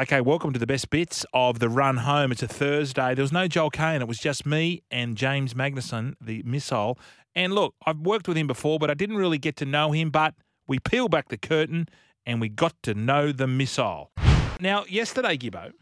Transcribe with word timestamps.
Okay, 0.00 0.22
welcome 0.22 0.50
to 0.54 0.58
the 0.58 0.66
best 0.66 0.88
bits 0.88 1.26
of 1.34 1.58
the 1.58 1.68
run 1.68 1.98
home. 1.98 2.32
It's 2.32 2.42
a 2.42 2.48
Thursday. 2.48 3.14
There 3.14 3.22
was 3.22 3.32
no 3.32 3.46
Joel 3.46 3.68
Caine. 3.68 4.00
It 4.00 4.08
was 4.08 4.18
just 4.18 4.46
me 4.46 4.82
and 4.90 5.14
James 5.14 5.52
Magnussen, 5.52 6.14
the 6.22 6.42
missile. 6.42 6.98
And 7.34 7.52
look, 7.52 7.74
I've 7.84 7.98
worked 7.98 8.26
with 8.26 8.38
him 8.38 8.46
before, 8.46 8.78
but 8.78 8.90
I 8.90 8.94
didn't 8.94 9.16
really 9.16 9.36
get 9.36 9.56
to 9.56 9.66
know 9.66 9.92
him. 9.92 10.08
But 10.08 10.32
we 10.66 10.78
peel 10.78 11.10
back 11.10 11.28
the 11.28 11.36
curtain 11.36 11.86
and 12.24 12.40
we 12.40 12.48
got 12.48 12.82
to 12.84 12.94
know 12.94 13.30
the 13.30 13.46
missile. 13.46 14.10
Now, 14.58 14.86
yesterday, 14.88 15.36
Gibbo, 15.36 15.72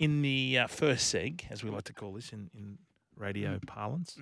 in 0.00 0.22
the 0.22 0.58
uh, 0.58 0.66
first 0.66 1.14
seg, 1.14 1.42
as 1.50 1.62
we 1.62 1.70
like 1.70 1.84
to 1.84 1.92
call 1.92 2.14
this 2.14 2.32
in, 2.32 2.50
in 2.52 2.78
radio 3.14 3.60
parlance, 3.64 4.16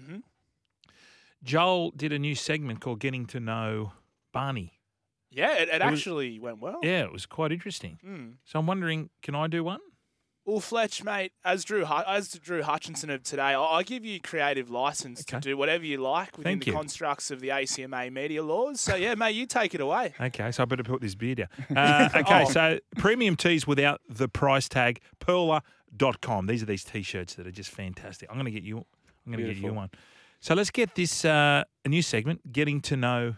Joel 1.42 1.92
did 1.92 2.12
a 2.12 2.18
new 2.18 2.34
segment 2.34 2.82
called 2.82 3.00
Getting 3.00 3.24
to 3.28 3.40
Know 3.40 3.92
Barney. 4.34 4.75
Yeah, 5.36 5.54
it, 5.58 5.68
it 5.68 5.82
was- 5.84 6.00
actually 6.00 6.38
went 6.40 6.60
well. 6.60 6.80
Yeah, 6.82 7.02
it 7.04 7.12
was 7.12 7.26
quite 7.26 7.52
interesting. 7.52 7.98
Mm. 8.04 8.34
So 8.44 8.58
I'm 8.58 8.66
wondering, 8.66 9.10
can 9.22 9.34
I 9.34 9.46
do 9.46 9.62
one? 9.62 9.80
Well, 10.46 10.60
Fletch, 10.60 11.02
mate, 11.02 11.32
as 11.44 11.64
Drew 11.64 11.84
as 11.84 12.28
Drew 12.28 12.62
Hutchinson 12.62 13.10
of 13.10 13.24
today, 13.24 13.42
I, 13.42 13.60
I 13.60 13.82
give 13.82 14.04
you 14.04 14.20
creative 14.20 14.70
license 14.70 15.22
Okay. 15.22 15.38
to 15.38 15.40
do 15.40 15.56
whatever 15.56 15.84
you 15.84 15.96
like 15.98 16.38
within 16.38 16.52
Thank 16.52 16.64
the 16.64 16.70
you. 16.70 16.72
constructs 16.76 17.32
of 17.32 17.40
the 17.40 17.48
ACMA 17.48 18.12
media 18.12 18.44
laws. 18.44 18.80
So 18.80 18.94
yeah, 18.94 19.16
mate, 19.16 19.32
you 19.34 19.46
take 19.46 19.74
it 19.74 19.80
away. 19.80 20.14
Okay, 20.20 20.52
so 20.52 20.62
I 20.62 20.66
better 20.66 20.84
put 20.84 21.00
this 21.00 21.16
beer 21.16 21.34
down. 21.34 21.48
Uh, 21.76 22.08
okay, 22.14 22.44
Oh. 22.46 22.50
so 22.50 22.78
premium 22.96 23.34
tees 23.34 23.66
without 23.66 24.00
the 24.08 24.28
price 24.28 24.68
tag, 24.68 25.00
perla.com. 25.18 26.46
These 26.46 26.62
are 26.62 26.66
these 26.66 26.84
t-shirts 26.84 27.34
that 27.34 27.46
are 27.46 27.50
just 27.52 27.70
fantastic. 27.70 28.28
I'm 28.30 28.36
going 28.36 28.44
to 28.46 28.50
get 28.52 28.62
you 28.62 28.78
I'm 29.26 29.32
going 29.32 29.44
to 29.44 29.52
get 29.52 29.60
you 29.60 29.72
one. 29.74 29.90
So 30.40 30.54
let's 30.54 30.70
get 30.70 30.94
this 30.94 31.24
uh, 31.24 31.64
a 31.84 31.88
new 31.88 32.02
segment, 32.02 32.52
getting 32.52 32.80
to 32.82 32.96
know 32.96 33.34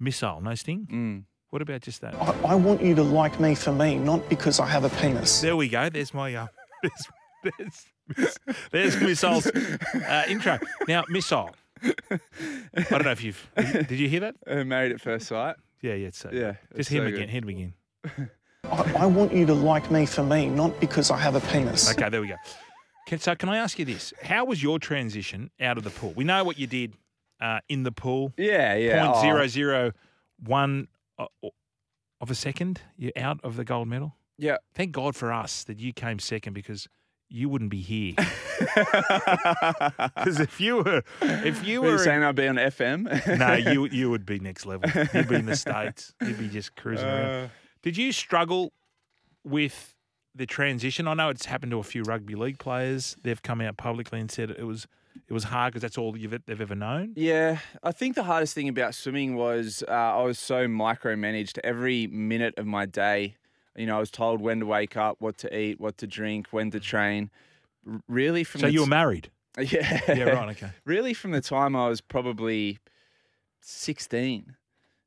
missile, 0.00 0.40
no 0.40 0.56
sting. 0.56 0.88
Mm. 0.90 1.24
What 1.52 1.60
about 1.60 1.82
just 1.82 2.00
that? 2.00 2.14
I, 2.14 2.52
I 2.52 2.54
want 2.54 2.82
you 2.82 2.94
to 2.94 3.02
like 3.02 3.38
me 3.38 3.54
for 3.54 3.74
me, 3.74 3.98
not 3.98 4.26
because 4.30 4.58
I 4.58 4.66
have 4.68 4.84
a 4.84 4.88
penis. 4.88 5.42
There 5.42 5.54
we 5.54 5.68
go. 5.68 5.90
There's 5.90 6.14
my 6.14 6.34
uh, 6.34 6.46
there's, 7.42 7.86
there's, 8.16 8.38
there's 8.70 9.00
missile's 9.02 9.46
uh, 9.48 10.24
intro. 10.28 10.58
Now, 10.88 11.04
missile. 11.10 11.50
I 11.82 11.92
don't 12.88 13.04
know 13.04 13.10
if 13.10 13.22
you've 13.22 13.50
did 13.54 13.90
you 13.92 14.08
hear 14.08 14.20
that? 14.20 14.36
Uh, 14.46 14.64
married 14.64 14.92
at 14.92 15.02
first 15.02 15.26
sight. 15.26 15.56
Yeah, 15.82 15.92
yeah, 15.92 16.06
it's 16.06 16.16
so 16.20 16.30
Yeah, 16.32 16.52
Just 16.52 16.80
it's 16.80 16.88
hit 16.88 17.02
him 17.02 17.04
so 17.04 17.08
again. 17.08 17.20
good. 17.20 17.28
Hit 17.28 17.42
him 17.42 17.48
again. 17.50 17.74
I, 18.64 19.02
I 19.02 19.06
want 19.06 19.34
you 19.34 19.44
to 19.44 19.52
like 19.52 19.90
me 19.90 20.06
for 20.06 20.22
me, 20.22 20.48
not 20.48 20.80
because 20.80 21.10
I 21.10 21.18
have 21.18 21.34
a 21.34 21.40
penis. 21.40 21.90
Okay, 21.90 22.08
there 22.08 22.22
we 22.22 22.28
go. 22.28 22.36
Can, 23.08 23.18
so, 23.18 23.34
can 23.34 23.50
I 23.50 23.58
ask 23.58 23.78
you 23.78 23.84
this? 23.84 24.14
How 24.22 24.46
was 24.46 24.62
your 24.62 24.78
transition 24.78 25.50
out 25.60 25.76
of 25.76 25.84
the 25.84 25.90
pool? 25.90 26.14
We 26.16 26.24
know 26.24 26.44
what 26.44 26.58
you 26.58 26.66
did 26.66 26.94
uh, 27.42 27.60
in 27.68 27.82
the 27.82 27.92
pool. 27.92 28.32
Yeah, 28.38 28.74
yeah. 28.74 29.04
Point 29.04 29.16
oh, 29.18 29.20
zero 29.20 29.46
zero 29.48 29.92
one 30.42 30.88
of 31.42 32.30
a 32.30 32.34
second. 32.34 32.80
You're 32.96 33.12
out 33.16 33.40
of 33.42 33.56
the 33.56 33.64
gold 33.64 33.88
medal. 33.88 34.16
Yeah. 34.38 34.56
Thank 34.74 34.92
God 34.92 35.14
for 35.16 35.32
us 35.32 35.64
that 35.64 35.78
you 35.78 35.92
came 35.92 36.18
second 36.18 36.52
because 36.54 36.88
you 37.28 37.48
wouldn't 37.48 37.70
be 37.70 37.80
here. 37.80 38.14
Because 40.14 40.40
if 40.40 40.60
you 40.60 40.76
were, 40.78 41.02
if 41.20 41.66
you 41.66 41.80
Were 41.80 41.88
you 41.88 41.92
were, 41.94 41.98
saying 41.98 42.22
I'd 42.22 42.36
be 42.36 42.46
on 42.46 42.56
FM? 42.56 43.38
no, 43.38 43.54
you 43.54 43.86
you 43.86 44.10
would 44.10 44.24
be 44.24 44.38
next 44.38 44.66
level. 44.66 44.88
You'd 45.12 45.28
be 45.28 45.34
in 45.34 45.46
the 45.46 45.56
states. 45.56 46.14
You'd 46.20 46.38
be 46.38 46.48
just 46.48 46.76
cruising 46.76 47.06
around. 47.06 47.44
Uh, 47.44 47.48
Did 47.82 47.96
you 47.96 48.12
struggle 48.12 48.72
with 49.44 49.96
the 50.34 50.46
transition? 50.46 51.08
I 51.08 51.14
know 51.14 51.28
it's 51.30 51.46
happened 51.46 51.72
to 51.72 51.78
a 51.78 51.82
few 51.82 52.02
rugby 52.02 52.34
league 52.34 52.58
players. 52.58 53.16
They've 53.22 53.42
come 53.42 53.60
out 53.60 53.76
publicly 53.76 54.20
and 54.20 54.30
said 54.30 54.50
it 54.50 54.64
was 54.64 54.86
it 55.28 55.32
was 55.32 55.44
hard 55.44 55.72
because 55.72 55.82
that's 55.82 55.98
all 55.98 56.16
you've, 56.16 56.34
they've 56.46 56.60
ever 56.60 56.74
known. 56.74 57.12
Yeah, 57.16 57.58
I 57.82 57.92
think 57.92 58.14
the 58.14 58.22
hardest 58.24 58.54
thing 58.54 58.68
about 58.68 58.94
swimming 58.94 59.34
was 59.36 59.82
uh, 59.88 59.92
I 59.92 60.22
was 60.22 60.38
so 60.38 60.66
micromanaged 60.66 61.58
every 61.64 62.06
minute 62.06 62.54
of 62.56 62.66
my 62.66 62.86
day. 62.86 63.36
You 63.76 63.86
know, 63.86 63.96
I 63.96 64.00
was 64.00 64.10
told 64.10 64.40
when 64.40 64.60
to 64.60 64.66
wake 64.66 64.96
up, 64.96 65.16
what 65.20 65.38
to 65.38 65.56
eat, 65.56 65.80
what 65.80 65.96
to 65.98 66.06
drink, 66.06 66.48
when 66.50 66.70
to 66.72 66.80
train. 66.80 67.30
Really, 68.08 68.44
from 68.44 68.60
So 68.60 68.66
the 68.66 68.72
you 68.72 68.80
were 68.80 68.86
t- 68.86 68.90
married. 68.90 69.30
yeah, 69.58 70.00
Yeah, 70.08 70.24
right. 70.24 70.48
Okay. 70.50 70.70
really 70.84 71.14
from 71.14 71.30
the 71.32 71.40
time 71.40 71.74
I 71.76 71.88
was 71.88 72.00
probably 72.00 72.78
16. 73.60 74.56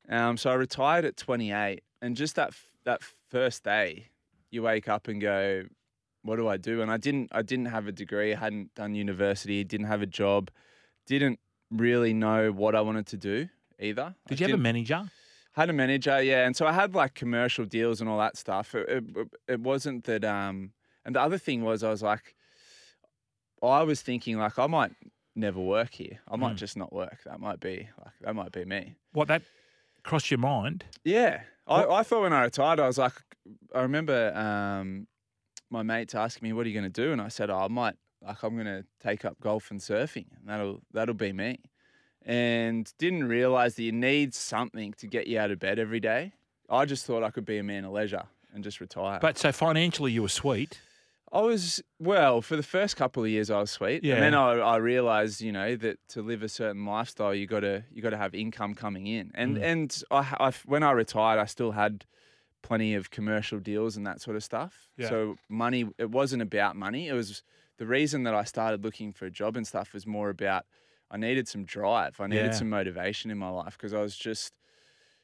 Um, 0.10 0.38
so 0.38 0.50
I 0.52 0.54
retired 0.54 1.06
at 1.06 1.18
28, 1.18 1.82
and 2.02 2.16
just 2.16 2.36
that 2.36 2.50
f- 2.50 2.70
that 2.84 3.02
first 3.30 3.64
day, 3.64 4.08
you 4.52 4.62
wake 4.62 4.88
up 4.88 5.08
and 5.08 5.20
go, 5.20 5.64
"What 6.26 6.36
do 6.38 6.48
I 6.48 6.58
do?" 6.58 6.82
And 6.82 6.90
I 6.92 6.98
didn't 6.98 7.28
I 7.32 7.42
didn't 7.52 7.68
have 7.76 7.86
a 7.88 7.92
degree, 8.04 8.34
I 8.34 8.40
hadn't 8.46 8.74
done 8.76 8.96
university, 8.96 9.64
didn't 9.64 9.88
have 9.94 10.02
a 10.02 10.12
job, 10.22 10.50
didn't 11.06 11.40
really 11.72 12.14
know 12.14 12.52
what 12.52 12.74
I 12.76 12.82
wanted 12.82 13.08
to 13.14 13.18
do 13.18 13.38
either. 13.80 14.08
Did 14.28 14.42
I 14.42 14.46
you 14.46 14.52
have 14.52 14.60
a 14.60 14.64
manager? 14.64 15.02
had 15.54 15.70
a 15.70 15.74
manager, 15.74 16.22
yeah, 16.22 16.46
and 16.46 16.54
so 16.56 16.66
I 16.68 16.74
had 16.74 16.96
like 16.96 17.14
commercial 17.14 17.66
deals 17.66 18.02
and 18.02 18.10
all 18.10 18.20
that 18.20 18.36
stuff. 18.38 18.76
It, 18.76 18.86
it, 18.90 19.28
it 19.48 19.60
wasn't 19.62 20.04
that. 20.06 20.24
Um, 20.26 20.72
and 21.06 21.16
the 21.16 21.22
other 21.22 21.38
thing 21.38 21.64
was, 21.64 21.82
I 21.84 21.90
was 21.90 22.02
like, 22.04 22.36
I 23.64 23.84
was 23.84 24.02
thinking 24.02 24.38
like 24.38 24.60
I 24.60 24.68
might 24.68 24.92
never 25.36 25.60
work 25.60 25.94
here. 25.94 26.20
I 26.28 26.36
might 26.36 26.56
Mm. 26.56 26.60
just 26.66 26.78
not 26.78 26.92
work. 26.94 27.20
That 27.26 27.40
might 27.40 27.60
be 27.60 27.88
like 28.04 28.14
that 28.22 28.36
might 28.36 28.52
be 28.52 28.66
me. 28.66 28.96
What 29.14 29.28
that 29.30 29.44
crossed 30.04 30.30
your 30.32 30.40
mind? 30.40 30.86
Yeah, 31.04 31.42
I, 31.68 31.86
I 31.86 32.04
thought 32.04 32.22
when 32.24 32.34
I 32.34 32.44
retired, 32.44 32.80
I 32.80 32.88
was 32.88 32.98
like, 32.98 33.14
I 33.74 33.82
remember 33.82 34.34
um, 34.36 35.08
my 35.70 35.84
mates 35.84 36.16
asking 36.16 36.48
me, 36.48 36.54
"What 36.54 36.66
are 36.66 36.70
you 36.70 36.80
going 36.80 36.92
to 36.92 37.02
do?" 37.06 37.12
And 37.12 37.22
I 37.22 37.28
said, 37.30 37.50
oh, 37.50 37.58
"I 37.60 37.68
might 37.68 37.96
like 38.22 38.42
I'm 38.44 38.54
going 38.56 38.66
to 38.66 38.86
take 39.02 39.24
up 39.26 39.40
golf 39.40 39.72
and 39.72 39.80
surfing. 39.80 40.26
And 40.38 40.48
that'll 40.48 40.82
that'll 40.94 41.16
be 41.16 41.34
me." 41.34 41.60
And 42.24 42.92
didn't 42.98 43.26
realize 43.28 43.76
that 43.76 43.84
you 43.84 43.92
need 43.92 44.34
something 44.34 44.94
to 44.94 45.08
get 45.08 45.28
you 45.28 45.40
out 45.40 45.52
of 45.52 45.60
bed 45.60 45.78
every 45.78 46.00
day. 46.00 46.34
I 46.70 46.86
just 46.86 47.06
thought 47.06 47.24
I 47.24 47.30
could 47.30 47.46
be 47.46 47.58
a 47.60 47.64
man 47.64 47.86
of 47.86 47.92
leisure 47.92 48.24
and 48.54 48.64
just 48.64 48.80
retire. 48.82 49.20
But 49.22 49.38
so 49.38 49.52
financially, 49.52 50.12
you 50.12 50.24
were 50.24 50.30
sweet. 50.30 50.80
I 51.32 51.42
was 51.42 51.84
well 52.00 52.42
for 52.42 52.56
the 52.56 52.64
first 52.64 52.96
couple 52.96 53.24
of 53.24 53.30
years. 53.30 53.52
I 53.52 53.60
was 53.60 53.70
sweet, 53.70 54.04
Yeah. 54.04 54.16
and 54.16 54.24
then 54.24 54.34
I, 54.34 54.54
I 54.54 54.78
realized, 54.78 55.42
you 55.42 55.52
know, 55.52 55.76
that 55.76 56.00
to 56.10 56.22
live 56.22 56.42
a 56.42 56.50
certain 56.50 56.86
lifestyle, 56.86 57.36
you 57.36 57.46
got 57.46 57.60
to 57.60 57.84
you 57.92 58.02
got 58.02 58.12
to 58.12 58.18
have 58.18 58.34
income 58.34 58.74
coming 58.74 59.06
in. 59.08 59.32
And 59.36 59.58
Mm. 59.58 59.64
and 59.64 60.04
I, 60.10 60.36
I 60.40 60.52
when 60.66 60.82
I 60.82 60.92
retired, 60.92 61.40
I 61.40 61.46
still 61.46 61.72
had 61.74 62.06
plenty 62.68 62.96
of 62.96 63.12
commercial 63.12 63.60
deals 63.60 63.96
and 63.98 64.06
that 64.08 64.20
sort 64.22 64.36
of 64.36 64.44
stuff. 64.44 64.74
Yeah. 64.98 65.10
So 65.10 65.36
money, 65.50 65.88
it 65.98 66.10
wasn't 66.10 66.42
about 66.42 66.76
money. 66.76 67.08
It 67.08 67.14
was 67.14 67.44
the 67.78 67.86
reason 67.86 68.24
that 68.24 68.34
I 68.34 68.44
started 68.44 68.84
looking 68.84 69.14
for 69.14 69.26
a 69.26 69.32
job 69.32 69.56
and 69.58 69.66
stuff 69.68 69.94
was 69.94 70.06
more 70.08 70.30
about 70.30 70.66
I 71.12 71.18
needed 71.18 71.48
some 71.48 71.66
drive. 71.66 72.20
I 72.20 72.28
needed 72.28 72.46
Yeah. 72.46 72.52
some 72.62 72.70
motivation 72.70 73.30
in 73.32 73.38
my 73.38 73.50
life 73.50 73.78
because 73.78 73.94
I 73.94 74.02
was 74.02 74.16
just. 74.18 74.54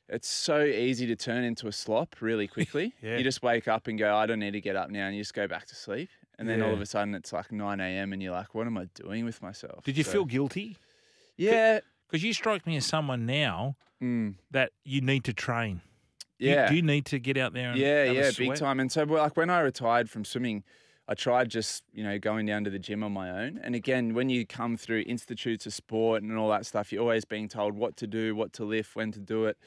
It's 0.09 0.27
so 0.27 0.63
easy 0.63 1.07
to 1.07 1.15
turn 1.15 1.43
into 1.45 1.67
a 1.67 1.71
slop 1.71 2.17
really 2.21 2.47
quickly. 2.55 2.93
Yeah. 3.01 3.17
You 3.17 3.23
just 3.23 3.41
wake 3.41 3.67
up 3.67 3.87
and 3.87 3.97
go, 3.97 4.13
I 4.15 4.25
don't 4.25 4.39
need 4.39 4.51
to 4.51 4.61
get 4.61 4.75
up 4.75 4.89
now, 4.91 5.05
and 5.07 5.15
you 5.15 5.21
just 5.21 5.33
go 5.33 5.47
back 5.47 5.65
to 5.67 5.75
sleep. 5.75 6.09
And 6.37 6.49
then 6.49 6.61
all 6.61 6.73
of 6.73 6.81
a 6.81 6.85
sudden 6.85 7.13
it's 7.15 7.31
like 7.31 7.51
9 7.51 7.79
a.m. 7.79 8.13
and 8.13 8.21
you're 8.21 8.31
like, 8.33 8.53
what 8.55 8.65
am 8.67 8.75
I 8.77 8.85
doing 8.95 9.25
with 9.25 9.41
myself? 9.41 9.83
Did 9.83 9.95
you 9.97 10.03
So- 10.03 10.11
feel 10.11 10.25
guilty? 10.25 10.77
Yeah. 11.37 11.79
Because 12.07 12.23
you 12.23 12.33
strike 12.33 12.65
me 12.67 12.75
as 12.77 12.85
someone 12.85 13.25
now 13.25 13.75
Mm, 14.01 14.35
that 14.49 14.71
you 14.83 14.99
need 15.01 15.23
to 15.25 15.33
train. 15.33 15.81
You- 16.41 16.51
yeah. 16.51 16.69
Do 16.69 16.75
you 16.75 16.81
need 16.81 17.05
to 17.07 17.19
get 17.19 17.37
out 17.37 17.53
there 17.53 17.71
and 17.71 17.79
yeah, 17.79 18.03
yeah, 18.05 18.31
big 18.37 18.47
time. 18.59 18.79
And 18.79 18.91
so, 18.91 19.03
like 19.03 19.37
when 19.37 19.49
I 19.49 19.59
retired 19.61 20.09
from 20.09 20.25
swimming, 20.25 20.63
I 21.07 21.13
tried 21.13 21.49
just 21.49 21.83
you 21.93 22.03
know 22.03 22.17
going 22.19 22.45
down 22.45 22.63
to 22.63 22.69
the 22.69 22.79
gym 22.79 23.03
on 23.03 23.11
my 23.11 23.29
own. 23.29 23.59
And 23.63 23.75
again, 23.75 24.13
when 24.13 24.29
you 24.29 24.45
come 24.45 24.75
through 24.77 25.03
institutes 25.07 25.65
of 25.65 25.73
sport 25.73 26.23
and 26.23 26.35
all 26.37 26.49
that 26.49 26.65
stuff, 26.65 26.91
you're 26.91 27.01
always 27.01 27.25
being 27.25 27.47
told 27.47 27.75
what 27.75 27.95
to 27.97 28.07
do, 28.07 28.35
what 28.35 28.53
to 28.53 28.65
lift, 28.65 28.95
when 28.95 29.11
to 29.11 29.19
do 29.19 29.45
it. 29.45 29.57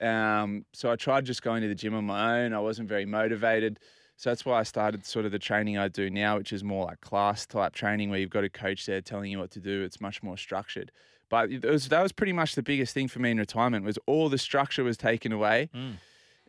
Um, 0.00 0.64
so 0.72 0.90
I 0.90 0.96
tried 0.96 1.24
just 1.26 1.42
going 1.42 1.62
to 1.62 1.68
the 1.68 1.74
gym 1.74 1.94
on 1.94 2.04
my 2.04 2.40
own. 2.42 2.52
I 2.52 2.60
wasn't 2.60 2.88
very 2.88 3.04
motivated. 3.04 3.80
So 4.16 4.30
that's 4.30 4.44
why 4.44 4.58
I 4.58 4.62
started 4.64 5.04
sort 5.06 5.26
of 5.26 5.32
the 5.32 5.38
training 5.38 5.78
I 5.78 5.88
do 5.88 6.10
now, 6.10 6.38
which 6.38 6.52
is 6.52 6.64
more 6.64 6.86
like 6.86 7.00
class 7.00 7.46
type 7.46 7.72
training 7.72 8.10
where 8.10 8.18
you've 8.18 8.30
got 8.30 8.44
a 8.44 8.50
coach 8.50 8.84
there 8.86 9.00
telling 9.00 9.30
you 9.30 9.38
what 9.38 9.50
to 9.52 9.60
do. 9.60 9.82
It's 9.82 10.00
much 10.00 10.22
more 10.22 10.36
structured. 10.36 10.90
But 11.30 11.50
it 11.52 11.64
was, 11.64 11.88
that 11.88 12.02
was 12.02 12.12
pretty 12.12 12.32
much 12.32 12.54
the 12.54 12.62
biggest 12.62 12.94
thing 12.94 13.06
for 13.08 13.18
me 13.18 13.30
in 13.30 13.38
retirement 13.38 13.84
was 13.84 13.98
all 14.06 14.28
the 14.28 14.38
structure 14.38 14.82
was 14.84 14.96
taken 14.96 15.30
away. 15.32 15.68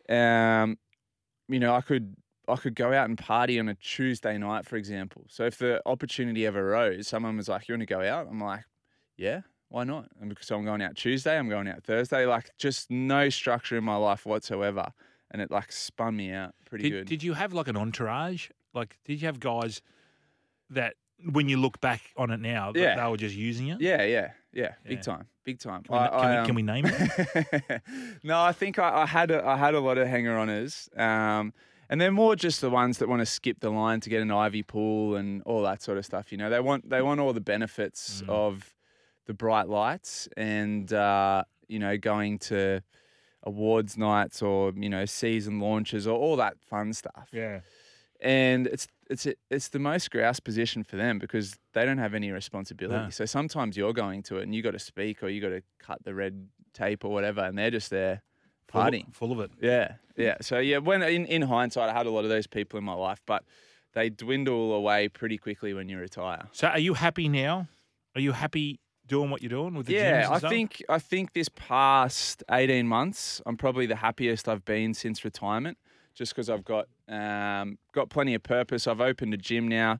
Um, 0.08 0.78
you 1.48 1.58
know, 1.60 1.74
I 1.74 1.80
could 1.80 2.16
I 2.48 2.56
could 2.56 2.74
go 2.74 2.92
out 2.92 3.08
and 3.08 3.16
party 3.18 3.60
on 3.60 3.68
a 3.68 3.74
Tuesday 3.74 4.36
night, 4.38 4.66
for 4.66 4.76
example. 4.76 5.24
So 5.28 5.44
if 5.44 5.58
the 5.58 5.82
opportunity 5.86 6.46
ever 6.46 6.72
arose, 6.72 7.06
someone 7.08 7.36
was 7.36 7.48
like, 7.48 7.68
"You 7.68 7.74
want 7.74 7.82
to 7.82 7.86
go 7.86 8.00
out?" 8.00 8.26
I'm 8.28 8.40
like, 8.40 8.64
"Yeah, 9.16 9.42
why 9.68 9.84
not?" 9.84 10.08
And 10.20 10.28
because 10.30 10.46
so 10.46 10.56
I'm 10.56 10.64
going 10.64 10.82
out 10.82 10.96
Tuesday, 10.96 11.38
I'm 11.38 11.48
going 11.48 11.68
out 11.68 11.84
Thursday. 11.84 12.26
Like 12.26 12.50
just 12.58 12.90
no 12.90 13.28
structure 13.28 13.76
in 13.76 13.84
my 13.84 13.96
life 13.96 14.26
whatsoever, 14.26 14.92
and 15.30 15.40
it 15.42 15.50
like 15.50 15.70
spun 15.70 16.16
me 16.16 16.32
out 16.32 16.54
pretty 16.64 16.84
Did, 16.84 16.92
good. 16.92 17.06
did 17.06 17.22
you 17.22 17.34
have 17.34 17.52
like 17.52 17.68
an 17.68 17.76
entourage 17.76 18.48
Like, 18.74 18.98
did 19.04 19.20
you 19.20 19.26
have 19.26 19.38
guys 19.40 19.82
that 20.70 20.94
when 21.32 21.48
you 21.48 21.56
look 21.56 21.80
back 21.80 22.00
on 22.16 22.30
it 22.30 22.40
now, 22.40 22.72
that 22.72 22.80
Yeah. 22.80 22.96
they 23.04 23.10
were 23.10 23.16
just 23.16 23.34
using 23.36 23.66
you? 23.66 23.76
Yeah, 23.80 24.02
yeah, 24.04 24.30
yeah, 24.52 24.74
big 24.84 24.98
Yeah. 24.98 25.02
time, 25.02 25.26
big 25.44 25.58
time. 25.58 25.82
Can 25.82 25.94
we, 25.94 26.08
can, 26.08 26.40
we, 26.40 26.46
can 26.46 26.54
we 26.54 26.62
name 26.62 26.84
it? 26.86 27.82
no, 28.24 28.40
I 28.40 28.52
think 28.52 28.78
I, 28.78 29.02
I 29.02 29.06
had 29.06 29.30
a, 29.30 29.46
I 29.46 29.56
had 29.56 29.74
a 29.74 29.80
lot 29.80 29.98
of 29.98 30.08
hanger 30.08 30.36
oners, 30.36 30.88
um, 30.98 31.52
and 31.88 32.00
they're 32.00 32.12
more 32.12 32.36
just 32.36 32.60
the 32.60 32.70
ones 32.70 32.98
that 32.98 33.08
want 33.08 33.20
to 33.20 33.26
skip 33.26 33.60
the 33.60 33.70
line 33.70 34.00
to 34.00 34.10
get 34.10 34.22
an 34.22 34.30
Ivy 34.30 34.62
pool 34.62 35.16
and 35.16 35.42
all 35.42 35.62
that 35.62 35.82
sort 35.82 35.98
of 35.98 36.04
stuff. 36.06 36.30
You 36.32 36.38
know, 36.38 36.50
they 36.50 36.60
want 36.60 36.88
they 36.88 37.02
want 37.02 37.20
all 37.20 37.32
the 37.32 37.40
benefits 37.40 38.22
of 38.28 38.72
the 39.26 39.34
bright 39.34 39.68
lights 39.68 40.28
and 40.36 40.92
uh, 40.92 41.44
you 41.68 41.78
know 41.78 41.96
going 41.96 42.38
to 42.38 42.80
awards 43.44 43.96
nights 43.96 44.42
or 44.42 44.72
you 44.76 44.88
know 44.88 45.04
season 45.04 45.60
launches 45.60 46.06
or 46.06 46.18
all 46.18 46.36
that 46.36 46.60
fun 46.60 46.92
stuff 46.92 47.28
yeah. 47.32 47.60
And 48.22 48.66
it's 48.66 48.86
it's 49.08 49.26
it's 49.50 49.68
the 49.68 49.78
most 49.78 50.10
grouse 50.10 50.40
position 50.40 50.84
for 50.84 50.96
them 50.96 51.18
because 51.18 51.56
they 51.74 51.84
don't 51.84 51.98
have 51.98 52.14
any 52.14 52.30
responsibility. 52.30 53.04
No. 53.04 53.10
So 53.10 53.24
sometimes 53.24 53.76
you're 53.76 53.92
going 53.92 54.22
to 54.24 54.38
it 54.38 54.42
and 54.44 54.54
you 54.54 54.62
got 54.62 54.72
to 54.72 54.78
speak 54.78 55.22
or 55.22 55.28
you 55.28 55.40
got 55.40 55.48
to 55.50 55.62
cut 55.78 56.04
the 56.04 56.14
red 56.14 56.48
tape 56.74 57.04
or 57.04 57.10
whatever, 57.12 57.40
and 57.40 57.58
they're 57.58 57.70
just 57.70 57.90
there 57.90 58.22
Full, 58.68 58.82
partying. 58.82 59.12
full 59.14 59.32
of 59.32 59.40
it. 59.40 59.50
Yeah, 59.60 59.94
yeah. 60.16 60.36
So 60.40 60.58
yeah, 60.58 60.78
when 60.78 61.02
in 61.02 61.26
in 61.26 61.42
hindsight, 61.42 61.88
I 61.90 61.92
had 61.92 62.06
a 62.06 62.10
lot 62.10 62.24
of 62.24 62.30
those 62.30 62.46
people 62.46 62.78
in 62.78 62.84
my 62.84 62.94
life, 62.94 63.20
but 63.26 63.42
they 63.94 64.08
dwindle 64.10 64.72
away 64.72 65.08
pretty 65.08 65.36
quickly 65.38 65.74
when 65.74 65.88
you 65.88 65.98
retire. 65.98 66.46
So, 66.52 66.68
are 66.68 66.78
you 66.78 66.94
happy 66.94 67.28
now? 67.28 67.66
Are 68.14 68.20
you 68.20 68.30
happy 68.32 68.78
doing 69.08 69.28
what 69.30 69.42
you're 69.42 69.48
doing 69.50 69.74
with 69.74 69.86
the 69.86 69.94
Yeah, 69.94 70.28
I 70.30 70.38
stuff? 70.38 70.50
think 70.52 70.84
I 70.88 71.00
think 71.00 71.32
this 71.32 71.48
past 71.48 72.44
eighteen 72.50 72.86
months, 72.86 73.42
I'm 73.46 73.56
probably 73.56 73.86
the 73.86 73.96
happiest 73.96 74.48
I've 74.48 74.64
been 74.64 74.94
since 74.94 75.24
retirement, 75.24 75.78
just 76.14 76.32
because 76.32 76.48
I've 76.48 76.64
got 76.64 76.86
um, 77.10 77.78
got 77.92 78.08
plenty 78.08 78.34
of 78.34 78.42
purpose. 78.42 78.86
I've 78.86 79.00
opened 79.00 79.34
a 79.34 79.36
gym 79.36 79.68
now, 79.68 79.98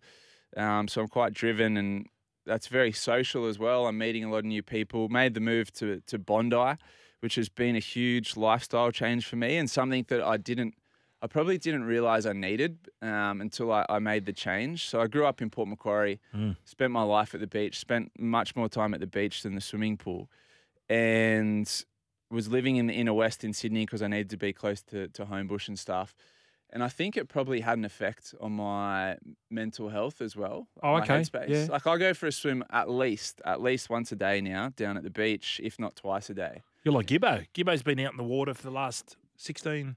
um, 0.56 0.88
so 0.88 1.02
I'm 1.02 1.08
quite 1.08 1.34
driven, 1.34 1.76
and 1.76 2.06
that's 2.46 2.68
very 2.68 2.92
social 2.92 3.46
as 3.46 3.58
well. 3.58 3.86
I'm 3.86 3.98
meeting 3.98 4.24
a 4.24 4.30
lot 4.30 4.38
of 4.38 4.44
new 4.46 4.62
people. 4.62 5.08
Made 5.08 5.34
the 5.34 5.40
move 5.40 5.72
to 5.74 6.00
to 6.06 6.18
Bondi, 6.18 6.76
which 7.20 7.34
has 7.34 7.48
been 7.48 7.76
a 7.76 7.80
huge 7.80 8.36
lifestyle 8.36 8.90
change 8.92 9.26
for 9.26 9.36
me, 9.36 9.56
and 9.56 9.68
something 9.68 10.06
that 10.08 10.22
I 10.22 10.36
didn't. 10.36 10.74
I 11.22 11.26
probably 11.26 11.58
didn't 11.58 11.84
realize 11.84 12.24
I 12.24 12.32
needed 12.32 12.78
um, 13.02 13.42
until 13.42 13.70
I, 13.72 13.84
I 13.90 13.98
made 13.98 14.24
the 14.24 14.32
change. 14.32 14.88
So 14.88 15.02
I 15.02 15.06
grew 15.06 15.26
up 15.26 15.42
in 15.42 15.50
Port 15.50 15.68
Macquarie, 15.68 16.18
spent 16.64 16.92
my 16.92 17.02
life 17.02 17.34
at 17.34 17.40
the 17.40 17.46
beach, 17.46 17.78
spent 17.78 18.10
much 18.18 18.56
more 18.56 18.70
time 18.70 18.94
at 18.94 19.00
the 19.00 19.06
beach 19.06 19.42
than 19.42 19.54
the 19.54 19.60
swimming 19.60 19.98
pool, 19.98 20.30
and 20.88 21.84
was 22.30 22.48
living 22.48 22.76
in 22.76 22.86
the 22.86 22.94
inner 22.94 23.12
west 23.12 23.44
in 23.44 23.52
Sydney 23.52 23.84
because 23.84 24.02
I 24.02 24.06
needed 24.08 24.30
to 24.30 24.36
be 24.36 24.52
close 24.52 24.82
to, 24.84 25.08
to 25.08 25.26
Homebush 25.26 25.68
and 25.68 25.78
stuff. 25.78 26.14
And 26.72 26.84
I 26.84 26.88
think 26.88 27.16
it 27.16 27.28
probably 27.28 27.60
had 27.60 27.78
an 27.78 27.84
effect 27.84 28.34
on 28.40 28.52
my 28.52 29.16
mental 29.50 29.88
health 29.88 30.20
as 30.20 30.36
well. 30.36 30.68
Oh, 30.82 30.92
my 30.92 31.02
okay. 31.02 31.20
headspace. 31.20 31.48
Yeah. 31.48 31.66
Like 31.68 31.86
I 31.86 31.96
go 31.96 32.14
for 32.14 32.26
a 32.26 32.32
swim 32.32 32.64
at 32.70 32.88
least, 32.88 33.40
at 33.44 33.60
least 33.60 33.90
once 33.90 34.12
a 34.12 34.16
day 34.16 34.40
now 34.40 34.70
down 34.76 34.96
at 34.96 35.02
the 35.02 35.10
beach, 35.10 35.60
if 35.62 35.78
not 35.78 35.96
twice 35.96 36.30
a 36.30 36.34
day. 36.34 36.62
You're 36.84 36.94
like 36.94 37.06
Gibbo. 37.06 37.46
Gibbo's 37.54 37.82
been 37.82 37.98
out 38.00 38.12
in 38.12 38.16
the 38.16 38.24
water 38.24 38.54
for 38.54 38.62
the 38.62 38.70
last 38.70 39.16
16, 39.36 39.96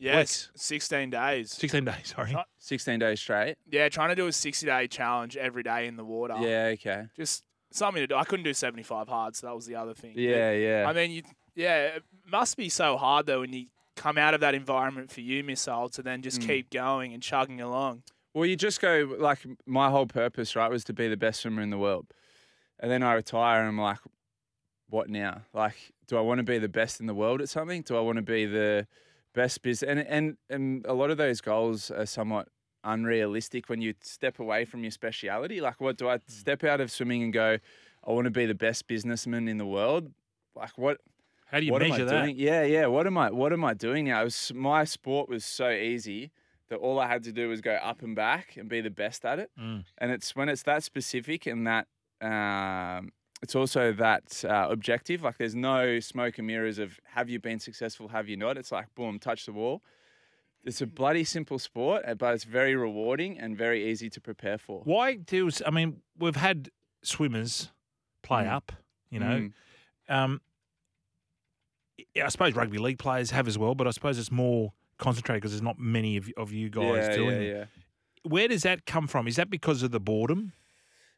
Yes, 0.00 0.48
16 0.56 1.10
days. 1.10 1.52
16 1.52 1.84
days, 1.84 1.94
sorry. 2.04 2.34
Uh, 2.34 2.42
16 2.58 2.98
days 2.98 3.20
straight. 3.20 3.56
Yeah, 3.70 3.88
trying 3.90 4.08
to 4.08 4.14
do 4.14 4.26
a 4.26 4.32
60 4.32 4.66
day 4.66 4.86
challenge 4.88 5.36
every 5.36 5.62
day 5.62 5.86
in 5.86 5.96
the 5.96 6.04
water. 6.04 6.34
Yeah, 6.40 6.70
okay. 6.74 7.04
Just 7.16 7.44
something 7.70 8.02
to 8.02 8.06
do. 8.06 8.14
I 8.14 8.24
couldn't 8.24 8.44
do 8.44 8.54
75 8.54 9.08
hard, 9.08 9.36
so 9.36 9.46
that 9.46 9.54
was 9.54 9.66
the 9.66 9.76
other 9.76 9.94
thing. 9.94 10.14
But, 10.14 10.22
Yeah, 10.22 10.52
yeah. 10.52 10.86
I 10.88 10.92
mean, 10.94 11.10
you, 11.10 11.22
yeah, 11.54 11.96
it 11.96 12.04
must 12.30 12.56
be 12.56 12.70
so 12.70 12.96
hard 12.96 13.26
though 13.26 13.40
when 13.40 13.52
you 13.52 13.66
come 14.00 14.16
out 14.16 14.32
of 14.32 14.40
that 14.40 14.54
environment 14.54 15.10
for 15.10 15.20
you, 15.20 15.44
Missile, 15.44 15.90
to 15.90 16.02
then 16.02 16.20
Mm. 16.20 16.24
just 16.24 16.40
keep 16.40 16.70
going 16.70 17.12
and 17.12 17.22
chugging 17.22 17.60
along. 17.60 18.02
Well, 18.32 18.46
you 18.46 18.56
just 18.56 18.80
go 18.80 19.14
like 19.18 19.40
my 19.66 19.90
whole 19.90 20.06
purpose, 20.06 20.56
right, 20.56 20.70
was 20.70 20.84
to 20.84 20.92
be 20.94 21.06
the 21.08 21.16
best 21.18 21.40
swimmer 21.40 21.60
in 21.60 21.70
the 21.70 21.78
world, 21.78 22.06
and 22.78 22.90
then 22.90 23.02
I 23.02 23.12
retire, 23.12 23.60
and 23.60 23.68
I'm 23.68 23.78
like, 23.78 23.98
what 24.88 25.10
now? 25.10 25.42
Like, 25.52 25.74
do 26.06 26.16
I 26.16 26.20
want 26.20 26.38
to 26.38 26.44
be 26.44 26.58
the 26.58 26.68
best 26.68 26.98
in 27.00 27.06
the 27.06 27.14
world 27.14 27.40
at 27.42 27.48
something? 27.48 27.82
Do 27.82 27.96
I 27.96 28.00
want 28.00 28.16
to 28.16 28.22
be 28.22 28.46
the 28.46 28.86
best 29.34 29.60
business? 29.62 29.88
And 29.90 30.00
and 30.00 30.36
and 30.48 30.86
a 30.86 30.94
lot 30.94 31.10
of 31.10 31.18
those 31.18 31.40
goals 31.40 31.90
are 31.90 32.06
somewhat 32.06 32.48
unrealistic 32.82 33.68
when 33.68 33.80
you 33.82 33.92
step 34.00 34.38
away 34.38 34.64
from 34.64 34.82
your 34.82 34.90
speciality. 34.92 35.60
Like, 35.60 35.80
what 35.80 35.98
do 35.98 36.08
I 36.08 36.18
step 36.26 36.64
out 36.64 36.80
of 36.80 36.90
swimming 36.90 37.22
and 37.22 37.32
go? 37.32 37.58
I 38.06 38.12
want 38.12 38.24
to 38.24 38.30
be 38.30 38.46
the 38.46 38.54
best 38.54 38.86
businessman 38.86 39.46
in 39.46 39.58
the 39.58 39.66
world. 39.66 40.10
Like, 40.56 40.78
what? 40.78 41.00
How 41.50 41.60
do 41.60 41.66
you 41.66 41.72
what 41.72 41.82
am 41.82 41.90
measure 41.90 42.02
I 42.02 42.06
that? 42.06 42.22
doing? 42.24 42.36
Yeah, 42.38 42.62
yeah. 42.64 42.86
What 42.86 43.06
am 43.06 43.18
I? 43.18 43.30
What 43.30 43.52
am 43.52 43.64
I 43.64 43.74
doing 43.74 44.06
now? 44.06 44.20
It 44.22 44.24
was, 44.24 44.52
my 44.54 44.84
sport 44.84 45.28
was 45.28 45.44
so 45.44 45.70
easy 45.70 46.30
that 46.68 46.76
all 46.76 47.00
I 47.00 47.08
had 47.08 47.24
to 47.24 47.32
do 47.32 47.48
was 47.48 47.60
go 47.60 47.74
up 47.74 48.02
and 48.02 48.14
back 48.14 48.56
and 48.56 48.68
be 48.68 48.80
the 48.80 48.90
best 48.90 49.24
at 49.24 49.38
it. 49.40 49.50
Mm. 49.58 49.84
And 49.98 50.12
it's 50.12 50.36
when 50.36 50.48
it's 50.48 50.62
that 50.64 50.84
specific 50.84 51.46
and 51.46 51.66
that 51.66 51.88
um, 52.20 53.10
it's 53.42 53.56
also 53.56 53.92
that 53.94 54.44
uh, 54.44 54.68
objective. 54.70 55.22
Like 55.22 55.38
there's 55.38 55.56
no 55.56 55.98
smoke 55.98 56.38
and 56.38 56.46
mirrors 56.46 56.78
of 56.78 56.98
have 57.14 57.28
you 57.28 57.40
been 57.40 57.58
successful, 57.58 58.08
have 58.08 58.28
you 58.28 58.36
not. 58.36 58.56
It's 58.56 58.70
like 58.70 58.94
boom, 58.94 59.18
touch 59.18 59.46
the 59.46 59.52
wall. 59.52 59.82
It's 60.62 60.82
a 60.82 60.86
bloody 60.86 61.24
simple 61.24 61.58
sport, 61.58 62.04
uh, 62.06 62.14
but 62.14 62.34
it's 62.34 62.44
very 62.44 62.76
rewarding 62.76 63.38
and 63.38 63.56
very 63.56 63.90
easy 63.90 64.10
to 64.10 64.20
prepare 64.20 64.58
for. 64.58 64.82
Why 64.84 65.14
do, 65.16 65.48
I 65.66 65.70
mean, 65.70 66.02
we've 66.18 66.36
had 66.36 66.68
swimmers 67.02 67.70
play 68.22 68.44
Mm. 68.44 68.52
up, 68.52 68.72
you 69.10 69.18
know. 69.20 69.48
Mm. 69.48 69.52
Um, 70.14 70.40
I 72.22 72.28
suppose 72.28 72.54
rugby 72.54 72.78
league 72.78 72.98
players 72.98 73.30
have 73.30 73.48
as 73.48 73.58
well, 73.58 73.74
but 73.74 73.86
I 73.86 73.90
suppose 73.90 74.18
it's 74.18 74.30
more 74.32 74.72
concentrated 74.98 75.40
because 75.42 75.52
there's 75.52 75.62
not 75.62 75.78
many 75.78 76.16
of, 76.16 76.30
of 76.36 76.52
you 76.52 76.68
guys 76.68 77.06
yeah, 77.08 77.14
doing 77.16 77.30
yeah, 77.30 77.48
it. 77.48 77.56
yeah. 77.56 77.64
Where 78.22 78.48
does 78.48 78.62
that 78.64 78.84
come 78.86 79.06
from? 79.06 79.26
Is 79.26 79.36
that 79.36 79.48
because 79.50 79.82
of 79.82 79.90
the 79.90 80.00
boredom? 80.00 80.52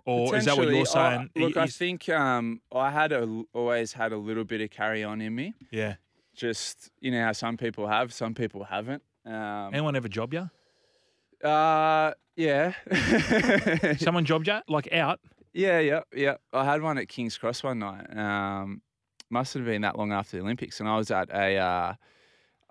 Or 0.04 0.34
is 0.36 0.46
that 0.46 0.56
what 0.56 0.68
you're 0.68 0.84
saying? 0.86 1.30
I- 1.36 1.38
look, 1.38 1.56
I 1.56 1.66
think 1.66 2.08
um, 2.08 2.60
I 2.72 2.90
had 2.90 3.12
a, 3.12 3.44
always 3.54 3.92
had 3.92 4.12
a 4.12 4.16
little 4.16 4.44
bit 4.44 4.60
of 4.60 4.70
carry 4.70 5.04
on 5.04 5.20
in 5.20 5.34
me. 5.34 5.54
yeah. 5.70 5.94
Just 6.34 6.90
you 7.00 7.10
know 7.10 7.22
how 7.22 7.32
some 7.32 7.56
people 7.58 7.86
have, 7.86 8.12
some 8.12 8.32
people 8.34 8.64
haven't. 8.64 9.02
Um, 9.26 9.68
Anyone 9.72 9.94
ever 9.96 10.08
job 10.08 10.32
you? 10.32 10.48
uh, 11.46 12.12
yeah, 12.36 12.72
Someone 13.98 14.24
jobbed 14.24 14.46
you? 14.46 14.58
Like 14.68 14.90
out? 14.92 15.20
yeah, 15.52 15.78
yeah, 15.80 16.00
yeah. 16.14 16.36
I 16.52 16.64
had 16.64 16.80
one 16.80 16.96
at 16.98 17.08
King's 17.08 17.36
Cross 17.36 17.62
one 17.62 17.80
night. 17.80 18.16
Um, 18.16 18.80
must 19.32 19.54
have 19.54 19.64
been 19.64 19.82
that 19.82 19.98
long 19.98 20.12
after 20.12 20.36
the 20.36 20.42
Olympics, 20.42 20.78
and 20.80 20.88
I 20.88 20.96
was 20.96 21.10
at 21.10 21.30
a. 21.30 21.56
Uh, 21.56 21.94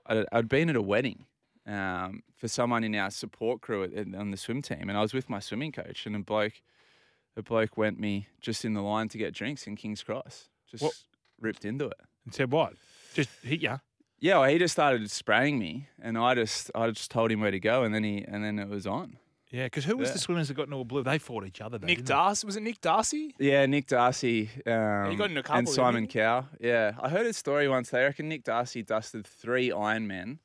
I'd, 0.05 0.25
I'd 0.31 0.49
been 0.49 0.69
at 0.69 0.75
a 0.75 0.81
wedding 0.81 1.25
um, 1.67 2.23
for 2.37 2.47
someone 2.47 2.83
in 2.83 2.95
our 2.95 3.11
support 3.11 3.61
crew 3.61 3.83
at, 3.83 3.93
at- 3.93 4.15
on 4.15 4.31
the 4.31 4.37
swim 4.37 4.61
team, 4.61 4.89
and 4.89 4.97
I 4.97 5.01
was 5.01 5.13
with 5.13 5.29
my 5.29 5.39
swimming 5.39 5.71
coach, 5.71 6.05
and 6.05 6.15
a 6.15 6.19
bloke, 6.19 6.61
a 7.35 7.41
bloke 7.43 7.77
went 7.77 7.99
me 7.99 8.27
just 8.41 8.63
in 8.65 8.73
the 8.73 8.81
line 8.81 9.09
to 9.09 9.17
get 9.17 9.33
drinks 9.33 9.67
in 9.67 9.75
King's 9.75 10.03
Cross, 10.03 10.49
just 10.69 10.83
What- 10.83 10.93
ripped 11.39 11.65
into 11.65 11.85
it. 11.87 11.99
And 12.25 12.33
said 12.33 12.51
what? 12.51 12.73
Just 13.13 13.29
hit 13.43 13.61
you? 13.61 13.79
Yeah, 14.19 14.37
well, 14.37 14.49
he 14.49 14.59
just 14.59 14.73
started 14.73 15.09
spraying 15.09 15.57
me, 15.57 15.87
and 15.99 16.15
I 16.17 16.35
just 16.35 16.69
I 16.75 16.89
just 16.91 17.09
told 17.09 17.31
him 17.31 17.41
where 17.41 17.49
to 17.51 17.59
go, 17.59 17.83
and 17.83 17.93
then 17.95 18.03
he 18.03 18.23
and 18.27 18.43
then 18.43 18.59
it 18.59 18.69
was 18.69 18.85
on. 18.85 19.17
Yeah, 19.51 19.65
because 19.65 19.83
who 19.85 19.97
was 19.97 20.09
Yeah. 20.09 20.13
the 20.13 20.19
swimmers 20.19 20.47
that 20.47 20.53
got 20.53 20.63
into 20.67 20.77
a 20.77 20.85
blue? 20.85 21.03
They 21.03 21.17
fought 21.17 21.45
each 21.45 21.59
other. 21.59 21.77
Though, 21.77 21.87
Nick? 21.87 22.05
D'Arcy. 22.05 22.45
Was 22.47 22.55
it 22.55 22.63
Nick 22.63 22.79
D'Arcy? 22.79 23.35
Yeah, 23.37 23.65
Nick 23.65 23.87
D'Arcy 23.87 24.49
um, 24.65 25.17
got 25.17 25.29
in 25.29 25.37
a 25.37 25.43
couple, 25.43 25.59
and 25.59 25.69
Simon 25.69 26.03
he? 26.03 26.07
Cow. 26.07 26.45
Yeah, 26.59 26.93
I 27.01 27.09
heard 27.09 27.25
a 27.25 27.33
story 27.33 27.67
once. 27.67 27.89
They 27.89 28.01
reckon 28.01 28.29
Nick 28.29 28.43
D'Arcy 28.45 28.81
dusted 28.81 29.27
three 29.27 29.69
Ironmen 29.69 30.37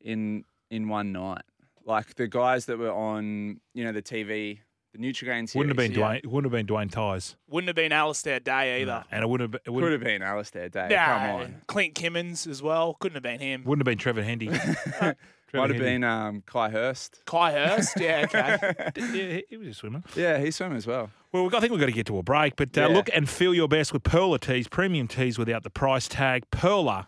in 0.00 0.44
in 0.70 0.88
one 0.88 1.12
night. 1.12 1.42
Like 1.84 2.14
the 2.16 2.26
guys 2.28 2.66
that 2.66 2.78
were 2.78 2.92
on, 2.92 3.60
you 3.74 3.84
know, 3.84 3.92
the 3.92 4.02
TV, 4.02 4.60
the 4.92 4.98
Nutrigrain 4.98 5.48
series. 5.48 5.54
Wouldn't 5.54 5.70
have 5.70 5.76
been 5.76 5.92
Yeah. 5.98 6.14
Dwayne. 6.20 6.26
Wouldn't 6.26 6.52
have 6.52 6.66
been 6.66 6.74
Dwayne 6.74 6.90
Tyes. 6.90 7.36
Wouldn't 7.48 7.68
have 7.68 7.76
been 7.76 7.92
Alistair 7.92 8.40
Day 8.40 8.80
either. 8.82 9.04
and 9.10 9.22
it 9.22 9.26
wouldn't 9.28 9.52
have. 9.52 9.60
It 9.60 9.64
Could 9.64 9.74
wouldn't, 9.74 9.92
have 9.92 10.02
been 10.02 10.22
Alistair 10.22 10.68
Day. 10.70 10.88
Nah, 10.90 11.04
Come 11.06 11.30
on. 11.40 11.62
Clint 11.66 11.94
Kimmins 11.94 12.46
as 12.46 12.62
well. 12.62 12.94
Couldn't 12.94 13.16
have 13.16 13.22
been 13.22 13.40
him. 13.40 13.64
wouldn't 13.64 13.86
have 13.86 13.90
been 13.92 13.98
Trevor 13.98 14.22
Hendy. 14.22 14.48
Trevor 15.48 15.66
Might 15.68 15.74
have 15.74 15.82
Hendy. 15.82 15.94
been 15.96 16.04
um, 16.04 16.42
Ky 16.50 16.70
Hurst. 16.70 17.22
Ky 17.26 17.52
Hurst. 17.52 17.98
Yeah, 18.00 18.24
okay. 18.32 18.74
Yeah, 18.96 19.06
he- 19.12 19.44
he 19.48 19.56
was 19.56 19.68
a 19.68 19.74
swimmer. 19.74 20.02
Yeah, 20.14 20.38
he 20.38 20.50
swam 20.50 20.74
as 20.76 20.86
well. 20.86 21.10
Well, 21.32 21.46
I 21.54 21.60
think 21.60 21.72
we've 21.72 21.80
got 21.80 21.86
to 21.86 21.92
get 21.92 22.06
to 22.06 22.18
a 22.18 22.22
break, 22.22 22.56
but 22.56 22.76
uh, 22.76 22.82
Yeah. 22.82 22.86
look 22.88 23.08
and 23.14 23.28
feel 23.28 23.54
your 23.54 23.68
best 23.68 23.92
with 23.92 24.02
Perla 24.02 24.38
tees, 24.38 24.68
premium 24.68 25.08
tees 25.08 25.38
without 25.38 25.62
the 25.62 25.70
price 25.70 26.08
tag. 26.08 26.44
Perla.com. 26.50 27.06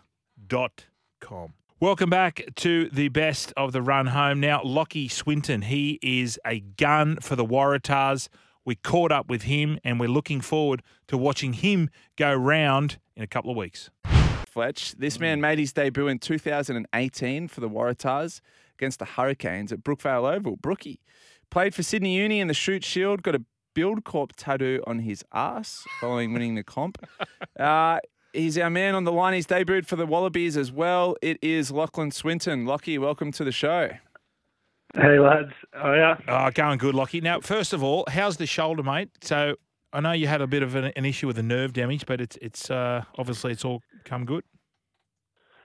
Welcome 1.79 2.09
back 2.11 2.43
to 2.57 2.89
the 2.89 3.09
best 3.09 3.53
of 3.57 3.71
the 3.71 3.81
run 3.81 4.07
home. 4.07 4.39
Now, 4.39 4.61
Lockie 4.63 5.07
Swinton, 5.07 5.63
he 5.63 5.97
is 6.03 6.39
a 6.45 6.59
gun 6.59 7.17
for 7.21 7.35
the 7.35 7.45
Waratahs. 7.45 8.27
We 8.63 8.75
caught 8.75 9.11
up 9.11 9.27
with 9.29 9.43
him 9.43 9.79
and 9.83 9.99
we're 9.99 10.09
looking 10.09 10.41
forward 10.41 10.83
to 11.07 11.17
watching 11.17 11.53
him 11.53 11.89
go 12.17 12.31
round 12.33 12.99
in 13.15 13.23
a 13.23 13.27
couple 13.27 13.49
of 13.49 13.57
weeks. 13.57 13.89
Fletch. 14.51 14.93
This 14.97 15.17
man 15.17 15.39
made 15.39 15.59
his 15.59 15.71
debut 15.71 16.07
in 16.09 16.19
2018 16.19 17.47
for 17.47 17.61
the 17.61 17.69
Waratahs 17.69 18.41
against 18.77 18.99
the 18.99 19.05
Hurricanes 19.05 19.71
at 19.71 19.81
Brookvale 19.81 20.35
Oval. 20.35 20.57
Brookie 20.57 20.99
played 21.49 21.73
for 21.73 21.83
Sydney 21.83 22.17
Uni 22.17 22.41
in 22.41 22.47
the 22.49 22.53
Shute 22.53 22.83
Shield, 22.83 23.23
got 23.23 23.35
a 23.35 23.45
BuildCorp 23.75 24.31
tattoo 24.35 24.83
on 24.85 24.99
his 24.99 25.23
ass 25.33 25.85
following 26.01 26.33
winning 26.33 26.55
the 26.55 26.63
comp. 26.63 26.97
Uh, 27.59 27.99
he's 28.33 28.57
our 28.57 28.71
man 28.71 28.95
on 28.95 29.03
the 29.03 29.11
line. 29.11 29.33
He's 29.35 29.45
debuted 29.45 29.85
for 29.85 29.95
the 29.95 30.05
Wallabies 30.07 30.57
as 30.57 30.71
well. 30.71 31.15
It 31.21 31.37
is 31.43 31.69
Lachlan 31.69 32.09
Swinton. 32.09 32.65
Lockie, 32.65 32.97
welcome 32.97 33.31
to 33.33 33.43
the 33.43 33.51
show. 33.51 33.89
Hey 34.95 35.19
lads, 35.19 35.51
oh 35.75 35.93
yeah. 35.93 36.17
Oh, 36.27 36.49
going 36.49 36.79
good, 36.79 36.95
Lockie. 36.95 37.21
Now, 37.21 37.39
first 37.39 37.71
of 37.71 37.83
all, 37.83 38.05
how's 38.09 38.37
the 38.37 38.47
shoulder, 38.47 38.81
mate? 38.81 39.09
So 39.21 39.55
I 39.93 39.99
know 39.99 40.11
you 40.13 40.27
had 40.27 40.41
a 40.41 40.47
bit 40.47 40.63
of 40.63 40.75
an, 40.75 40.85
an 40.95 41.05
issue 41.05 41.27
with 41.27 41.35
the 41.35 41.43
nerve 41.43 41.73
damage, 41.73 42.05
but 42.05 42.21
it's 42.21 42.37
it's 42.41 42.69
uh, 42.69 43.03
obviously 43.17 43.51
it's 43.51 43.65
all 43.65 43.81
come 44.05 44.25
good. 44.25 44.43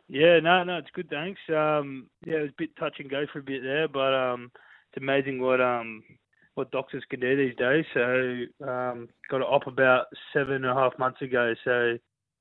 Yeah, 0.09 0.39
no, 0.41 0.63
no, 0.63 0.77
it's 0.79 0.91
good, 0.95 1.11
thanks. 1.11 1.41
Um, 1.49 2.09
yeah, 2.25 2.37
it 2.37 2.43
was 2.43 2.51
a 2.51 2.59
bit 2.59 2.77
touch 2.77 2.97
and 3.01 3.11
go 3.11 3.27
for 3.33 3.41
a 3.41 3.43
bit 3.43 3.63
there, 3.63 3.89
but 3.89 4.15
um, 4.15 4.51
it's 4.93 5.03
amazing 5.03 5.41
what 5.41 5.61
um 5.61 6.03
what 6.55 6.71
doctors 6.71 7.05
can 7.11 7.21
do 7.21 7.37
these 7.37 7.57
days. 7.57 7.85
So 7.93 8.45
um, 8.67 9.09
got 9.31 9.43
it 9.43 9.47
op 9.49 9.67
about 9.67 10.07
seven 10.33 10.55
and 10.55 10.67
a 10.67 10.75
half 10.75 10.99
months 10.99 11.23
ago, 11.23 11.55
so 11.65 11.99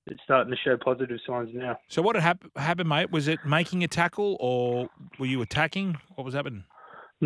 it's 0.08 0.22
starting 0.24 0.52
to 0.52 0.58
show 0.58 0.78
positive 0.78 1.20
signs 1.28 1.50
now. 1.54 1.78
So 1.88 2.02
what 2.02 2.16
had 2.16 2.24
hap- 2.24 2.58
happened, 2.58 2.90
mate? 2.90 3.12
Was 3.12 3.28
it 3.28 3.40
making 3.46 3.84
a 3.84 3.88
tackle 3.88 4.38
or 4.40 4.90
were 5.20 5.26
you 5.26 5.42
attacking? 5.42 5.98
What 6.16 6.24
was 6.24 6.34
happening? 6.34 6.64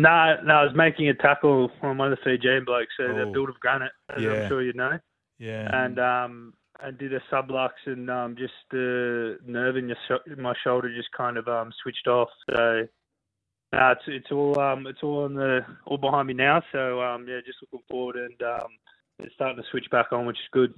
No, 0.00 0.36
no, 0.44 0.54
I 0.54 0.64
was 0.64 0.74
making 0.74 1.08
a 1.08 1.14
tackle 1.14 1.70
on 1.82 1.98
one 1.98 2.12
of 2.12 2.18
the 2.18 2.24
Fijian 2.24 2.64
blokes, 2.64 2.92
so 2.96 3.04
Oh. 3.04 3.14
they're 3.14 3.26
built 3.32 3.48
of 3.50 3.60
granite, 3.60 3.92
as 4.14 4.22
Yeah. 4.22 4.30
I'm 4.32 4.48
sure 4.48 4.62
you 4.62 4.72
know. 4.72 4.98
Yeah. 5.38 5.84
and 5.84 5.98
um 5.98 6.54
and 6.82 6.96
did 6.98 7.12
a 7.14 7.20
sublux 7.32 7.70
and 7.86 8.10
um 8.10 8.36
just 8.36 8.52
the 8.70 9.38
nerve 9.46 9.76
in 9.76 9.88
your 9.88 9.96
sho- 10.06 10.20
my 10.36 10.54
shoulder 10.62 10.94
just 10.94 11.10
kind 11.12 11.36
of 11.38 11.46
um 11.48 11.72
switched 11.82 12.06
off 12.06 12.28
so 12.50 12.86
uh, 13.72 13.90
it's 13.92 14.02
it's 14.06 14.30
all 14.32 14.58
um 14.60 14.86
it's 14.86 15.02
all 15.02 15.24
on 15.24 15.32
the 15.34 15.60
all 15.86 15.96
behind 15.96 16.28
me 16.28 16.34
now 16.34 16.62
so 16.72 17.00
um 17.02 17.26
yeah 17.28 17.38
just 17.46 17.56
looking 17.62 17.84
forward 17.90 18.16
and 18.16 18.42
um 18.42 18.68
it's 19.18 19.32
starting 19.34 19.62
to 19.62 19.68
switch 19.70 19.88
back 19.90 20.12
on 20.12 20.26
which 20.26 20.36
is 20.38 20.48
good 20.52 20.74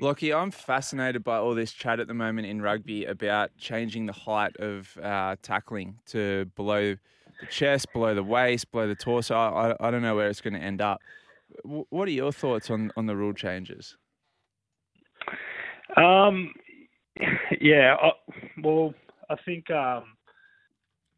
Lockie, 0.00 0.32
I'm 0.34 0.50
fascinated 0.50 1.22
by 1.24 1.36
all 1.38 1.54
this 1.54 1.72
chat 1.72 1.98
at 2.00 2.06
the 2.08 2.14
moment 2.14 2.46
in 2.48 2.60
rugby 2.60 3.04
about 3.06 3.50
changing 3.56 4.04
the 4.06 4.12
height 4.12 4.56
of 4.58 4.98
uh, 5.02 5.36
tackling 5.42 5.98
to 6.06 6.46
below 6.56 6.96
the 7.42 7.48
chest, 7.48 7.92
below 7.92 8.14
the 8.14 8.22
waist, 8.22 8.70
below 8.72 8.88
the 8.88 8.94
torso. 8.94 9.34
I, 9.34 9.70
I, 9.70 9.88
I 9.88 9.90
don't 9.90 10.02
know 10.02 10.16
where 10.16 10.28
it's 10.28 10.40
going 10.40 10.54
to 10.54 10.60
end 10.60 10.80
up. 10.80 11.00
W- 11.64 11.86
what 11.90 12.08
are 12.08 12.12
your 12.12 12.32
thoughts 12.32 12.70
on, 12.70 12.90
on 12.96 13.06
the 13.06 13.16
rule 13.16 13.34
changes? 13.34 13.96
Um, 15.96 16.52
yeah. 17.60 17.96
I, 18.00 18.10
well, 18.62 18.94
I 19.28 19.36
think 19.44 19.70
um, 19.70 20.04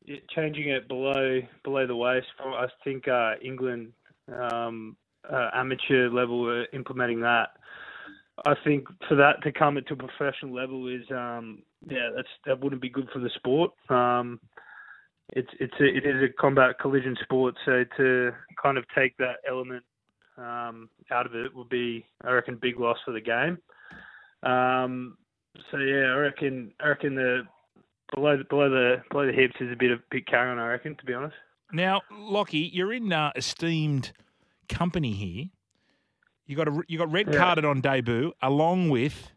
it, 0.07 0.29
changing 0.31 0.69
it 0.69 0.89
below 0.89 1.41
below 1.63 1.87
the 1.87 1.97
waist. 1.97 2.27
I 2.41 2.67
think 2.83 3.07
uh, 3.09 3.35
England 3.43 3.93
um, 4.33 4.97
uh, 5.31 5.51
amateur 5.55 6.09
level 6.09 6.43
were 6.43 6.67
implementing 6.73 7.21
that. 7.21 7.51
I 8.47 8.55
think 8.65 8.89
for 9.09 9.15
that 9.15 9.43
to 9.45 9.53
come 9.53 9.77
to 9.77 9.95
a 9.95 9.97
professional 9.97 10.55
level 10.55 10.89
is 10.89 11.09
um, 11.11 11.63
yeah, 11.89 12.11
that's 12.15 12.29
that 12.47 12.61
wouldn't 12.61 12.83
be 12.83 12.89
good 12.89 13.09
for 13.13 13.21
the 13.21 13.31
sport. 13.37 13.73
Um, 13.89 14.41
it's 15.33 15.49
it's 15.61 15.75
a, 15.81 15.85
it 15.85 16.05
is 16.07 16.23
a 16.23 16.33
combat 16.41 16.79
collision 16.79 17.17
sport, 17.23 17.55
so 17.65 17.85
to 17.97 18.31
kind 18.63 18.79
of 18.79 18.85
take 18.95 19.17
that 19.19 19.37
element 19.49 19.83
um, 20.37 20.89
out 21.11 21.27
of 21.27 21.35
it 21.35 21.55
would 21.55 21.69
be, 21.69 22.05
I 22.25 22.31
reckon, 22.33 22.59
big 22.61 22.79
loss 22.79 22.99
for 23.05 23.13
the 23.13 23.21
game. 23.21 23.59
Um, 24.43 25.17
so 25.71 25.79
yeah, 25.79 26.07
I 26.13 26.17
reckon 26.17 26.73
I 26.81 26.89
reckon 26.89 27.15
the 27.15 27.43
below 28.15 28.37
the 28.37 28.45
below 28.45 28.69
the 28.69 28.97
below 29.11 29.27
the 29.27 29.33
hips 29.33 29.55
is 29.61 29.73
a 29.73 29.77
bit 29.77 29.91
of 29.91 30.01
big 30.11 30.27
carry 30.27 30.51
on. 30.51 30.59
I 30.59 30.69
reckon, 30.69 30.97
to 30.97 31.05
be 31.05 31.15
honest. 31.15 31.37
Now, 31.73 32.03
Lockie, 32.11 32.71
you're 32.73 32.93
in 32.93 33.13
uh, 33.13 33.33
esteemed 33.35 34.13
company 34.69 35.13
here. 35.13 35.47
You 36.47 36.57
got 36.57 36.69
a, 36.69 36.83
you 36.89 36.99
got 36.99 37.11
red 37.11 37.29
Yeah. 37.33 37.39
carded 37.39 37.65
on 37.65 37.81
debut, 37.81 38.33
along 38.43 38.91
with 38.91 39.33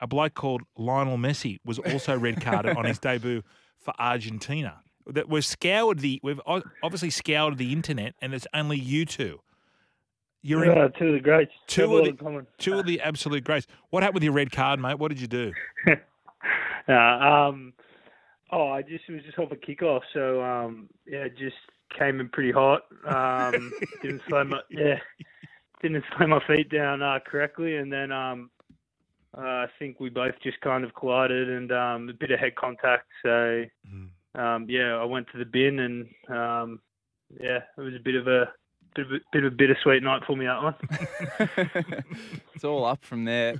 a 0.00 0.06
bloke 0.06 0.34
called 0.34 0.62
Lionel 0.76 1.16
Messi 1.18 1.58
was 1.64 1.78
also 1.78 2.16
red 2.18 2.40
carded 2.40 2.76
on 2.76 2.84
his 2.84 2.98
debut 3.00 3.42
for 3.78 3.92
Argentina. 3.98 4.80
That 5.06 5.28
we've 5.28 5.44
scoured 5.44 5.98
the 5.98 6.20
we've 6.22 6.40
obviously 6.82 7.10
scoured 7.10 7.58
the 7.58 7.72
internet, 7.72 8.14
and 8.22 8.34
it's 8.34 8.46
only 8.54 8.78
you 8.78 9.04
two. 9.04 9.40
You're 10.42 10.64
in 10.64 10.92
two 10.98 11.06
of 11.08 11.12
the 11.14 11.20
greats. 11.20 11.52
Two 11.66 11.96
of 11.96 12.04
the- 12.04 12.46
two 12.58 12.78
of 12.78 12.86
the 12.86 13.00
absolute 13.00 13.44
greats. 13.44 13.66
What 13.90 14.02
happened 14.02 14.14
with 14.14 14.24
your 14.24 14.32
red 14.32 14.50
card, 14.50 14.80
mate? 14.80 14.98
What 14.98 15.08
did 15.08 15.20
you 15.20 15.28
do? 15.28 15.52
Uh, 16.88 16.92
um, 16.92 17.72
oh, 18.50 18.68
I 18.68 18.82
just 18.82 19.04
it 19.08 19.12
was 19.12 19.22
just 19.22 19.38
off 19.38 19.52
a 19.52 19.56
kickoff, 19.56 20.00
so 20.12 20.42
um, 20.42 20.88
yeah, 21.06 21.28
just 21.28 21.54
came 21.96 22.18
in 22.18 22.28
pretty 22.28 22.50
hot. 22.50 22.82
Um, 23.06 23.72
didn't 24.02 24.22
slow 24.28 24.42
my 24.42 24.58
yeah, 24.68 24.98
didn't 25.80 26.02
slow 26.16 26.26
my 26.26 26.40
feet 26.48 26.68
down 26.70 27.00
uh, 27.00 27.20
correctly, 27.24 27.76
and 27.76 27.92
then 27.92 28.10
um, 28.10 28.50
uh, 29.38 29.40
I 29.40 29.66
think 29.78 30.00
we 30.00 30.10
both 30.10 30.34
just 30.42 30.60
kind 30.60 30.82
of 30.82 30.92
collided 30.96 31.48
and 31.48 31.70
um, 31.70 32.08
a 32.08 32.12
bit 32.12 32.32
of 32.32 32.40
head 32.40 32.56
contact. 32.56 33.06
So 33.22 33.62
um, 34.34 34.66
yeah, 34.68 34.94
I 34.96 35.04
went 35.04 35.26
to 35.32 35.38
the 35.38 35.44
bin, 35.44 35.78
and 35.78 36.06
um, 36.28 36.80
yeah, 37.40 37.60
it 37.76 37.80
was 37.80 37.94
a 37.94 38.02
bit 38.02 38.14
of 38.14 38.26
a 38.28 38.52
bit 38.94 39.06
of 39.06 39.12
a, 39.12 39.18
bit 39.32 39.44
of 39.44 39.52
a 39.52 39.56
bittersweet 39.56 40.02
night 40.02 40.22
for 40.26 40.36
me 40.36 40.46
that 40.46 40.62
one. 40.62 40.74
it's 42.54 42.64
all 42.64 42.84
up 42.84 43.04
from 43.04 43.24
there. 43.24 43.54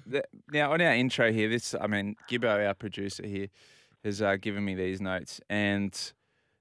Now, 0.52 0.72
on 0.72 0.80
our 0.80 0.92
intro 0.92 1.32
here, 1.32 1.48
this, 1.48 1.74
I 1.80 1.86
mean, 1.86 2.16
Gibbo, 2.30 2.66
our 2.66 2.74
producer 2.74 3.26
here, 3.26 3.48
has 4.04 4.20
uh, 4.20 4.36
given 4.36 4.64
me 4.64 4.74
these 4.74 5.00
notes, 5.00 5.40
and 5.48 5.88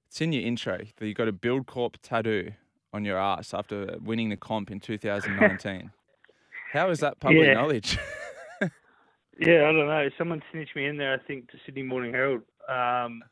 it's 0.07 0.21
in 0.21 0.31
your 0.33 0.43
intro 0.43 0.79
that 0.97 1.07
you 1.07 1.13
got 1.13 1.27
a 1.27 1.33
BuildCorp 1.33 1.95
tattoo 2.01 2.51
on 2.93 3.05
your 3.05 3.17
ass 3.17 3.53
after 3.53 3.95
winning 4.03 4.29
the 4.29 4.37
comp 4.37 4.69
in 4.71 4.79
2019. 4.79 5.91
How 6.73 6.89
is 6.89 6.99
that 6.99 7.19
public 7.19 7.47
Yeah. 7.47 7.53
knowledge? 7.53 7.97
Yeah, 9.39 9.63
I 9.69 9.71
don't 9.71 9.87
know. 9.87 10.07
Someone 10.17 10.43
snitched 10.51 10.75
me 10.75 10.85
in 10.85 10.97
there, 10.97 11.13
I 11.13 11.17
think, 11.17 11.49
to 11.51 11.57
Sydney 11.65 11.81
Morning 11.83 12.11
Herald. 12.11 12.43
Um, 12.69 13.23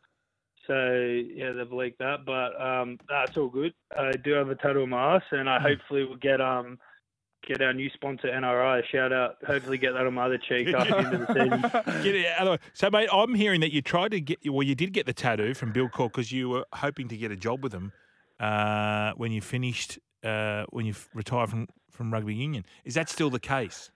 so 0.68 0.94
yeah, 1.34 1.51
they've 1.51 1.72
leaked 1.72 2.00
that, 2.00 2.25
but 2.25 2.60
um, 2.62 2.98
that's 3.10 3.38
all 3.38 3.50
good. 3.50 3.74
I 3.98 4.12
do 4.12 4.32
have 4.34 4.50
a 4.50 4.56
tattoo 4.56 4.84
on 4.84 4.89
my 4.89 5.16
ass, 5.16 5.24
and 5.32 5.50
I 5.50 5.60
hopefully 5.60 6.04
will 6.06 6.16
get 6.18 6.42
um 6.42 6.78
get 7.48 7.62
our 7.62 7.74
new 7.74 7.89
sponsor 7.92 8.28
NRI 8.28 8.84
shout 8.92 9.13
out. 9.13 9.36
Hopefully, 9.48 9.78
get 9.78 9.94
that 9.94 10.06
on 10.06 10.13
my 10.13 10.25
other 10.25 10.38
cheek 10.38 10.68
after 10.75 10.92
the 10.92 10.98
end 10.98 11.13
of 11.13 11.28
the 11.28 11.34
season. 11.34 11.62
Get 12.04 12.16
it 12.16 12.28
out 12.38 12.48
of- 12.48 12.60
So, 12.74 12.89
mate, 12.92 13.10
I'm 13.12 13.34
hearing 13.34 13.62
that 13.62 13.72
you 13.74 13.82
tried 13.82 14.12
to 14.12 14.20
get, 14.22 14.39
well, 14.46 14.62
you 14.62 14.75
did 14.75 14.92
get 14.92 15.06
the 15.06 15.13
tattoo 15.13 15.54
from 15.54 15.72
BuildCorp 15.74 16.12
because 16.12 16.32
you 16.32 16.50
were 16.50 16.66
hoping 16.74 17.08
to 17.08 17.16
get 17.18 17.32
a 17.32 17.38
job 17.38 17.63
with 17.63 17.72
them 17.72 17.94
uh, 18.42 19.13
when 19.16 19.32
you 19.32 19.42
finished, 19.42 20.00
uh, 20.24 20.66
when 20.72 20.86
you 20.86 20.94
retired 21.13 21.50
from, 21.50 21.68
from 21.89 22.12
rugby 22.12 22.36
union. 22.36 22.66
Is 22.84 22.94
that 22.96 23.08
still 23.10 23.30
the 23.30 23.39
case? 23.39 23.89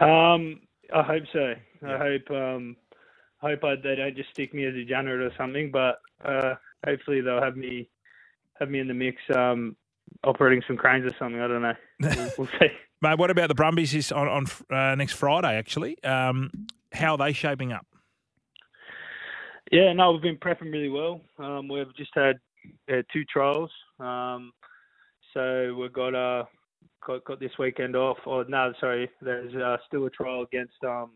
Um, 0.00 0.60
I 0.94 1.02
hope 1.02 1.24
so. 1.32 1.54
I 1.86 1.96
hope 1.96 2.30
um, 2.30 2.76
hope 3.42 3.64
I, 3.64 3.76
they 3.76 3.96
don't 3.96 4.16
just 4.16 4.30
stick 4.30 4.54
me 4.54 4.64
as 4.66 4.74
a 4.74 4.84
janitor 4.84 5.24
or 5.26 5.30
something, 5.36 5.70
but 5.70 6.00
uh, 6.24 6.54
hopefully 6.84 7.20
they'll 7.20 7.42
have 7.42 7.56
me 7.56 7.88
have 8.58 8.70
me 8.70 8.78
in 8.78 8.88
the 8.88 8.94
mix, 8.94 9.16
um, 9.34 9.74
operating 10.24 10.62
some 10.66 10.76
cranes 10.76 11.06
or 11.10 11.16
something. 11.18 11.40
I 11.40 11.48
don't 11.48 11.62
know. 11.62 11.74
We'll, 12.00 12.30
we'll 12.38 12.48
see. 12.60 12.68
Mate, 13.02 13.18
what 13.18 13.30
about 13.30 13.48
the 13.48 13.54
Brumbies 13.54 13.92
this 13.92 14.12
on, 14.12 14.28
on 14.28 14.46
uh, 14.70 14.94
next 14.94 15.14
Friday, 15.14 15.56
actually? 15.56 16.02
Um, 16.04 16.50
how 16.92 17.12
are 17.12 17.18
they 17.18 17.32
shaping 17.32 17.72
up? 17.72 17.86
Yeah, 19.72 19.92
no, 19.94 20.12
we've 20.12 20.22
been 20.22 20.36
prepping 20.36 20.72
really 20.72 20.88
well. 20.88 21.20
Um, 21.38 21.68
we've 21.68 21.94
just 21.96 22.10
had 22.14 22.38
uh, 22.92 23.02
two 23.12 23.24
trials, 23.24 23.70
um, 24.00 24.52
so 25.32 25.74
we've 25.78 25.92
got 25.92 26.14
uh 26.14 26.44
got, 27.06 27.24
got 27.24 27.40
this 27.40 27.52
weekend 27.58 27.96
off. 27.96 28.18
Or 28.26 28.44
no, 28.48 28.72
sorry, 28.80 29.08
there's 29.22 29.54
uh, 29.54 29.76
still 29.86 30.06
a 30.06 30.10
trial 30.10 30.42
against 30.42 30.74
um 30.84 31.12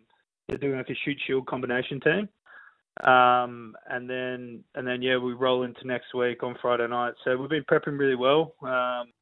they're 0.48 0.58
doing 0.58 0.76
like 0.76 0.90
a 0.90 0.94
Shute 1.04 1.20
Shield 1.26 1.46
combination 1.46 2.00
team, 2.00 2.28
um, 3.06 3.74
and 3.88 4.08
then 4.08 4.64
and 4.74 4.86
then 4.86 5.02
yeah, 5.02 5.16
we 5.16 5.32
roll 5.32 5.62
into 5.64 5.86
next 5.86 6.14
week 6.14 6.42
on 6.42 6.56
Friday 6.60 6.86
night. 6.86 7.14
So 7.24 7.36
we've 7.36 7.50
been 7.50 7.64
prepping 7.64 7.98
really 7.98 8.14
well. 8.14 8.54
Um, 8.62 9.12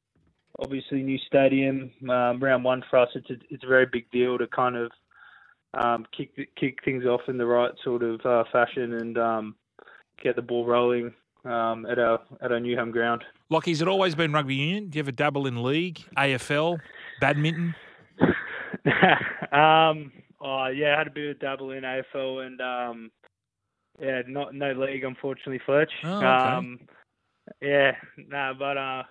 obviously, 0.58 1.02
new 1.02 1.18
stadium, 1.26 1.90
um, 2.10 2.42
round 2.42 2.64
one 2.64 2.82
for 2.90 2.98
us. 2.98 3.08
It's 3.14 3.30
a, 3.30 3.34
it's 3.50 3.64
a 3.64 3.68
very 3.68 3.86
big 3.86 4.10
deal 4.10 4.38
to 4.38 4.46
kind 4.48 4.76
of 4.76 4.90
um, 5.74 6.06
kick 6.16 6.34
kick 6.56 6.78
things 6.84 7.04
off 7.04 7.22
in 7.28 7.38
the 7.38 7.46
right 7.46 7.72
sort 7.84 8.02
of 8.02 8.20
uh, 8.24 8.44
fashion 8.52 8.94
and 8.94 9.18
um, 9.18 9.54
get 10.22 10.36
the 10.36 10.42
ball 10.42 10.66
rolling 10.66 11.12
um, 11.44 11.86
at 11.86 11.98
our 11.98 12.20
at 12.40 12.52
our 12.52 12.60
new 12.60 12.76
home 12.76 12.90
ground. 12.90 13.24
Lockie's 13.50 13.82
it 13.82 13.88
always 13.88 14.14
been 14.14 14.32
rugby 14.32 14.54
union? 14.54 14.88
Do 14.88 14.98
you 14.98 15.02
ever 15.02 15.12
dabble 15.12 15.46
in 15.46 15.62
league, 15.62 16.00
AFL, 16.16 16.78
badminton? 17.20 17.74
um, 19.52 20.12
oh 20.42 20.66
yeah, 20.66 20.94
I 20.94 20.98
had 20.98 21.06
a 21.06 21.10
bit 21.10 21.30
of 21.30 21.40
dabble 21.40 21.70
in 21.70 21.84
AFL 21.84 22.46
and 22.46 22.60
um, 22.60 23.10
yeah, 24.00 24.22
not 24.26 24.54
no 24.54 24.72
league 24.72 25.04
unfortunately, 25.04 25.60
Fletch. 25.64 25.92
Oh, 26.04 26.16
okay. 26.16 26.26
Um, 26.26 26.80
yeah, 27.60 27.92
no, 28.16 28.52
but 28.58 28.76
uh, 28.76 29.02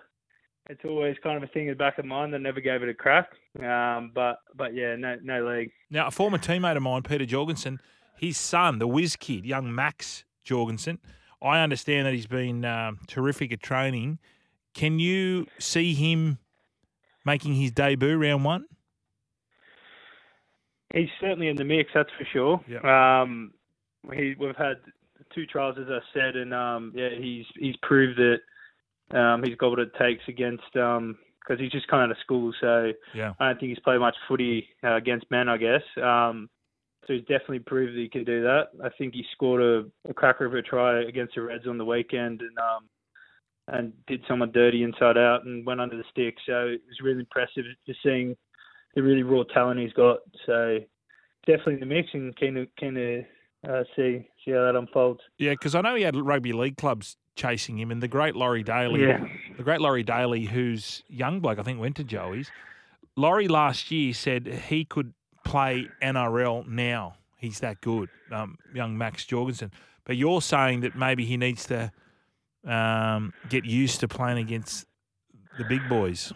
it's 0.68 0.84
always 0.84 1.16
kind 1.22 1.36
of 1.36 1.42
a 1.42 1.52
thing 1.52 1.64
in 1.64 1.70
the 1.70 1.76
back 1.76 1.98
of 1.98 2.04
mind. 2.04 2.32
that 2.32 2.40
never 2.40 2.60
gave 2.60 2.82
it 2.82 2.88
a 2.88 2.94
crack. 2.94 3.30
Um, 3.58 4.12
but 4.14 4.38
but 4.54 4.74
yeah, 4.74 4.96
no 4.96 5.16
no 5.22 5.46
league. 5.46 5.70
Now, 5.90 6.06
a 6.06 6.10
former 6.10 6.38
teammate 6.38 6.76
of 6.76 6.82
mine, 6.82 7.02
Peter 7.02 7.26
Jorgensen, 7.26 7.80
his 8.16 8.38
son, 8.38 8.78
the 8.78 8.86
whiz 8.86 9.16
kid, 9.16 9.44
young 9.44 9.74
Max 9.74 10.24
Jorgensen, 10.44 10.98
I 11.42 11.60
understand 11.60 12.06
that 12.06 12.14
he's 12.14 12.26
been 12.26 12.64
um, 12.64 13.00
terrific 13.08 13.52
at 13.52 13.62
training. 13.62 14.18
Can 14.74 14.98
you 14.98 15.46
see 15.58 15.94
him 15.94 16.38
making 17.24 17.54
his 17.54 17.70
debut 17.70 18.16
round 18.16 18.44
one? 18.44 18.64
He's 20.92 21.08
certainly 21.20 21.48
in 21.48 21.56
the 21.56 21.64
mix, 21.64 21.90
that's 21.94 22.10
for 22.18 22.26
sure. 22.32 22.60
Yep. 22.68 22.84
Um, 22.84 23.52
he, 24.12 24.34
we've 24.38 24.56
had 24.56 24.76
two 25.34 25.46
trials, 25.46 25.76
as 25.78 25.86
I 25.88 26.00
said, 26.12 26.36
and 26.36 26.52
um, 26.52 26.92
yeah, 26.94 27.10
he's 27.18 27.46
he's 27.56 27.76
proved 27.82 28.18
that 28.18 29.18
um, 29.18 29.42
he's 29.42 29.56
got 29.56 29.70
what 29.70 29.78
it 29.78 29.92
takes 29.98 30.22
against 30.28 30.64
because 30.72 31.58
he's 31.58 31.72
just 31.72 31.88
come 31.88 32.00
out 32.00 32.10
of 32.10 32.16
school, 32.18 32.52
so 32.60 32.92
Yeah. 33.14 33.32
I 33.40 33.48
don't 33.48 33.60
think 33.60 33.70
he's 33.70 33.84
played 33.84 34.00
much 34.00 34.16
footy 34.28 34.68
uh, 34.84 34.96
against 34.96 35.30
men, 35.30 35.48
I 35.48 35.56
guess. 35.56 35.82
Um, 36.02 36.48
so 37.06 37.14
he's 37.14 37.22
definitely 37.22 37.60
proved 37.60 37.94
that 37.94 38.00
he 38.00 38.08
can 38.08 38.24
do 38.24 38.42
that. 38.42 38.68
I 38.82 38.88
think 38.96 39.14
he 39.14 39.24
scored 39.32 39.60
a, 39.60 40.08
a 40.08 40.14
cracker 40.14 40.44
of 40.46 40.54
a 40.54 40.62
try 40.62 41.02
against 41.02 41.34
the 41.34 41.42
Reds 41.42 41.66
on 41.66 41.78
the 41.78 41.84
weekend 41.84 42.42
and 42.42 42.58
um, 42.58 42.88
and 43.68 43.92
did 44.06 44.22
someone 44.28 44.52
dirty 44.52 44.82
inside 44.82 45.16
out 45.16 45.44
and 45.44 45.64
went 45.64 45.80
under 45.80 45.96
the 45.96 46.04
stick. 46.10 46.36
So 46.46 46.66
it 46.66 46.80
was 46.86 47.00
really 47.02 47.20
impressive 47.20 47.64
just 47.86 48.02
seeing 48.02 48.36
the 48.94 49.02
really 49.02 49.22
raw 49.22 49.42
talent 49.44 49.80
he's 49.80 49.92
got. 49.92 50.18
So 50.46 50.78
definitely 51.46 51.74
in 51.74 51.80
the 51.80 51.86
mix 51.86 52.08
and 52.14 52.34
keen 52.36 52.54
to 52.54 52.66
keen 52.78 52.94
to 52.94 53.24
uh, 53.68 53.84
see 53.96 54.28
see 54.44 54.50
how 54.52 54.64
that 54.64 54.76
unfolds. 54.76 55.20
Yeah, 55.38 55.52
because 55.52 55.74
I 55.74 55.80
know 55.80 55.94
he 55.94 56.02
had 56.02 56.16
rugby 56.16 56.52
league 56.52 56.76
clubs 56.76 57.16
chasing 57.36 57.78
him, 57.78 57.90
and 57.90 58.02
the 58.02 58.08
great 58.08 58.36
Laurie 58.36 58.62
Daley, 58.62 59.02
Yeah. 59.06 59.24
the 59.56 59.62
great 59.62 59.80
Laurie 59.80 60.02
Daley, 60.02 60.44
who's 60.44 61.02
young 61.08 61.40
bloke, 61.40 61.58
I 61.58 61.62
think 61.62 61.80
went 61.80 61.96
to 61.96 62.04
Joey's. 62.04 62.50
Laurie 63.16 63.48
last 63.48 63.90
year 63.90 64.12
said 64.14 64.46
he 64.46 64.84
could 64.84 65.14
play 65.44 65.88
NRL 66.02 66.66
now. 66.68 67.14
He's 67.38 67.60
that 67.60 67.80
good, 67.80 68.08
um, 68.30 68.56
young 68.74 68.96
Max 68.98 69.24
Jorgensen. 69.24 69.72
But 70.04 70.16
you're 70.16 70.40
saying 70.42 70.80
that 70.80 70.94
maybe 70.96 71.24
he 71.24 71.36
needs 71.36 71.66
to 71.66 71.90
um, 72.64 73.32
get 73.48 73.64
used 73.64 74.00
to 74.00 74.08
playing 74.08 74.38
against 74.38 74.86
the 75.58 75.64
big 75.64 75.88
boys. 75.88 76.32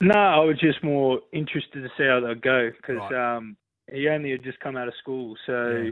No, 0.00 0.14
I 0.14 0.38
was 0.40 0.58
just 0.58 0.82
more 0.84 1.20
interested 1.32 1.82
to 1.82 1.88
see 1.96 2.04
how 2.04 2.20
they'll 2.20 2.34
go 2.36 2.70
because 2.70 3.02
Right. 3.10 3.36
um, 3.36 3.56
he 3.90 4.08
only 4.08 4.30
had 4.30 4.44
just 4.44 4.60
come 4.60 4.76
out 4.76 4.86
of 4.88 4.94
school, 4.96 5.36
so 5.46 5.90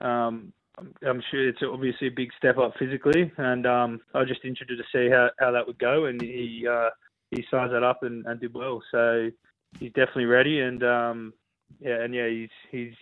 um, 0.00 0.52
I'm- 0.78 0.94
I'm 1.02 1.20
sure 1.30 1.48
it's 1.48 1.62
obviously 1.62 2.06
a 2.08 2.10
big 2.10 2.32
step 2.34 2.56
up 2.56 2.76
physically, 2.78 3.30
and 3.36 3.66
um, 3.66 4.00
I 4.14 4.20
was 4.20 4.28
just 4.28 4.44
interested 4.44 4.78
to 4.78 4.84
see 4.90 5.10
how, 5.10 5.30
how 5.38 5.50
that 5.50 5.66
would 5.66 5.78
go, 5.78 6.06
and 6.06 6.20
he 6.20 6.66
uh, 6.66 6.90
he 7.30 7.44
sized 7.50 7.72
that 7.72 7.82
up 7.82 8.02
and, 8.02 8.24
and 8.26 8.40
did 8.40 8.54
well, 8.54 8.82
so 8.90 9.30
he's 9.78 9.92
definitely 9.92 10.26
ready, 10.26 10.60
and 10.60 10.82
um, 10.82 11.34
yeah, 11.80 12.00
and 12.02 12.14
yeah, 12.14 12.28
he's 12.28 12.50
he's 12.70 12.94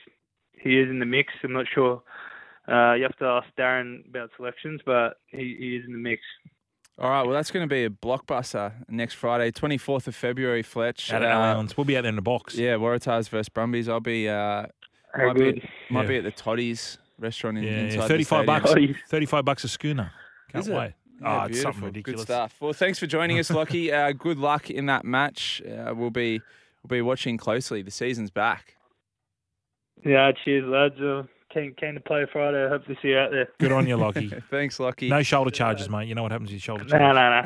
he 0.59 0.79
is 0.81 0.89
in 0.91 0.99
the 0.99 1.07
mix. 1.07 1.33
I'm 1.45 1.53
not 1.53 1.67
sure. 1.73 2.03
Uh, 2.69 2.95
you 2.95 3.03
have 3.03 3.17
to 3.17 3.25
ask 3.25 3.49
Darren 3.59 4.07
about 4.09 4.31
selections, 4.37 4.81
but 4.85 5.19
he, 5.29 5.57
he 5.59 5.77
is 5.77 5.85
in 5.87 5.93
the 5.93 5.99
mix. 5.99 6.23
All 7.01 7.09
right, 7.09 7.23
well, 7.23 7.33
that's 7.33 7.51
going 7.51 7.67
to 7.67 7.73
be 7.75 7.85
a 7.85 7.91
blockbuster 7.91 8.73
next 8.89 9.15
Friday, 9.15 9.51
24th 9.53 10.07
of 10.07 10.15
February, 10.15 10.63
Fletch. 10.63 11.11
Out 11.13 11.23
of 11.23 11.31
Uh, 11.31 11.33
Allianz. 11.35 11.77
We'll 11.77 11.87
be 11.87 11.97
out 11.97 12.03
there 12.03 12.11
in 12.11 12.17
the 12.17 12.21
box. 12.23 12.57
Yeah, 12.57 12.75
Waratahs 12.75 13.31
versus 13.31 13.49
Brumbies. 13.49 13.89
I'll 13.89 14.01
be, 14.01 14.29
uh, 14.29 14.67
How 15.15 15.29
might, 15.29 15.33
be 15.37 15.41
good. 15.53 15.69
might 15.89 16.03
Yeah. 16.03 16.09
be 16.09 16.17
at 16.19 16.25
the 16.25 16.31
Toddy's 16.31 16.99
restaurant 17.19 17.57
in, 17.57 17.65
Yeah, 17.65 17.71
inside 17.71 18.01
yeah. 18.01 18.07
35 18.07 18.45
stadium. 18.45 18.63
bucks. 18.63 19.01
Oh, 19.03 19.09
35 19.09 19.45
bucks 19.47 19.65
a 19.65 19.69
schooner. 19.69 20.13
Can't 20.53 20.63
Is 20.65 20.69
it? 20.69 20.75
wait. 20.77 20.93
Yeah, 21.23 21.43
oh, 21.43 21.47
it's 21.47 21.63
something 21.63 21.85
ridiculous. 21.85 22.21
Good 22.21 22.25
stuff. 22.25 22.57
Well, 22.61 22.73
thanks 22.75 22.99
for 22.99 23.07
joining 23.07 23.39
us, 23.39 23.51
Lockie. 23.51 23.91
Uh, 23.93 24.13
good 24.13 24.39
luck 24.39 24.69
in 24.71 24.87
that 24.87 25.05
match. 25.05 25.63
Uh, 25.63 25.95
we'll 25.95 26.11
be 26.11 26.41
we'll 26.83 26.99
be 26.99 27.03
watching 27.03 27.37
closely. 27.39 27.81
The 27.83 27.91
season's 27.91 28.31
back. 28.31 28.77
Yeah, 30.05 30.33
cheers, 30.45 30.65
lads. 30.67 30.99
Uh, 31.01 31.25
keen, 31.53 31.75
keen 31.79 31.95
to 31.95 32.01
play 32.01 32.27
Friday. 32.33 32.69
Hope 32.69 32.87
to 32.87 32.95
see 33.03 33.09
you 33.09 33.19
out 33.19 33.31
there. 33.31 33.49
Good 33.59 33.73
on 33.73 33.87
you, 33.87 33.97
Lockie. 33.97 34.33
Thanks, 34.51 34.81
Lockie. 34.81 35.09
No 35.09 35.23
shoulder 35.23 35.51
charges, 35.51 35.89
mate. 35.89 36.09
You 36.09 36.15
know 36.15 36.23
what 36.23 36.33
happens 36.33 36.51
to 36.51 36.55
your 36.55 36.61
shoulder 36.61 36.85
charges? 36.85 37.01
no, 37.01 37.13
no. 37.13 37.41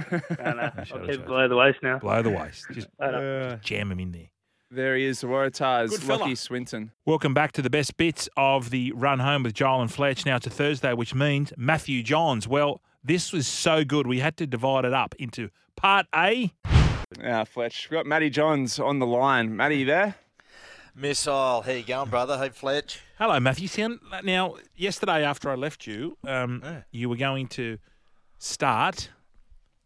no, 0.45 0.45
no. 0.45 0.55
No 0.55 0.61
I'll 0.63 0.71
keep 0.71 0.87
charge. 0.87 1.25
below 1.27 1.49
the 1.49 1.57
waist 1.57 1.79
now. 1.83 1.99
Below 1.99 2.23
the 2.23 2.31
waist. 2.31 2.67
Just 2.73 2.89
Later. 3.01 3.51
Uh, 3.53 3.57
jam 3.65 3.89
them 3.89 4.01
in 4.01 4.13
there. 4.13 4.29
there 4.71 4.97
he 4.97 5.05
is, 5.05 5.21
the 5.21 5.27
Waratahs, 5.27 5.91
Good. 5.91 6.05
Lockie 6.05 6.35
Swinton. 6.35 6.93
Welcome 7.07 7.35
back 7.35 7.53
to 7.53 7.63
the 7.63 7.71
best 7.71 7.97
bits 7.97 8.29
of 8.37 8.71
the 8.71 8.93
run 8.93 9.19
home 9.21 9.43
with 9.43 9.55
Joel 9.55 9.81
and 9.83 9.93
Fletch. 9.93 10.25
Now 10.27 10.37
it's 10.37 10.47
a 10.47 10.51
Thursday, 10.51 10.93
which 10.93 11.15
means 11.15 11.53
Matthew 11.57 12.03
Johns. 12.03 12.47
Well, 12.49 12.81
this 13.03 13.33
was 13.33 13.47
so 13.47 13.85
good. 13.85 14.07
We 14.07 14.21
had 14.21 14.37
to 14.39 14.47
divide 14.47 14.85
it 14.85 14.93
up 14.95 15.15
into 15.19 15.51
part 15.77 16.07
A. 16.15 16.53
Uh, 17.23 17.45
Fletch. 17.45 17.89
We've 17.91 17.99
got 17.99 18.07
Matty 18.07 18.31
Johns 18.31 18.79
on 18.81 18.99
the 18.99 19.07
line. 19.07 19.55
Matty, 19.57 19.79
you 19.79 19.85
there? 19.85 20.15
Missile, 20.95 21.63
how 21.63 21.73
you 21.73 21.83
going, 21.83 22.09
brother? 22.09 22.39
Hey, 22.39 22.51
Fletch. 22.51 23.01
Hello, 23.19 23.39
Matthew. 23.41 23.67
Sound- 23.67 24.01
Now, 24.23 24.57
yesterday 24.77 25.25
after 25.25 25.51
I 25.51 25.57
left 25.57 25.87
you, 25.87 26.17
um, 26.25 26.61
Yeah. 26.63 26.83
you 26.93 27.09
were 27.09 27.17
going 27.17 27.49
to 27.49 27.79
start 28.39 29.09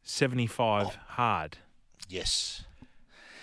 75 0.03 0.95
hard. 1.09 1.57
Yes. 2.09 2.65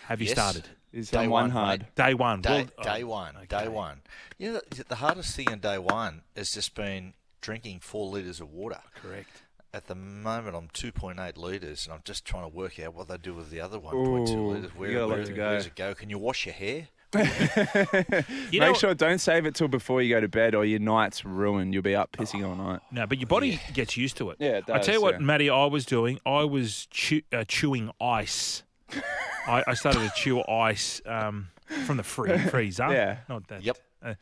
Have 0.07 0.21
you 0.21 0.27
Yes. 0.27 0.35
started? 0.35 0.69
Is 0.93 1.09
Day 1.09 1.27
one, 1.27 1.29
one 1.29 1.49
hard. 1.49 1.79
mate. 1.81 1.95
Day 1.95 2.13
one. 2.13 2.41
Day, 2.41 2.67
Well, 2.77 2.83
day 2.95 3.03
oh, 3.03 3.07
one. 3.07 3.35
okay. 3.37 3.45
Day 3.63 3.67
one. 3.67 4.01
You 4.37 4.53
know, 4.53 4.61
the- 4.69 4.83
the 4.85 4.95
hardest 4.97 5.35
thing 5.35 5.49
on 5.51 5.59
day 5.59 5.77
one 5.79 6.23
has 6.35 6.51
just 6.53 6.73
been 6.75 7.15
drinking 7.41 7.79
four 7.81 8.09
litres 8.09 8.39
of 8.39 8.49
water. 8.51 8.81
Correct. 8.93 9.41
At 9.73 9.87
the 9.87 9.95
moment, 9.95 10.55
I'm 10.55 10.69
2.8 10.69 11.35
litres, 11.35 11.85
and 11.85 11.93
I'm 11.95 12.01
just 12.05 12.23
trying 12.25 12.43
to 12.43 12.47
work 12.55 12.79
out 12.79 12.93
what 12.93 13.07
they 13.09 13.17
do 13.17 13.33
with 13.33 13.49
the 13.49 13.59
other 13.59 13.77
1.2 13.79 14.53
litres. 14.53 14.73
Where, 14.75 14.93
got 14.93 14.99
a 14.99 15.05
lot 15.07 15.09
where, 15.17 15.25
to 15.25 15.33
where 15.33 15.55
does 15.57 15.65
it 15.65 15.75
go? 15.75 15.93
Can 15.95 16.09
you 16.09 16.17
wash 16.19 16.45
your 16.45 16.53
hair? 16.55 16.87
You 18.51 18.59
Make 18.59 18.69
know- 18.69 18.73
sure 18.73 18.93
don't 18.93 19.19
save 19.19 19.45
it 19.45 19.55
till 19.55 19.67
before 19.67 20.01
you 20.01 20.13
go 20.13 20.21
to 20.21 20.27
bed, 20.27 20.55
or 20.55 20.65
your 20.65 20.79
night's 20.79 21.25
ruined. 21.25 21.73
You'll 21.73 21.83
be 21.83 21.95
up 21.95 22.11
pissing 22.11 22.47
all 22.47 22.55
night. 22.55 22.81
No, 22.91 23.05
but 23.07 23.17
your 23.19 23.27
body 23.27 23.59
gets 23.73 23.97
used 23.97 24.17
to 24.17 24.29
it. 24.31 24.37
Yeah, 24.39 24.57
it 24.57 24.63
I 24.69 24.73
tell 24.73 24.79
does, 24.79 24.87
you 24.95 25.01
what, 25.01 25.13
yeah. 25.15 25.19
Matty, 25.25 25.49
I 25.49 25.65
was 25.65 25.85
doing. 25.85 26.19
I 26.25 26.43
was 26.43 26.87
chew, 26.91 27.21
uh, 27.33 27.43
chewing 27.47 27.91
ice. 28.01 28.63
I, 29.47 29.63
I 29.67 29.73
started 29.73 29.99
to 30.01 30.11
chew 30.15 30.43
ice 30.47 31.01
um, 31.05 31.47
from 31.85 31.97
the 31.97 32.03
free, 32.03 32.37
freezer. 32.37 32.87
Yeah. 32.91 33.17
Not 33.29 33.47
that. 33.47 33.63
Yep. 33.63 33.77
Uh, 34.03 34.13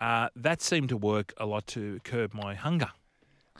uh, 0.00 0.28
that 0.36 0.62
seemed 0.62 0.88
to 0.90 0.96
work 0.96 1.32
a 1.38 1.46
lot 1.46 1.66
to 1.68 2.00
curb 2.04 2.34
my 2.34 2.54
hunger. 2.54 2.90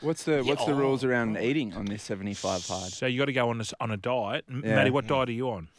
What's 0.01 0.23
the 0.23 0.43
what's 0.43 0.65
the 0.65 0.71
oh, 0.71 0.77
rules 0.77 1.03
around 1.03 1.37
eating 1.37 1.73
on 1.73 1.85
this 1.85 2.03
75 2.03 2.65
hard? 2.67 2.91
So 2.91 3.05
you 3.05 3.19
got 3.19 3.25
to 3.25 3.33
go 3.33 3.49
on 3.49 3.57
this, 3.57 3.73
on 3.79 3.91
a 3.91 3.97
diet. 3.97 4.45
M- 4.49 4.63
Yeah. 4.65 4.75
Matty, 4.75 4.91
what 4.91 5.07
diet 5.07 5.29
are 5.29 5.33
you 5.33 5.49
on? 5.49 5.69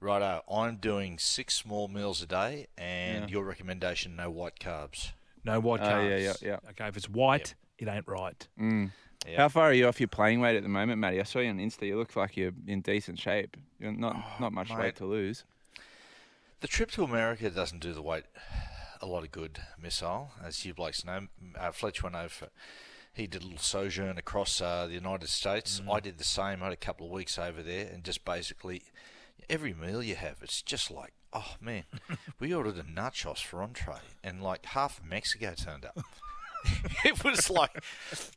Righto, 0.00 0.42
I'm 0.50 0.76
doing 0.76 1.18
six 1.18 1.54
small 1.56 1.88
meals 1.88 2.22
a 2.22 2.26
day, 2.26 2.68
and 2.78 3.24
Yeah. 3.28 3.34
your 3.34 3.44
recommendation: 3.44 4.14
no 4.16 4.30
white 4.30 4.58
carbs. 4.60 5.12
No 5.44 5.60
white 5.60 5.80
Oh, 5.80 5.84
carbs. 5.84 6.08
yeah, 6.10 6.16
yeah, 6.18 6.34
yeah. 6.64 6.70
Okay, 6.70 6.88
if 6.88 6.96
it's 6.96 7.08
white, 7.08 7.54
it 7.78 7.88
ain't 7.88 8.06
right. 8.06 8.46
Mm. 8.60 8.92
Yeah. 9.26 9.36
How 9.38 9.48
far 9.48 9.64
are 9.64 9.72
you 9.72 9.88
off 9.88 10.00
your 10.00 10.08
playing 10.08 10.40
weight 10.40 10.56
at 10.56 10.62
the 10.62 10.68
moment, 10.68 11.00
Matty? 11.00 11.18
I 11.18 11.22
saw 11.24 11.38
you 11.40 11.48
on 11.50 11.58
Insta. 11.58 11.86
You 11.86 11.96
look 11.96 12.14
like 12.14 12.36
you're 12.36 12.52
in 12.66 12.80
decent 12.82 13.18
shape. 13.18 13.56
You're 13.80 13.92
not 13.92 14.38
not 14.40 14.52
much 14.52 14.68
mate. 14.70 14.78
weight 14.78 14.96
to 14.96 15.06
lose. 15.06 15.44
The 16.60 16.68
trip 16.68 16.90
to 16.92 17.04
America 17.04 17.50
doesn't 17.50 17.80
do 17.80 17.92
the 17.92 18.02
weight 18.02 18.24
a 19.02 19.06
lot 19.06 19.22
of 19.24 19.30
good, 19.30 19.60
missile, 19.80 20.30
as 20.42 20.64
you 20.64 20.72
blokes 20.72 21.04
know. 21.04 21.26
Uh, 21.58 21.70
Fletch 21.72 22.02
went 22.02 22.14
over. 22.16 22.48
He 23.14 23.26
did 23.26 23.42
a 23.42 23.44
little 23.46 23.58
sojourn 23.60 24.18
across 24.18 24.60
uh, 24.60 24.86
the 24.88 24.94
United 24.94 25.28
States. 25.28 25.80
I 25.90 26.00
did 26.00 26.18
the 26.18 26.24
same. 26.24 26.60
I 26.62 26.64
had 26.66 26.72
a 26.72 26.76
couple 26.76 27.06
of 27.06 27.12
weeks 27.12 27.38
over 27.38 27.62
there, 27.62 27.88
and 27.92 28.02
just 28.02 28.24
basically 28.24 28.82
every 29.48 29.72
meal 29.72 30.02
you 30.02 30.16
have, 30.16 30.38
it's 30.42 30.60
just 30.62 30.90
like, 30.90 31.12
oh 31.32 31.54
man, 31.60 31.84
we 32.40 32.52
ordered 32.52 32.76
a 32.78 32.82
nachos 32.82 33.38
for 33.42 33.62
entree, 33.62 34.00
and 34.22 34.42
like 34.42 34.66
half 34.66 34.98
of 34.98 35.04
Mexico 35.04 35.54
turned 35.56 35.84
up. 35.84 35.98
it 37.04 37.22
was 37.22 37.48
like, 37.50 37.84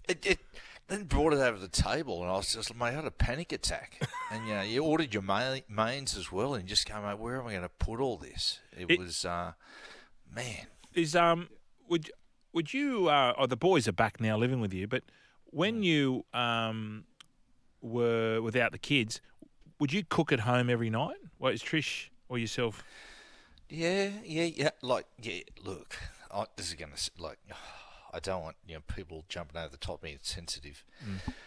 it, 0.07 0.23
it 0.25 0.39
then 0.87 1.03
brought 1.05 1.33
it 1.33 1.39
over 1.39 1.55
to 1.57 1.61
the 1.61 1.67
table, 1.67 2.21
and 2.21 2.31
I 2.31 2.35
was 2.35 2.53
just, 2.53 2.75
mate, 2.75 2.87
I 2.87 2.91
had 2.91 3.05
a 3.05 3.11
panic 3.11 3.51
attack. 3.51 3.99
And 4.29 4.45
you 4.45 4.53
know, 4.55 4.61
you 4.61 4.83
ordered 4.83 5.13
your 5.13 5.23
mains 5.23 6.17
as 6.17 6.33
well, 6.33 6.53
and 6.53 6.63
you 6.65 6.67
just 6.69 6.85
go, 6.85 7.01
mate, 7.01 7.17
where 7.17 7.39
am 7.39 7.47
I 7.47 7.51
going 7.51 7.61
to 7.63 7.69
put 7.69 8.01
all 8.01 8.17
this? 8.17 8.59
It, 8.77 8.91
It- 8.91 8.99
was, 8.99 9.23
uh, 9.23 9.53
man, 10.29 10.67
Is 10.93 11.15
um 11.15 11.47
would 11.87 12.11
would 12.57 12.73
you 12.73 13.07
uh 13.07 13.33
oh 13.37 13.45
the 13.45 13.55
boys 13.55 13.87
are 13.87 13.91
back 13.93 14.19
now 14.19 14.35
living 14.35 14.59
with 14.59 14.73
you, 14.73 14.87
but 14.87 15.03
when 15.51 15.83
you 15.83 16.25
um 16.33 17.05
were 17.83 18.41
without 18.41 18.71
the 18.71 18.79
kids, 18.79 19.21
would 19.79 19.93
you 19.93 20.03
cook 20.03 20.31
at 20.31 20.39
home 20.39 20.67
every 20.67 20.89
night? 20.89 21.17
What 21.37 21.53
is 21.53 21.61
Trish 21.61 22.09
or 22.27 22.39
yourself? 22.39 22.83
Yeah, 23.69 24.09
yeah, 24.25 24.45
yeah. 24.45 24.69
Like, 24.81 25.05
yeah. 25.21 25.41
Look, 25.63 25.97
I, 26.31 26.45
this 26.55 26.69
is 26.69 26.73
gonna 26.73 26.93
like. 27.19 27.37
I 28.13 28.19
don't 28.19 28.41
want 28.41 28.55
you 28.65 28.73
know 28.73 28.81
people 28.87 29.25
jumping 29.29 29.57
over 29.57 29.69
the 29.69 29.77
top 29.77 29.97
of 29.97 30.03
me 30.03 30.13
at 30.13 30.25
sensitive, 30.25 30.83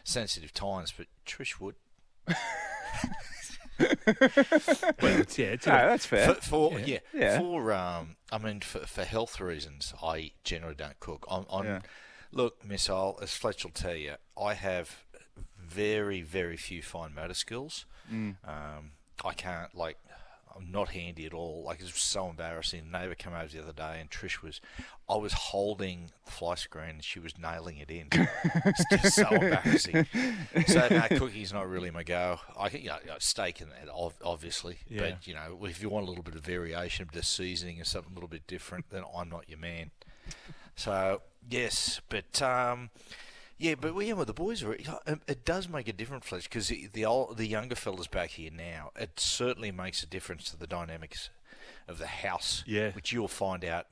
sensitive 0.04 0.52
times, 0.52 0.94
but 0.96 1.06
Trish 1.26 1.58
would. 1.58 1.74
Well, 5.02 5.20
it's, 5.20 5.38
yeah, 5.38 5.46
it's 5.48 5.66
No, 5.66 5.72
that's 5.72 6.06
fair. 6.06 6.34
For, 6.34 6.40
for 6.42 6.78
Yeah. 6.80 6.86
yeah, 6.86 6.98
Yeah. 7.14 7.38
for 7.38 7.72
um, 7.72 8.16
I 8.32 8.38
mean, 8.38 8.60
for, 8.60 8.80
for 8.80 9.04
health 9.04 9.40
reasons, 9.40 9.94
I 10.02 10.32
generally 10.44 10.74
don't 10.74 10.98
cook. 11.00 11.26
I'm, 11.30 11.46
I'm 11.50 11.64
Yeah. 11.64 11.80
look, 12.32 12.64
missile. 12.64 13.18
As 13.22 13.34
Fletch 13.34 13.64
will 13.64 13.70
tell 13.72 13.94
you, 13.96 14.14
I 14.40 14.54
have 14.54 15.04
very, 15.58 16.20
very 16.22 16.56
few 16.56 16.82
fine 16.82 17.14
motor 17.14 17.34
skills. 17.34 17.86
Mm. 18.12 18.36
Um, 18.44 18.92
I 19.24 19.32
can't 19.34 19.74
like. 19.74 19.96
I'm 20.56 20.70
not 20.70 20.90
handy 20.90 21.26
at 21.26 21.32
all. 21.32 21.62
Like 21.64 21.80
it's 21.80 22.00
so 22.00 22.28
embarrassing. 22.28 22.90
Neighbour 22.90 23.14
came 23.14 23.32
over 23.32 23.46
the 23.48 23.62
other 23.62 23.72
day, 23.72 23.98
and 24.00 24.10
Trish 24.10 24.42
was. 24.42 24.60
I 25.08 25.16
was 25.16 25.32
holding 25.32 26.10
the 26.24 26.30
fly 26.30 26.54
screen, 26.54 26.90
and 26.90 27.04
she 27.04 27.18
was 27.18 27.36
nailing 27.38 27.78
it 27.78 27.90
in. 27.90 28.08
it's 28.12 28.84
just 28.90 29.14
so 29.16 29.28
embarrassing. 29.30 30.06
So 30.66 30.88
no, 30.88 31.06
cooking's 31.18 31.52
not 31.52 31.68
really 31.68 31.90
my 31.90 32.02
go. 32.04 32.38
I 32.58 32.68
can, 32.68 32.80
you 32.82 32.88
know, 32.88 32.96
steak 33.18 33.60
and 33.60 33.70
that, 33.72 33.88
obviously, 34.22 34.78
Yeah. 34.88 35.00
but 35.00 35.26
you 35.26 35.34
know, 35.34 35.58
if 35.64 35.82
you 35.82 35.88
want 35.88 36.06
a 36.06 36.08
little 36.08 36.22
bit 36.24 36.34
of 36.36 36.44
variation, 36.44 37.04
a 37.08 37.12
bit 37.12 37.20
of 37.22 37.26
seasoning, 37.26 37.78
and 37.78 37.86
something 37.86 38.12
a 38.12 38.14
little 38.14 38.28
bit 38.28 38.46
different, 38.46 38.90
then 38.90 39.02
I'm 39.16 39.28
not 39.28 39.48
your 39.48 39.58
man. 39.58 39.90
So 40.76 41.22
yes, 41.48 42.00
but 42.08 42.40
um, 42.42 42.90
Yeah, 43.60 43.74
but 43.78 43.94
well, 43.94 44.02
yeah, 44.02 44.14
well, 44.14 44.24
the 44.24 44.32
boys 44.32 44.62
are. 44.62 44.72
It, 44.72 44.88
it 45.28 45.44
does 45.44 45.68
make 45.68 45.86
a 45.86 45.92
difference, 45.92 46.26
Fletch, 46.26 46.44
because 46.44 46.68
the 46.68 46.88
the, 46.90 47.04
old, 47.04 47.36
the 47.36 47.46
younger 47.46 47.74
fellas 47.74 48.06
back 48.06 48.30
here 48.30 48.50
now. 48.50 48.90
It 48.98 49.20
certainly 49.20 49.70
makes 49.70 50.02
a 50.02 50.06
difference 50.06 50.50
to 50.50 50.56
the 50.56 50.66
dynamics 50.66 51.28
of 51.86 51.98
the 51.98 52.06
house. 52.06 52.64
Yeah. 52.66 52.92
which 52.92 53.12
you'll 53.12 53.28
find 53.28 53.62
out, 53.62 53.86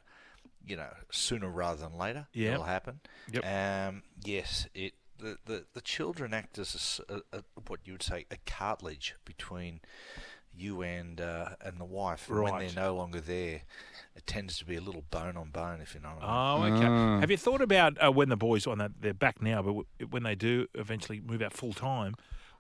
you 0.67 0.75
know, 0.75 0.89
sooner 1.11 1.51
rather 1.51 1.83
than 1.83 1.99
later. 1.99 2.29
Yeah. 2.33 2.53
it'll 2.53 2.65
happen. 2.65 3.01
Yep. 3.31 3.45
Um. 3.45 4.03
Yes. 4.25 4.67
It. 4.75 4.95
The, 5.19 5.37
the, 5.47 5.65
the 5.75 5.81
children 5.81 6.33
act 6.33 6.59
as 6.59 7.01
a 7.09 7.15
a, 7.15 7.21
a, 7.33 7.43
what 7.67 7.81
you 7.85 7.93
would 7.93 8.05
say 8.05 8.25
a 8.31 8.37
cartilage 8.47 9.17
between 9.25 9.81
you 10.57 10.83
and 10.83 11.21
uh, 11.21 11.51
and 11.61 11.79
the 11.79 11.85
wife. 11.85 12.29
And 12.29 12.43
When 12.43 12.59
they're 12.59 12.71
no 12.75 12.95
longer 12.95 13.21
there, 13.21 13.63
it 14.17 14.27
tends 14.27 14.59
to 14.59 14.65
be 14.65 14.77
a 14.77 14.81
little 14.81 15.05
bone 15.11 15.37
on 15.37 15.51
bone, 15.51 15.81
if 15.81 15.95
you 15.95 16.01
know 16.01 16.11
what 16.19 16.25
I 16.25 16.71
mean. 16.71 16.73
Oh, 16.73 16.77
okay. 16.77 17.21
Have 17.21 17.31
you 17.31 17.37
thought 17.37 17.61
about 17.61 17.97
uh, 18.05 18.11
when 18.11 18.29
the 18.29 18.37
boys 18.37 18.67
on 18.67 18.79
that 18.79 18.93
they're 19.01 19.15
back 19.15 19.41
now, 19.43 19.63
but 19.63 19.69
w- 19.71 19.87
when 20.11 20.23
they 20.25 20.35
do 20.35 20.67
eventually 20.75 21.21
move 21.21 21.43
out 21.43 21.53
full 21.53 21.73
time, 21.73 22.15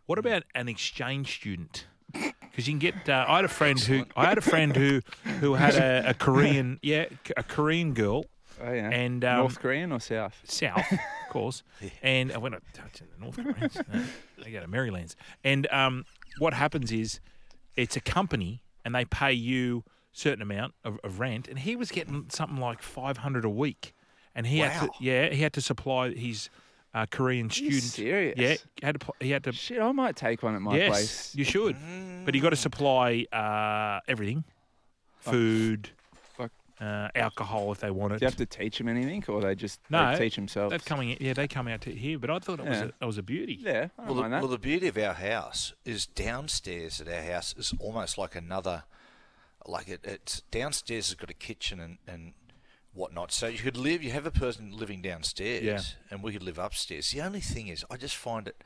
what 0.07 0.19
about 0.19 0.45
an 0.55 0.69
exchange 0.69 1.35
student? 1.37 1.87
Because 2.13 2.67
you 2.67 2.73
can 2.73 2.79
get. 2.79 3.09
Uh, 3.09 3.25
I 3.29 3.37
had 3.37 3.45
a 3.45 3.49
friend 3.49 3.79
who 3.79 4.05
I 4.17 4.27
had 4.27 4.39
a 4.39 4.43
friend 4.43 4.75
who 4.75 5.01
who 5.41 5.55
had 5.55 5.75
a, 5.75 6.11
a 6.11 6.15
Korean 6.15 6.79
yeah 6.83 7.07
a 7.37 7.43
Korean 7.43 7.93
girl 7.95 8.25
Oh 8.61 8.73
yeah. 8.73 8.91
and 8.91 9.25
um, 9.25 9.37
North 9.41 9.61
Korean 9.61 9.93
or 9.93 10.01
South? 10.01 10.35
South, 10.45 10.91
of 10.93 10.99
course. 11.31 11.63
And 12.03 12.33
I 12.33 12.39
went 12.39 12.55
to 12.57 12.61
touch 12.81 12.95
the 13.01 13.07
North 13.21 13.37
Koreans. 13.37 13.77
No, 13.93 14.03
they 14.43 14.51
go 14.51 14.61
to 14.61 14.67
Marylands. 14.67 15.15
And 15.45 15.69
um, 15.71 16.05
what 16.41 16.55
happens 16.55 16.91
is 16.91 17.21
it's 17.79 17.97
a 17.97 18.01
company 18.01 18.61
and 18.85 18.95
they 18.95 19.05
pay 19.05 19.33
you 19.33 19.85
certain 20.13 20.43
amount 20.43 20.75
of, 20.85 20.99
of 21.05 21.21
rent. 21.21 21.47
And 21.49 21.59
he 21.61 21.77
was 21.77 21.91
getting 21.91 22.27
something 22.29 22.59
like 22.59 22.83
500 22.83 23.45
a 23.45 23.49
week. 23.49 23.95
And 24.35 24.47
he 24.47 24.59
had 24.59 24.81
to, 24.81 24.91
yeah, 25.01 25.31
he 25.31 25.43
had 25.43 25.53
to 25.55 25.61
supply 25.61 26.11
his 26.11 26.51
uh, 26.93 27.07
Korean 27.11 27.51
student. 27.51 27.83
serious? 27.83 28.37
Yeah, 28.37 28.57
had 28.83 29.01
to, 29.01 29.07
he 29.21 29.31
had 29.31 29.45
to. 29.45 29.53
Shit, 29.53 29.81
I 29.81 29.93
might 29.93 30.17
take 30.17 30.43
one 30.43 30.55
at 30.55 30.61
my 30.63 30.77
yes, 30.77 30.89
place. 30.89 31.35
you 31.35 31.45
should. 31.45 31.77
But 32.25 32.35
you 32.35 32.41
got 32.41 32.51
to 32.51 32.57
supply 32.57 33.27
uh, 33.33 34.01
everything 34.09 34.45
food, 35.19 35.87
Like- 35.89 35.98
uh, 36.81 37.09
alcohol 37.15 37.73
if 37.73 37.81
they 37.81 37.91
want 37.91 38.13
it. 38.13 38.19
Do 38.21 38.25
you 38.25 38.29
have 38.29 38.37
to 38.37 38.47
teach 38.47 38.79
them 38.79 38.89
anything, 38.89 39.25
or 39.29 39.41
they 39.41 39.55
just 39.55 39.81
No, 39.91 40.13
they 40.13 40.19
teach 40.19 40.37
themselves? 40.37 40.71
They're 40.71 40.79
coming, 40.79 41.17
yeah, 41.21 41.33
they 41.33 41.49
come 41.49 41.67
out 41.69 41.81
to 41.83 41.91
here, 41.93 42.19
but 42.19 42.31
I 42.31 42.39
thought 42.39 42.61
it 42.61 42.67
was 42.67 42.79
Yeah. 42.79 42.85
a, 42.85 42.89
it 43.03 43.07
was 43.07 43.19
a 43.19 43.23
beauty. 43.23 43.59
Yeah, 43.61 43.89
I 43.99 44.07
don't 44.07 44.15
Well 44.15 44.23
the, 44.25 44.29
that. 44.29 44.41
well, 44.43 44.51
the 44.51 44.59
beauty 44.59 44.87
of 44.89 44.97
our 44.99 45.15
house 45.15 45.73
is 45.85 46.07
downstairs 46.07 47.01
at 47.01 47.09
our 47.09 47.23
house 47.23 47.55
is 47.59 47.75
almost 47.81 48.17
like 48.19 48.35
another, 48.37 48.85
like 49.67 49.89
it, 49.89 50.01
it's 50.05 50.43
downstairs 50.51 51.09
has 51.09 51.15
got 51.15 51.31
a 51.31 51.35
kitchen 51.35 51.81
and, 51.81 51.99
and 52.07 52.33
whatnot. 52.95 53.33
So 53.33 53.47
you 53.49 53.59
could 53.59 53.77
live, 53.77 54.03
you 54.03 54.11
have 54.13 54.27
a 54.27 54.31
person 54.31 54.73
living 54.77 55.03
downstairs, 55.03 55.63
Yeah. 55.65 55.81
and 56.11 56.23
we 56.23 56.33
could 56.33 56.43
live 56.43 56.59
upstairs. 56.59 57.11
The 57.11 57.21
only 57.23 57.41
thing 57.41 57.69
is, 57.69 57.85
I 57.91 57.97
just 57.97 58.17
find 58.17 58.47
it, 58.49 58.63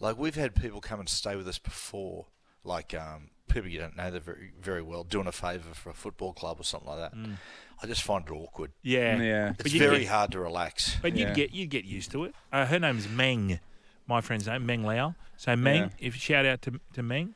like 0.00 0.18
we've 0.18 0.34
had 0.36 0.54
people 0.54 0.80
come 0.80 1.00
and 1.00 1.08
stay 1.08 1.34
with 1.36 1.48
us 1.48 1.58
before, 1.58 2.26
like 2.62 2.94
um, 2.94 3.30
people 3.48 3.68
you 3.70 3.78
don't 3.78 3.96
know 3.96 4.10
that 4.10 4.22
very 4.22 4.52
very 4.60 4.82
well, 4.82 5.04
doing 5.04 5.26
a 5.26 5.32
favour 5.32 5.74
for 5.74 5.90
a 5.90 5.94
football 5.94 6.32
club 6.32 6.60
or 6.60 6.64
something 6.64 6.88
like 6.88 6.98
that. 7.12 7.14
I 7.82 7.86
just 7.86 8.02
find 8.02 8.24
it 8.26 8.30
awkward. 8.32 8.72
Yeah, 8.82 9.20
Yeah. 9.20 9.52
It's 9.58 9.72
very 9.72 10.00
get- 10.00 10.08
hard 10.08 10.32
to 10.32 10.40
relax. 10.40 10.96
But 11.02 11.16
Yeah. 11.16 11.28
you'd 11.28 11.34
get 11.36 11.52
you'd 11.52 11.70
get 11.70 11.84
used 11.84 12.10
to 12.12 12.24
it. 12.24 12.34
Uh, 12.52 12.66
her 12.66 12.78
name's 12.78 13.08
Meng, 13.08 13.60
my 14.06 14.20
friend's 14.20 14.46
name, 14.46 14.64
Meng 14.66 14.84
Lao. 14.84 15.14
So 15.36 15.56
Meng, 15.56 15.82
Yeah. 15.82 15.88
if 16.06 16.14
shout 16.16 16.46
out 16.46 16.62
to 16.62 16.80
to 16.94 17.02
Meng, 17.02 17.34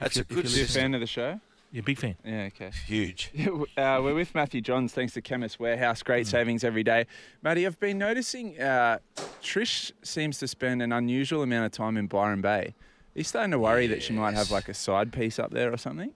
That's 0.00 0.16
you- 0.16 0.20
a 0.20 0.22
if 0.22 0.28
good 0.28 0.44
you 0.50 0.54
Are 0.56 0.58
you 0.58 0.64
a 0.64 0.68
fan 0.68 0.94
of 0.94 1.00
the 1.00 1.06
show? 1.06 1.40
you're 1.72 1.80
a 1.80 1.84
big 1.84 1.98
fan. 1.98 2.16
Yeah, 2.24 2.44
okay. 2.54 2.70
huge. 2.86 3.30
Uh, 3.76 4.00
we're 4.02 4.14
with 4.14 4.34
Matthew 4.34 4.60
Johns, 4.60 4.92
thanks 4.92 5.12
to 5.14 5.20
Chemist 5.20 5.58
Warehouse. 5.60 6.02
Great 6.02 6.26
savings 6.26 6.64
every 6.64 6.82
day. 6.82 7.06
Matty, 7.42 7.66
I've 7.66 7.78
been 7.78 7.98
noticing 7.98 8.58
uh, 8.60 8.98
Trish 9.42 9.92
seems 10.02 10.38
to 10.38 10.48
spend 10.48 10.80
an 10.82 10.92
unusual 10.92 11.42
amount 11.42 11.66
of 11.66 11.72
time 11.72 11.96
in 11.96 12.06
Byron 12.06 12.40
Bay. 12.40 12.74
Are 13.16 13.20
you 13.20 13.24
starting 13.24 13.52
to 13.52 13.58
worry 13.58 13.86
that 13.86 14.02
she 14.02 14.12
might 14.12 14.34
have 14.34 14.50
like 14.50 14.68
a 14.68 14.74
side 14.74 15.10
piece 15.10 15.38
up 15.38 15.50
there 15.50 15.72
or 15.72 15.78
something? 15.78 16.12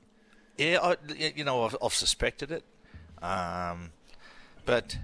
Yeah, 0.58 0.80
I, 0.82 0.96
you 1.34 1.44
know, 1.44 1.64
I've, 1.64 1.74
I've 1.82 1.94
suspected 1.94 2.50
it, 2.50 2.62
um, 3.22 3.92
but 4.66 4.98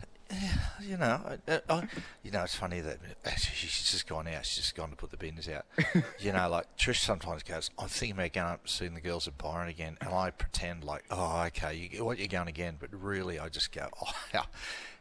you 0.82 0.98
know, 0.98 1.38
I, 1.48 1.60
I, 1.70 1.88
you 2.22 2.32
know, 2.32 2.42
it's 2.42 2.54
funny 2.54 2.80
that 2.80 2.98
she's 3.38 3.90
just 3.90 4.06
gone 4.06 4.28
out. 4.28 4.44
She's 4.44 4.64
just 4.64 4.74
gone 4.74 4.90
to 4.90 4.96
put 4.96 5.10
the 5.10 5.16
bins 5.16 5.48
out. 5.48 5.64
you 6.20 6.32
know, 6.32 6.50
like 6.50 6.76
Trish 6.76 6.98
sometimes 6.98 7.42
goes, 7.42 7.70
"I'm 7.78 7.88
thinking 7.88 8.18
about 8.18 8.34
going 8.34 8.46
up 8.46 8.60
and 8.60 8.70
seeing 8.70 8.92
the 8.92 9.00
girls 9.00 9.26
at 9.26 9.38
Byron 9.38 9.68
again," 9.68 9.96
and 10.02 10.12
I 10.12 10.32
pretend 10.32 10.84
like, 10.84 11.04
"Oh, 11.10 11.44
okay, 11.46 11.88
you, 11.90 12.04
what 12.04 12.18
you're 12.18 12.28
going 12.28 12.48
again?" 12.48 12.76
But 12.78 12.90
really, 12.92 13.38
I 13.38 13.48
just 13.48 13.72
go, 13.72 13.88
"Oh, 14.34 14.44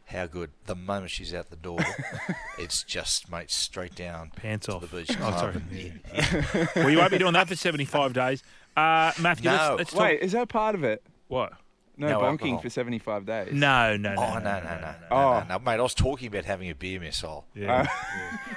how, 0.06 0.18
how 0.20 0.26
good!" 0.26 0.50
The 0.66 0.74
moment 0.74 1.10
she's 1.10 1.32
out 1.34 1.50
the 1.50 1.56
door, 1.56 1.78
it's 2.58 2.82
just 2.82 3.30
mate 3.30 3.50
straight 3.50 3.94
down 3.94 4.30
Pants 4.34 4.66
to 4.66 4.74
off. 4.76 4.82
the 4.90 4.96
beach. 4.96 5.16
Oh, 5.20 5.30
sorry. 5.32 5.54
and- 5.56 6.00
yeah. 6.14 6.66
well, 6.76 6.90
you 6.90 6.98
won't 6.98 7.10
be 7.12 7.18
doing 7.18 7.32
that 7.34 7.48
for 7.48 7.56
75 7.56 8.12
days. 8.12 8.42
Uh, 8.76 9.12
Matthew, 9.20 9.50
No. 9.50 9.56
let's, 9.56 9.78
let's 9.78 9.90
talk. 9.92 10.00
Wait, 10.02 10.20
is 10.20 10.32
that 10.32 10.48
part 10.48 10.74
of 10.74 10.84
it? 10.84 11.02
What? 11.28 11.52
No, 11.98 12.08
No 12.08 12.20
bonking 12.20 12.30
alcohol. 12.32 12.58
for 12.60 12.68
75 12.70 13.24
days. 13.24 13.52
No, 13.54 13.96
no, 13.96 14.14
no. 14.14 14.20
Oh 14.22 14.34
no 14.34 14.40
no 14.40 14.60
no 14.60 14.80
no, 14.80 14.94
Oh. 15.10 15.16
no, 15.40 15.46
no, 15.48 15.58
mate! 15.60 15.72
I 15.78 15.82
was 15.82 15.94
talking 15.94 16.28
about 16.28 16.44
having 16.44 16.68
a 16.68 16.74
beer 16.74 17.00
missile. 17.00 17.46
Yeah. 17.54 17.86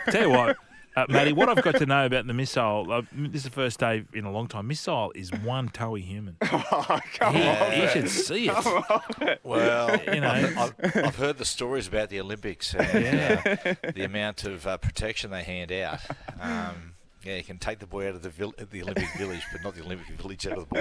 Tell 0.10 0.24
you 0.24 0.30
what, 0.30 0.58
uh, 0.96 1.06
Matty, 1.10 1.32
what 1.34 1.50
I've 1.50 1.64
got 1.64 1.76
to 1.76 1.86
know 1.86 2.06
about 2.06 2.28
the 2.28 2.34
missile, 2.34 2.88
uh, 2.92 3.02
this 3.12 3.36
is 3.42 3.44
the 3.44 3.50
first 3.52 3.80
day 3.80 4.04
in 4.14 4.26
a 4.26 4.32
long 4.32 4.48
time. 4.48 4.68
Missile 4.68 5.12
is 5.16 5.32
one 5.32 5.70
toey 5.70 6.02
human. 6.02 6.38
Oh, 6.52 7.00
come 7.14 7.36
He, 7.36 7.44
on. 7.44 7.72
he 7.72 7.88
should 7.88 8.10
see 8.10 8.50
it. 8.50 9.40
Well, 9.44 9.96
You 10.14 10.22
know. 10.22 10.30
I've, 10.30 10.74
I've 10.96 11.16
heard 11.16 11.38
the 11.38 11.46
stories 11.46 11.88
about 11.88 12.10
the 12.10 12.20
Olympics 12.20 12.74
and 12.74 13.48
uh, 13.48 13.76
the 13.94 14.04
amount 14.04 14.44
of 14.46 14.66
uh, 14.68 14.78
protection 14.78 15.32
they 15.32 15.44
hand 15.44 15.72
out. 15.72 16.00
Um, 16.40 16.94
yeah, 17.24 17.36
you 17.36 17.44
can 17.44 17.58
take 17.58 17.80
the 17.80 17.86
boy 17.88 18.08
out 18.08 18.16
of 18.16 18.22
the, 18.24 18.30
vill- 18.30 18.54
the 18.72 18.82
Olympic 18.82 19.10
Village, 19.18 19.42
but 19.52 19.62
not 19.64 19.76
the 19.76 19.84
Olympic 19.84 20.08
Village 20.18 20.48
out 20.48 20.58
of 20.58 20.70
the 20.70 20.76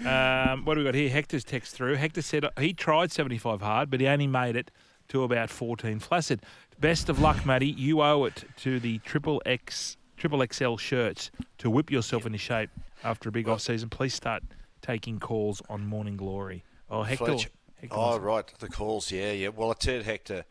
boy. 0.00 0.08
Um, 0.08 0.64
what 0.64 0.74
do 0.74 0.80
we 0.80 0.84
got 0.84 0.94
here? 0.94 1.10
Hector's 1.10 1.44
text 1.44 1.74
through. 1.74 1.96
Hector 1.96 2.22
said 2.22 2.44
he 2.58 2.72
tried 2.72 3.12
75 3.12 3.60
hard, 3.60 3.90
but 3.90 4.00
he 4.00 4.06
only 4.06 4.26
made 4.26 4.56
it 4.56 4.70
to 5.08 5.22
about 5.24 5.50
14 5.50 5.98
flaccid. 5.98 6.42
Best 6.80 7.08
of 7.10 7.20
luck, 7.20 7.44
Matty. 7.44 7.66
You 7.66 8.00
owe 8.00 8.24
it 8.24 8.44
to 8.58 8.80
the 8.80 8.98
triple 8.98 9.42
X, 9.44 9.96
triple 10.16 10.44
XL 10.50 10.76
shirts 10.76 11.30
to 11.58 11.68
whip 11.68 11.90
yourself 11.90 12.24
into 12.24 12.38
shape 12.38 12.70
after 13.04 13.28
a 13.28 13.32
big 13.32 13.48
off 13.48 13.60
season. 13.60 13.90
Please 13.90 14.14
start 14.14 14.42
taking 14.80 15.18
calls 15.20 15.60
on 15.68 15.86
Morning 15.86 16.16
Glory. 16.16 16.64
Oh, 16.90 17.02
Hector. 17.02 17.24
Fletch. 17.26 17.50
Hector 17.80 17.96
Oh, 17.96 18.18
right, 18.18 18.46
the 18.60 18.68
calls. 18.68 19.12
Yeah, 19.12 19.32
yeah. 19.32 19.48
Well, 19.48 19.70
I 19.70 19.74
tell 19.74 20.02
Hector, 20.02 20.44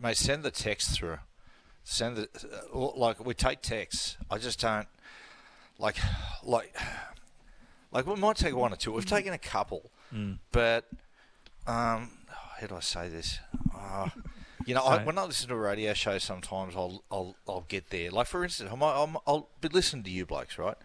mate, 0.00 0.16
send 0.16 0.42
the 0.42 0.50
text 0.50 0.90
through. 0.90 1.18
Send 1.84 2.16
the 2.16 2.28
uh, 2.74 2.78
like 2.96 3.24
we 3.24 3.32
take 3.34 3.62
texts. 3.62 4.16
I 4.28 4.38
just 4.38 4.60
don't 4.60 4.88
like 5.78 5.96
like 6.42 6.74
like 7.92 8.06
we 8.08 8.16
might 8.16 8.34
take 8.36 8.56
one 8.56 8.72
or 8.72 8.76
two. 8.76 8.90
We've 8.90 9.06
taken 9.06 9.32
a 9.32 9.38
couple, 9.38 9.92
but 10.50 10.84
um, 11.68 12.10
how 12.60 12.66
do 12.66 12.74
I 12.74 12.80
say 12.80 13.08
this? 13.08 13.38
Uh, 13.72 14.08
you 14.66 14.74
know, 14.74 14.82
I, 14.82 15.04
when 15.04 15.16
I 15.18 15.24
listen 15.24 15.48
to 15.48 15.54
a 15.54 15.58
radio 15.58 15.94
show, 15.94 16.18
sometimes 16.18 16.74
I'll 16.76 17.02
I'll, 17.10 17.36
I'll 17.48 17.64
get 17.68 17.90
there. 17.90 18.10
Like 18.10 18.26
for 18.26 18.44
instance, 18.44 18.70
I 18.72 18.76
might, 18.76 19.02
I'm, 19.02 19.16
I'll 19.26 19.48
be 19.60 19.68
listening 19.68 20.02
to 20.04 20.10
you 20.10 20.26
blokes, 20.26 20.58
right? 20.58 20.76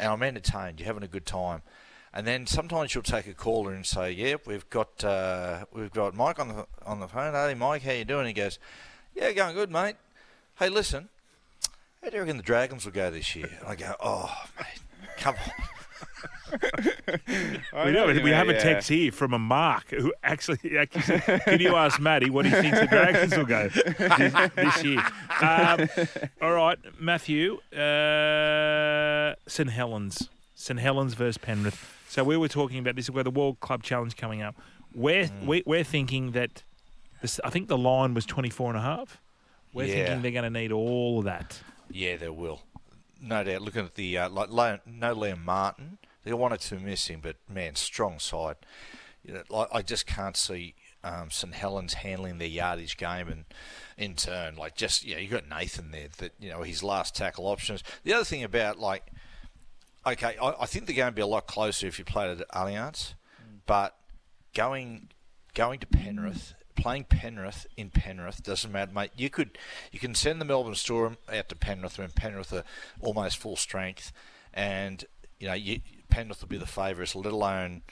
I'm 0.02 0.22
entertained. 0.22 0.80
You're 0.80 0.86
having 0.86 1.02
a 1.02 1.08
good 1.08 1.26
time. 1.26 1.62
And 2.14 2.26
then 2.26 2.46
sometimes 2.46 2.94
you'll 2.94 3.02
take 3.04 3.26
a 3.26 3.34
caller 3.34 3.74
and 3.74 3.84
say, 3.84 4.10
"Yep, 4.10 4.46
we've 4.46 4.68
got 4.70 5.04
uh, 5.04 5.66
we've 5.72 5.92
got 5.92 6.14
Mike 6.14 6.38
on 6.38 6.48
the 6.48 6.66
on 6.86 7.00
the 7.00 7.08
phone. 7.08 7.34
Hey, 7.34 7.52
Mike, 7.54 7.82
how 7.82 7.92
you 7.92 8.06
doing?" 8.06 8.26
He 8.26 8.32
goes, 8.32 8.58
"Yeah, 9.14 9.32
going 9.32 9.54
good, 9.54 9.70
mate. 9.70 9.96
Hey, 10.58 10.70
listen, 10.70 11.10
how 12.02 12.08
do 12.08 12.14
you 12.16 12.22
reckon 12.22 12.38
the 12.38 12.42
Dragons 12.42 12.86
will 12.86 12.92
go 12.92 13.10
this 13.10 13.36
year?" 13.36 13.50
And 13.60 13.68
I 13.68 13.74
go, 13.74 13.94
"Oh, 14.00 14.34
mate, 14.58 14.80
come 15.18 15.34
on." 15.34 15.75
We, 17.18 17.90
know, 17.92 18.06
we 18.22 18.30
have 18.30 18.48
a 18.48 18.58
text 18.58 18.88
here 18.88 19.12
from 19.12 19.32
a 19.34 19.38
Mark 19.38 19.90
who 19.90 20.12
actually, 20.22 20.78
actually 20.78 21.02
said, 21.02 21.42
Can 21.44 21.60
you 21.60 21.74
ask 21.76 22.00
Matty 22.00 22.30
what 22.30 22.44
he 22.46 22.50
thinks 22.52 22.80
the 22.80 22.86
Dragons 22.86 23.36
will 23.36 23.44
go 23.44 23.68
this, 23.68 24.50
this 24.54 24.84
year? 24.84 25.02
Um, 25.40 25.88
all 26.40 26.52
right, 26.52 26.78
Matthew, 27.00 27.58
uh, 27.72 29.34
St 29.46 29.70
Helens. 29.70 30.28
St 30.54 30.78
Helens 30.80 31.14
versus 31.14 31.38
Penrith. 31.38 31.92
So 32.08 32.24
we 32.24 32.36
were 32.36 32.48
talking 32.48 32.78
about 32.78 32.96
this 32.96 33.06
is 33.06 33.10
where 33.10 33.24
the 33.24 33.30
World 33.30 33.60
Club 33.60 33.82
Challenge 33.82 34.16
coming 34.16 34.40
up. 34.42 34.54
We're, 34.94 35.24
Mm. 35.26 35.46
we, 35.46 35.62
we're 35.66 35.84
thinking 35.84 36.32
that, 36.32 36.62
this, 37.20 37.38
I 37.44 37.50
think 37.50 37.68
the 37.68 37.76
line 37.76 38.14
was 38.14 38.24
24 38.24 38.70
and 38.70 38.78
a 38.78 38.82
half. 38.82 39.20
We're 39.74 39.86
Yeah. 39.86 39.94
thinking 40.06 40.22
they're 40.22 40.30
going 40.42 40.50
to 40.52 40.58
need 40.60 40.72
all 40.72 41.18
of 41.18 41.24
that. 41.26 41.60
Yeah, 41.90 42.16
they 42.16 42.30
will, 42.30 42.62
no 43.20 43.44
doubt. 43.44 43.62
Looking 43.62 43.84
at 43.84 43.94
the 43.94 44.18
uh, 44.18 44.28
like, 44.28 44.50
no 44.50 45.14
Liam 45.14 45.44
Martin, 45.44 45.98
they 46.24 46.30
got 46.30 46.40
one 46.40 46.52
or 46.52 46.56
two 46.56 46.78
missing, 46.78 47.20
but 47.22 47.36
man, 47.48 47.74
strong 47.74 48.18
side. 48.18 48.56
You 49.24 49.34
know, 49.34 49.42
like, 49.48 49.68
I 49.72 49.82
just 49.82 50.06
can't 50.06 50.36
see 50.36 50.74
um, 51.02 51.30
St 51.30 51.54
Helens 51.54 51.94
handling 51.94 52.38
their 52.38 52.48
yardage 52.48 52.96
game 52.96 53.28
and 53.28 53.44
in 53.96 54.14
turn, 54.14 54.56
like 54.56 54.74
just 54.74 55.04
yeah, 55.04 55.18
you 55.18 55.28
got 55.28 55.48
Nathan 55.48 55.90
there 55.90 56.08
that 56.18 56.32
you 56.38 56.50
know 56.50 56.62
his 56.62 56.82
last 56.82 57.14
tackle 57.14 57.46
options. 57.46 57.82
The 58.04 58.12
other 58.12 58.24
thing 58.24 58.42
about 58.42 58.78
like, 58.78 59.06
okay, 60.06 60.36
I, 60.40 60.54
I 60.60 60.66
think 60.66 60.86
the 60.86 60.92
game 60.92 61.06
would 61.06 61.14
be 61.14 61.22
a 61.22 61.26
lot 61.26 61.46
closer 61.46 61.86
if 61.86 61.98
you 61.98 62.04
played 62.04 62.40
at 62.40 62.48
Allianz, 62.50 63.14
but 63.66 63.96
going 64.54 65.08
going 65.54 65.78
to 65.80 65.86
Penrith, 65.86 66.54
playing 66.76 67.04
playing 67.04 67.20
Penrith 67.22 67.66
in 67.76 67.90
Penrith 67.90 68.42
doesn't 68.42 68.70
matter, 68.70 68.92
mate. 68.92 69.10
You 69.16 69.30
could 69.30 69.58
you 69.90 69.98
can 69.98 70.14
send 70.14 70.40
the 70.40 70.44
Melbourne 70.44 70.74
Storm 70.74 71.16
out 71.32 71.48
to 71.48 71.56
Penrith 71.56 71.98
when 71.98 72.10
Penrith 72.10 72.52
are 72.52 72.64
almost 73.00 73.38
full 73.38 73.56
strength, 73.56 74.12
and 74.54 75.04
you 75.40 75.48
know 75.48 75.54
you, 75.54 75.80
Penrith 76.08 76.40
will 76.40 76.48
be 76.48 76.58
the 76.58 76.66
favourites, 76.66 77.14
let 77.16 77.32
alone 77.32 77.82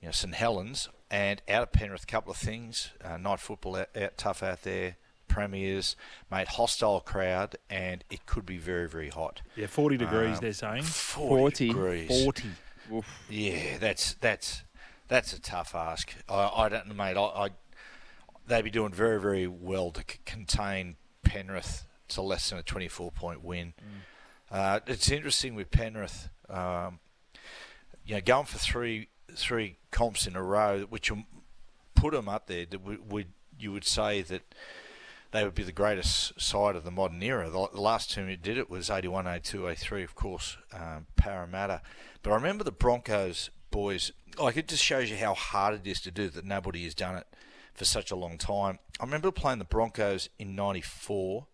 you 0.00 0.06
know 0.06 0.12
St 0.12 0.34
Helens 0.34 0.88
and 1.10 1.40
out 1.48 1.62
of 1.62 1.72
Penrith. 1.72 2.02
A 2.04 2.06
couple 2.06 2.30
of 2.30 2.36
things: 2.36 2.90
uh, 3.04 3.16
night 3.16 3.40
football 3.40 3.76
out, 3.76 3.88
out 3.96 4.16
tough 4.18 4.42
out 4.42 4.62
there. 4.62 4.96
Premiers, 5.28 5.94
mate, 6.28 6.48
hostile 6.48 6.98
crowd, 7.00 7.54
and 7.70 8.02
it 8.10 8.26
could 8.26 8.44
be 8.44 8.58
very, 8.58 8.88
very 8.88 9.10
hot. 9.10 9.42
Yeah, 9.54 9.68
40 9.68 9.96
degrees, 9.96 10.38
Um, 10.38 10.40
they're 10.40 10.52
saying. 10.52 10.82
40, 10.82 11.68
degrees. 11.68 12.24
40. 12.24 12.48
Yeah, 13.28 13.78
that's 13.78 14.14
that's 14.14 14.64
that's 15.06 15.32
a 15.32 15.40
tough 15.40 15.76
ask. 15.76 16.12
I, 16.28 16.50
I 16.52 16.68
don't 16.68 16.88
know, 16.88 16.94
mate. 16.94 17.16
I, 17.16 17.20
I 17.22 17.48
they'd 18.50 18.62
be 18.62 18.70
doing 18.70 18.92
very 18.92 19.20
very 19.20 19.46
well 19.46 19.90
to 19.92 20.00
c- 20.00 20.18
contain 20.24 20.96
Penrith 21.22 21.86
to 22.08 22.22
less 22.22 22.50
than 22.50 22.58
a 22.58 22.62
24 22.62 23.10
point 23.12 23.44
win. 23.44 23.72
Uh, 24.50 24.80
it's 24.86 25.10
interesting 25.10 25.54
with 25.54 25.70
Penrith. 25.70 26.28
Um, 26.48 26.98
you 28.04 28.16
know, 28.16 28.20
going 28.20 28.46
for 28.46 28.58
three 28.58 29.08
three 29.34 29.76
comps 29.90 30.26
in 30.26 30.34
a 30.34 30.42
row, 30.42 30.86
which 30.88 31.10
put 31.94 32.12
them 32.12 32.28
up 32.28 32.46
there. 32.46 32.66
that 32.66 32.82
Would, 32.82 33.10
would 33.10 33.26
you 33.58 33.72
would 33.72 33.84
say 33.84 34.22
that 34.22 34.42
they 35.30 35.44
would 35.44 35.54
be 35.54 35.62
the 35.62 35.72
greatest 35.72 36.40
side 36.40 36.74
of 36.74 36.82
the 36.84 36.90
modern 36.90 37.22
era. 37.22 37.48
The, 37.48 37.68
the 37.72 37.80
last 37.80 38.12
team 38.12 38.26
who 38.26 38.36
did 38.36 38.58
it 38.58 38.68
was 38.68 38.90
81, 38.90 39.26
82, 39.26 39.68
83, 39.68 40.02
of 40.02 40.14
course, 40.14 40.56
um, 40.72 41.06
Parramatta. 41.16 41.82
But 42.22 42.32
I 42.32 42.34
remember 42.34 42.64
the 42.64 42.72
Broncos 42.72 43.50
boys, 43.70 44.10
like 44.38 44.56
it 44.56 44.66
just 44.66 44.82
shows 44.82 45.10
you 45.10 45.16
how 45.16 45.34
hard 45.34 45.74
it 45.74 45.86
is 45.88 46.00
to 46.00 46.10
do 46.10 46.28
that 46.30 46.44
nobody 46.44 46.82
has 46.84 46.94
done 46.94 47.16
it 47.16 47.26
for 47.74 47.84
such 47.84 48.10
a 48.10 48.16
long 48.16 48.38
time. 48.38 48.78
I 49.00 49.04
remember 49.04 49.30
playing 49.30 49.58
the 49.58 49.64
Broncos 49.64 50.28
in 50.38 50.54
94 50.54 51.46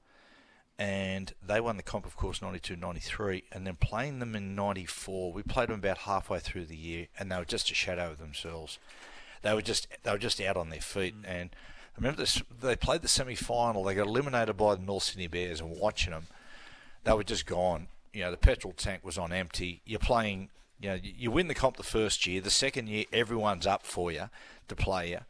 and 0.79 1.33
they 1.43 1.61
won 1.61 1.77
the 1.77 1.83
comp, 1.83 2.05
of 2.05 2.17
course, 2.17 2.43
92 2.43 2.77
93, 2.77 3.45
and 3.51 3.67
then 3.67 3.77
playing 3.77 4.19
them 4.19 4.37
in 4.37 4.55
94. 4.55 5.33
We 5.33 5.43
played 5.43 5.69
them 5.69 5.79
about 5.79 5.99
halfway 5.99 6.39
through 6.39 6.67
the 6.67 6.77
year, 6.77 7.07
and 7.19 7.33
they 7.33 7.37
were 7.37 7.47
just 7.47 7.71
a 7.71 7.75
shadow 7.75 8.11
of 8.11 8.19
themselves. 8.19 8.79
They 9.43 9.55
were 9.55 9.63
just 9.63 9.89
they 10.03 10.11
were 10.11 10.19
just 10.19 10.41
out 10.41 10.57
on 10.57 10.69
their 10.69 10.81
feet. 10.81 11.15
Mm. 11.23 11.25
And 11.27 11.51
I 11.55 11.99
remember 11.99 12.19
this, 12.19 12.43
they 12.61 12.77
played 12.77 13.01
the 13.01 13.09
semi 13.09 13.35
final, 13.35 13.85
they 13.85 13.95
got 13.95 14.07
eliminated 14.07 14.57
by 14.59 14.75
the 14.75 14.83
North 14.83 15.05
Sydney 15.05 15.29
Bears, 15.29 15.61
and 15.61 15.71
watching 15.71 16.13
them, 16.13 16.27
they 17.05 17.13
were 17.15 17.25
just 17.25 17.47
gone. 17.47 17.89
You 18.13 18.25
know, 18.25 18.31
the 18.31 18.37
petrol 18.37 18.75
tank 18.75 19.03
was 19.03 19.17
on 19.17 19.33
empty. 19.33 19.81
You're 19.87 19.99
playing, 19.99 20.51
you 20.79 20.91
know, 20.91 20.99
you 21.03 21.31
win 21.31 21.49
the 21.49 21.55
comp 21.55 21.79
the 21.79 21.85
first 21.85 22.27
year, 22.27 22.43
the 22.43 22.51
second 22.51 22.89
year, 22.89 23.05
everyone's 23.15 23.67
up 23.67 23.87
for 23.87 24.13
you 24.13 24.29
to 24.69 24.77
play 24.77 25.11
you 25.11 25.21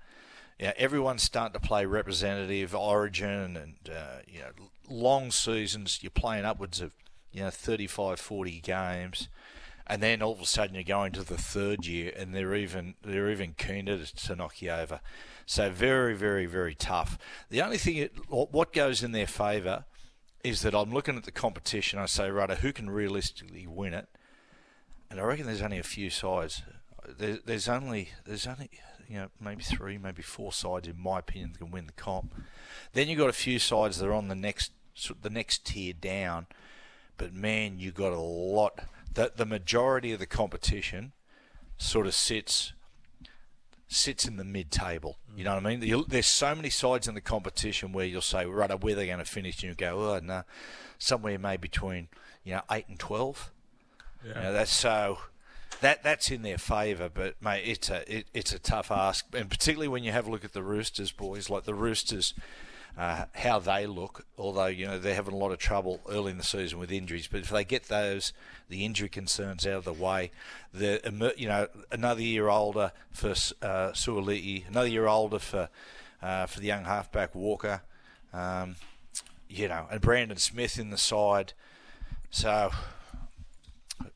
yeah, 0.58 0.72
everyone's 0.76 1.22
starting 1.22 1.58
to 1.58 1.66
play 1.66 1.84
representative 1.84 2.74
origin 2.74 3.56
and 3.56 3.76
uh, 3.90 4.20
you 4.26 4.40
know 4.40 4.50
long 4.88 5.30
seasons. 5.30 5.98
You're 6.02 6.10
playing 6.10 6.44
upwards 6.44 6.80
of 6.80 6.92
you 7.32 7.42
know 7.42 7.50
35, 7.50 8.18
40 8.18 8.60
games, 8.60 9.28
and 9.86 10.02
then 10.02 10.22
all 10.22 10.32
of 10.32 10.40
a 10.40 10.46
sudden 10.46 10.74
you're 10.74 10.84
going 10.84 11.12
to 11.12 11.22
the 11.22 11.36
third 11.36 11.86
year, 11.86 12.12
and 12.16 12.34
they're 12.34 12.54
even 12.54 12.94
they're 13.02 13.30
even 13.30 13.54
keener 13.58 13.98
to, 13.98 14.16
to 14.16 14.36
knock 14.36 14.62
you 14.62 14.70
over. 14.70 15.00
So 15.44 15.70
very, 15.70 16.14
very, 16.14 16.46
very 16.46 16.74
tough. 16.74 17.18
The 17.50 17.62
only 17.62 17.78
thing 17.78 17.96
it, 17.96 18.12
what 18.28 18.72
goes 18.72 19.02
in 19.02 19.12
their 19.12 19.28
favour 19.28 19.84
is 20.42 20.62
that 20.62 20.74
I'm 20.74 20.92
looking 20.92 21.16
at 21.16 21.24
the 21.24 21.32
competition. 21.32 21.98
I 21.98 22.06
say, 22.06 22.30
right, 22.30 22.50
who 22.50 22.72
can 22.72 22.90
realistically 22.90 23.66
win 23.66 23.94
it? 23.94 24.08
And 25.08 25.20
I 25.20 25.22
reckon 25.22 25.46
there's 25.46 25.62
only 25.62 25.78
a 25.78 25.84
few 25.84 26.10
sides. 26.10 26.62
There, 27.06 27.38
there's 27.44 27.68
only 27.68 28.10
there's 28.24 28.46
only 28.46 28.70
you 29.08 29.16
know 29.16 29.28
maybe 29.40 29.62
three, 29.62 29.98
maybe 29.98 30.22
four 30.22 30.52
sides 30.52 30.88
in 30.88 31.00
my 31.00 31.18
opinion 31.18 31.52
that 31.52 31.58
can 31.58 31.70
win 31.70 31.86
the 31.86 31.92
comp. 31.92 32.34
Then 32.92 33.08
you've 33.08 33.18
got 33.18 33.28
a 33.28 33.34
few 33.34 33.58
sides 33.58 33.98
that 33.98 34.06
are 34.06 34.14
on 34.14 34.28
the 34.28 34.34
next 34.34 34.72
the 35.22 35.30
next 35.30 35.64
tier 35.66 35.92
down. 35.92 36.46
But 37.16 37.32
man, 37.32 37.78
you've 37.78 37.94
got 37.94 38.12
a 38.12 38.20
lot. 38.20 38.80
The 39.12 39.32
the 39.34 39.46
majority 39.46 40.12
of 40.12 40.18
the 40.18 40.26
competition 40.26 41.12
sort 41.78 42.06
of 42.06 42.14
sits 42.14 42.72
sits 43.88 44.26
in 44.26 44.36
the 44.36 44.44
mid 44.44 44.70
table. 44.70 45.18
You 45.36 45.44
know 45.44 45.54
what 45.54 45.66
I 45.66 45.76
mean? 45.76 46.04
There's 46.08 46.26
so 46.26 46.54
many 46.54 46.70
sides 46.70 47.06
in 47.06 47.14
the 47.14 47.20
competition 47.20 47.92
where 47.92 48.06
you'll 48.06 48.22
say, 48.22 48.46
right, 48.46 48.82
where 48.82 48.94
they're 48.94 49.06
going 49.06 49.18
to 49.18 49.24
finish, 49.24 49.62
and 49.62 49.70
you 49.70 49.74
go, 49.74 50.12
oh 50.12 50.20
no, 50.20 50.42
somewhere 50.98 51.38
maybe 51.38 51.62
between 51.62 52.08
you 52.44 52.54
know 52.54 52.62
eight 52.70 52.88
and 52.88 52.98
twelve. 52.98 53.52
You 54.24 54.34
know, 54.34 54.52
that's 54.52 54.72
so 54.72 55.18
that 55.80 56.02
that's 56.02 56.30
in 56.30 56.42
their 56.42 56.58
favour, 56.58 57.10
but 57.12 57.40
mate, 57.40 57.62
it's 57.64 57.90
a 57.90 58.18
it, 58.18 58.26
it's 58.32 58.52
a 58.52 58.58
tough 58.58 58.90
ask, 58.90 59.26
and 59.34 59.50
particularly 59.50 59.88
when 59.88 60.04
you 60.04 60.12
have 60.12 60.26
a 60.26 60.30
look 60.30 60.44
at 60.44 60.52
the 60.52 60.62
Roosters 60.62 61.12
boys, 61.12 61.50
like 61.50 61.64
the 61.64 61.74
Roosters, 61.74 62.34
uh, 62.96 63.26
how 63.34 63.58
they 63.58 63.86
look. 63.86 64.24
Although 64.38 64.66
you 64.66 64.86
know 64.86 64.98
they're 64.98 65.14
having 65.14 65.34
a 65.34 65.38
lot 65.38 65.52
of 65.52 65.58
trouble 65.58 66.00
early 66.08 66.30
in 66.30 66.38
the 66.38 66.44
season 66.44 66.78
with 66.78 66.90
injuries, 66.90 67.26
but 67.26 67.40
if 67.40 67.50
they 67.50 67.64
get 67.64 67.84
those 67.84 68.32
the 68.68 68.84
injury 68.84 69.08
concerns 69.08 69.66
out 69.66 69.74
of 69.74 69.84
the 69.84 69.92
way, 69.92 70.30
the 70.72 71.34
you 71.36 71.48
know 71.48 71.68
another 71.90 72.22
year 72.22 72.48
older 72.48 72.92
for 73.10 73.30
uh, 73.30 73.92
Suaalii, 73.92 74.66
another 74.68 74.88
year 74.88 75.06
older 75.06 75.38
for 75.38 75.68
uh, 76.22 76.46
for 76.46 76.60
the 76.60 76.66
young 76.66 76.84
halfback 76.84 77.34
Walker, 77.34 77.82
um, 78.32 78.76
you 79.48 79.68
know, 79.68 79.86
and 79.90 80.00
Brandon 80.00 80.38
Smith 80.38 80.78
in 80.78 80.90
the 80.90 80.98
side, 80.98 81.52
so. 82.30 82.70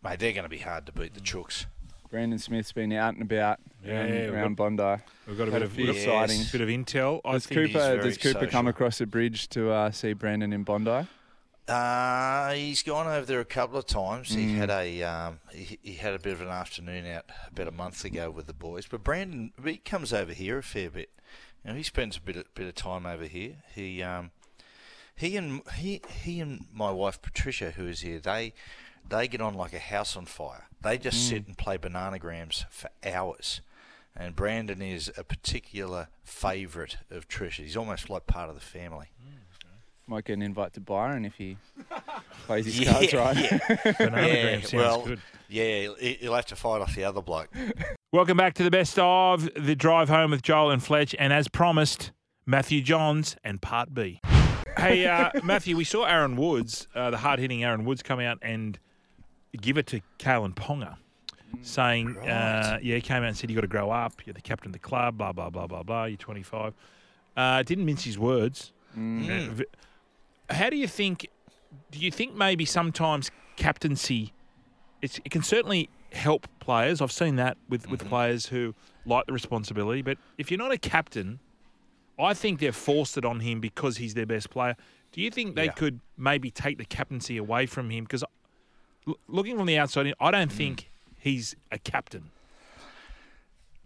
Mate, 0.02 0.18
they're 0.18 0.32
going 0.32 0.44
to 0.44 0.48
be 0.48 0.58
hard 0.58 0.86
to 0.86 0.92
beat 0.92 1.14
the 1.14 1.20
Chooks. 1.20 1.66
Brandon 2.10 2.38
Smith's 2.38 2.72
been 2.72 2.92
out 2.92 3.14
and 3.14 3.22
about 3.22 3.60
Yeah, 3.84 4.00
around, 4.00 4.10
we've 4.10 4.32
around 4.34 4.56
Bondi. 4.56 5.02
We've 5.28 5.38
got 5.38 5.48
a 5.48 5.52
Had 5.52 5.60
bit 5.60 5.62
of 5.62 5.72
few 5.72 5.92
Yes. 5.92 6.50
bit 6.50 6.60
of 6.60 6.68
intel. 6.68 7.20
I 7.24 7.32
Does 7.32 7.46
think 7.46 7.72
Cooper, 7.72 7.78
very 7.78 8.02
does 8.02 8.18
Cooper 8.18 8.46
come 8.48 8.66
across 8.66 8.98
the 8.98 9.06
bridge 9.06 9.48
to 9.50 9.70
uh, 9.70 9.90
see 9.92 10.12
Brandon 10.12 10.52
in 10.52 10.64
Bondi? 10.64 11.06
Uh, 11.68 12.52
he's 12.52 12.82
gone 12.82 13.06
over 13.06 13.24
there 13.24 13.38
a 13.38 13.44
couple 13.44 13.78
of 13.78 13.86
times. 13.86 14.34
He 14.34 14.54
had 14.54 14.70
a 14.70 15.04
um, 15.04 15.38
he, 15.54 15.78
he 15.82 15.94
had 15.94 16.14
a 16.14 16.18
bit 16.18 16.32
of 16.32 16.40
an 16.40 16.48
afternoon 16.48 17.06
out 17.06 17.26
about 17.52 17.68
a 17.68 17.70
month 17.70 18.04
ago 18.04 18.28
with 18.28 18.48
the 18.48 18.52
boys. 18.52 18.86
But 18.88 19.04
Brandon, 19.04 19.52
he 19.64 19.76
comes 19.76 20.12
over 20.12 20.32
here 20.32 20.58
a 20.58 20.62
fair 20.64 20.90
bit. 20.90 21.10
You 21.64 21.70
know, 21.70 21.76
he 21.76 21.84
spends 21.84 22.16
a 22.16 22.20
bit 22.20 22.34
of, 22.36 22.52
bit 22.56 22.66
of 22.66 22.74
time 22.74 23.06
over 23.06 23.24
here. 23.24 23.56
He 23.72 24.02
um, 24.02 24.32
he 25.14 25.36
and 25.36 25.62
he 25.76 26.00
he 26.22 26.40
and 26.40 26.66
my 26.72 26.90
wife 26.90 27.22
Patricia, 27.22 27.70
who 27.72 27.86
is 27.86 28.00
here, 28.00 28.18
they 28.18 28.52
they 29.08 29.28
get 29.28 29.40
on 29.40 29.54
like 29.54 29.72
a 29.72 29.78
house 29.78 30.16
on 30.16 30.26
fire. 30.26 30.66
They 30.82 30.98
just 30.98 31.28
sit 31.28 31.46
and 31.46 31.56
play 31.58 31.78
bananagrams 31.78 32.64
for 32.70 32.90
hours. 33.04 33.60
And 34.16 34.34
Brandon 34.34 34.82
is 34.82 35.10
a 35.16 35.24
particular 35.24 36.08
favourite 36.24 36.96
of 37.10 37.28
Trish. 37.28 37.54
He's 37.54 37.76
almost 37.76 38.10
like 38.10 38.26
part 38.26 38.48
of 38.48 38.54
the 38.54 38.60
family. 38.60 39.06
Might 40.06 40.24
get 40.24 40.32
an 40.32 40.42
invite 40.42 40.72
to 40.74 40.80
Byron 40.80 41.24
if 41.24 41.34
he 41.36 41.56
plays 42.46 42.66
his 42.66 42.88
cards 42.88 43.12
right. 43.14 43.36
Bananagram 43.36 44.60
sounds 44.62 44.72
well, 44.72 45.02
good. 45.06 45.20
Yeah, 45.48 45.94
he- 46.00 46.18
he'll 46.20 46.34
have 46.34 46.46
to 46.46 46.56
fight 46.56 46.80
off 46.80 46.96
the 46.96 47.04
other 47.04 47.22
bloke. 47.22 47.48
Welcome 48.12 48.36
back 48.36 48.54
to 48.54 48.64
the 48.64 48.72
best 48.72 48.98
of 48.98 49.48
the 49.54 49.76
drive 49.76 50.08
home 50.08 50.32
with 50.32 50.42
Joel 50.42 50.72
and 50.72 50.82
Fletch, 50.82 51.14
and 51.16 51.32
as 51.32 51.46
promised, 51.46 52.10
Matthew 52.44 52.82
Johns 52.82 53.36
and 53.44 53.62
Part 53.62 53.94
B. 53.94 54.20
Hey, 54.76 55.06
uh, 55.06 55.30
Matthew, 55.44 55.76
we 55.76 55.84
saw 55.84 56.04
Aaron 56.06 56.34
Woods, 56.34 56.88
uh, 56.92 57.10
the 57.10 57.18
hard 57.18 57.38
hitting 57.38 57.62
Aaron 57.62 57.84
Woods, 57.84 58.02
come 58.02 58.18
out 58.18 58.38
and 58.42 58.80
give 59.58 59.78
it 59.78 59.86
to 59.88 60.00
Kalyn 60.18 60.54
Ponga, 60.54 60.96
saying, 61.62 62.16
uh, 62.18 62.78
yeah, 62.82 62.94
he 62.96 63.00
came 63.00 63.18
out 63.22 63.28
and 63.28 63.36
said, 63.36 63.50
you 63.50 63.56
got 63.56 63.62
to 63.62 63.66
grow 63.66 63.90
up. 63.90 64.24
You're 64.26 64.34
the 64.34 64.40
captain 64.40 64.68
of 64.68 64.72
the 64.72 64.78
club, 64.78 65.18
blah, 65.18 65.32
blah, 65.32 65.50
blah, 65.50 65.66
blah, 65.66 65.82
blah. 65.82 66.04
You're 66.04 66.16
25. 66.16 66.74
Uh, 67.36 67.62
didn't 67.62 67.84
mince 67.86 68.04
his 68.04 68.18
words. 68.18 68.72
Uh, 68.94 68.98
v- 69.00 69.64
How 70.50 70.70
do 70.70 70.76
you 70.76 70.86
think? 70.88 71.28
Do 71.92 71.98
you 72.00 72.10
think 72.10 72.34
maybe 72.34 72.64
sometimes 72.64 73.30
captaincy, 73.56 74.32
it's, 75.02 75.18
it 75.24 75.30
can 75.30 75.42
certainly 75.42 75.88
help 76.12 76.48
players. 76.58 77.00
I've 77.00 77.12
seen 77.12 77.36
that 77.36 77.56
with, 77.68 77.88
with 77.88 78.04
players 78.08 78.46
who 78.46 78.74
like 79.06 79.26
the 79.26 79.32
responsibility. 79.32 80.02
But 80.02 80.18
if 80.38 80.50
you're 80.50 80.58
not 80.58 80.72
a 80.72 80.78
captain, 80.78 81.38
I 82.18 82.34
think 82.34 82.58
they've 82.58 82.74
forced 82.74 83.16
it 83.16 83.24
on 83.24 83.40
him 83.40 83.60
because 83.60 83.98
he's 83.98 84.14
their 84.14 84.26
best 84.26 84.50
player. 84.50 84.74
Do 85.12 85.20
you 85.20 85.30
think 85.30 85.54
they 85.54 85.66
Yeah. 85.66 85.72
could 85.72 86.00
maybe 86.16 86.50
take 86.50 86.78
the 86.78 86.84
captaincy 86.84 87.36
away 87.36 87.66
from 87.66 87.90
him? 87.90 88.04
Because 88.04 88.24
looking 89.28 89.56
from 89.56 89.66
the 89.66 89.78
outside, 89.78 90.06
in, 90.06 90.14
I 90.20 90.30
don't 90.30 90.52
think 90.52 90.90
he's 91.18 91.56
a 91.70 91.78
captain. 91.78 92.30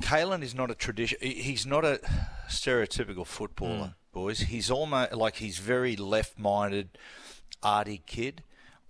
Kalyn 0.03 0.43
is 0.43 0.55
not 0.55 0.71
a 0.71 0.75
tradition. 0.75 1.19
He's 1.21 1.65
not 1.67 1.85
a 1.85 2.01
stereotypical 2.49 3.27
footballer, 3.27 3.95
boys. 4.13 4.41
He's 4.41 4.71
almost 4.71 5.13
like 5.13 5.37
he's 5.37 5.59
very 5.59 5.97
left-minded, 5.97 6.91
arty 7.63 8.03
kid. 8.07 8.43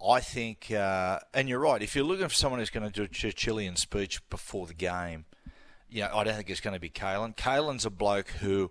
I 0.04 0.20
think, 0.20 0.70
uh, 0.70 1.20
and 1.32 1.48
you're 1.48 1.60
right. 1.60 1.80
If 1.80 1.94
you're 1.94 2.04
looking 2.04 2.28
for 2.28 2.34
someone 2.34 2.58
who's 2.58 2.70
going 2.70 2.90
to 2.90 2.92
do 2.92 3.04
a 3.04 3.08
Churchillian 3.08 3.78
speech 3.78 4.28
before 4.28 4.66
the 4.66 4.74
game, 4.74 5.24
you 5.88 6.02
know, 6.02 6.10
I 6.12 6.24
don't 6.24 6.34
think 6.34 6.50
it's 6.50 6.60
going 6.60 6.74
to 6.74 6.80
be 6.80 6.90
Kalyn. 6.90 7.36
Kalyn's 7.36 7.86
a 7.86 7.90
bloke 7.90 8.28
who 8.28 8.70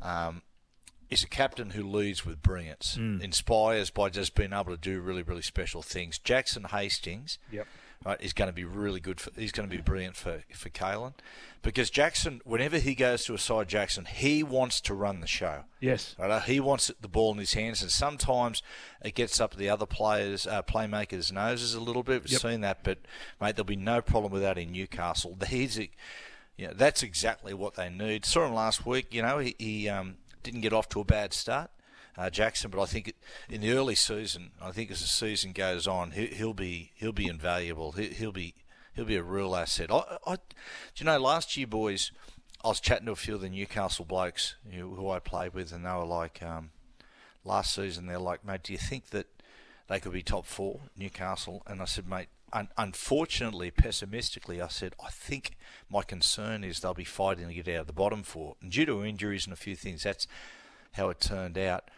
um, 0.00 0.42
is 1.10 1.22
a 1.22 1.28
captain 1.28 1.70
who 1.70 1.82
leads 1.82 2.24
with 2.26 2.42
brilliance, 2.42 2.96
inspires 2.96 3.90
by 3.90 4.08
just 4.10 4.34
being 4.34 4.52
able 4.52 4.66
to 4.72 4.76
do 4.76 5.00
really, 5.00 5.22
really 5.22 5.42
special 5.42 5.82
things. 5.82 6.18
Jackson 6.18 6.64
Hastings, 6.64 7.38
Yep. 7.52 7.66
right, 8.04 8.20
is 8.20 8.32
going 8.32 8.48
to 8.48 8.52
be 8.54 8.64
really 8.64 9.00
good. 9.00 9.20
For, 9.20 9.30
he's 9.38 9.52
going 9.52 9.68
to 9.68 9.76
be 9.76 9.82
brilliant 9.82 10.16
for 10.16 10.42
for 10.54 10.70
Kalyn, 10.70 11.14
because 11.62 11.90
Jackson, 11.90 12.40
whenever 12.44 12.78
he 12.78 12.94
goes 12.94 13.24
to 13.24 13.34
a 13.34 13.38
side, 13.38 13.68
Jackson, 13.68 14.04
he 14.06 14.42
wants 14.42 14.80
to 14.82 14.94
run 14.94 15.20
the 15.20 15.26
show. 15.26 15.64
Yes. 15.80 16.14
Right, 16.18 16.42
he 16.42 16.60
wants 16.60 16.90
the 17.00 17.08
ball 17.08 17.32
in 17.32 17.38
his 17.38 17.54
hands, 17.54 17.82
and 17.82 17.90
sometimes 17.90 18.62
it 19.04 19.14
gets 19.14 19.40
up 19.40 19.54
the 19.56 19.68
other 19.68 19.86
players, 19.86 20.46
uh, 20.46 20.62
playmakers' 20.62 21.30
noses 21.32 21.74
a 21.74 21.80
little 21.80 22.02
bit. 22.02 22.22
We've 22.22 22.32
Yep. 22.32 22.40
seen 22.40 22.60
that, 22.62 22.82
but 22.82 22.98
mate, 23.40 23.56
there'll 23.56 23.64
be 23.66 23.76
no 23.76 24.00
problem 24.02 24.32
with 24.32 24.42
that 24.42 24.58
in 24.58 24.72
Newcastle. 24.72 25.36
He's, 25.48 25.78
a- 25.78 25.90
you 26.56 26.68
know, 26.68 26.72
that's 26.74 27.02
exactly 27.02 27.52
what 27.52 27.74
they 27.74 27.88
need. 27.88 28.24
Saw 28.24 28.46
him 28.46 28.54
last 28.54 28.86
week. 28.86 29.12
You 29.12 29.22
know, 29.22 29.38
he, 29.38 29.56
he 29.58 29.88
um, 29.88 30.18
didn't 30.44 30.60
get 30.60 30.72
off 30.72 30.88
to 30.90 31.00
a 31.00 31.04
bad 31.04 31.32
start, 31.32 31.70
uh, 32.16 32.30
Jackson, 32.30 32.70
but 32.70 32.80
I 32.80 32.86
think 32.86 33.14
in 33.48 33.60
the 33.60 33.72
early 33.72 33.96
season, 33.96 34.52
I 34.62 34.70
think 34.70 34.90
as 34.90 35.00
the 35.00 35.08
season 35.08 35.52
goes 35.52 35.88
on, 35.88 36.12
he, 36.12 36.26
he'll 36.26 36.54
be 36.54 36.92
he'll 36.94 37.12
be 37.12 37.26
invaluable. 37.26 37.92
He, 37.92 38.08
he'll 38.08 38.30
be 38.30 38.54
he'll 38.94 39.04
be 39.04 39.16
a 39.16 39.22
real 39.22 39.56
asset. 39.56 39.90
I, 39.90 40.18
I, 40.26 40.36
do 40.36 40.40
you 40.98 41.06
know, 41.06 41.18
last 41.18 41.56
year, 41.56 41.66
boys, 41.66 42.12
I 42.64 42.68
was 42.68 42.80
chatting 42.80 43.06
to 43.06 43.12
a 43.12 43.16
few 43.16 43.34
of 43.34 43.40
the 43.40 43.48
Newcastle 43.48 44.04
blokes 44.04 44.54
you 44.70 44.80
know, 44.80 44.94
who 44.94 45.10
I 45.10 45.18
played 45.18 45.54
with, 45.54 45.72
and 45.72 45.84
they 45.84 45.90
were 45.90 46.04
like, 46.04 46.42
um, 46.42 46.70
last 47.44 47.74
season, 47.74 48.06
they're 48.06 48.18
like, 48.18 48.44
mate, 48.44 48.62
do 48.62 48.72
you 48.72 48.78
think 48.78 49.10
that 49.10 49.26
they 49.88 49.98
could 49.98 50.12
be 50.12 50.22
top 50.22 50.46
four, 50.46 50.80
Newcastle? 50.96 51.62
And 51.66 51.82
I 51.82 51.84
said, 51.84 52.08
mate, 52.08 52.28
un- 52.54 52.70
unfortunately, 52.78 53.70
pessimistically, 53.70 54.62
I 54.62 54.68
said, 54.68 54.94
I 55.04 55.10
think 55.10 55.56
my 55.90 56.02
concern 56.02 56.64
is 56.64 56.80
they'll 56.80 56.94
be 56.94 57.04
fighting 57.04 57.48
to 57.48 57.54
get 57.54 57.68
out 57.68 57.82
of 57.82 57.86
the 57.88 57.92
bottom 57.92 58.22
four. 58.22 58.56
And 58.62 58.70
due 58.70 58.86
to 58.86 59.04
injuries 59.04 59.44
and 59.44 59.52
a 59.52 59.56
few 59.56 59.76
things, 59.76 60.04
that's 60.04 60.26
how 60.92 61.10
it 61.10 61.20
turned 61.20 61.58
out. 61.58 61.90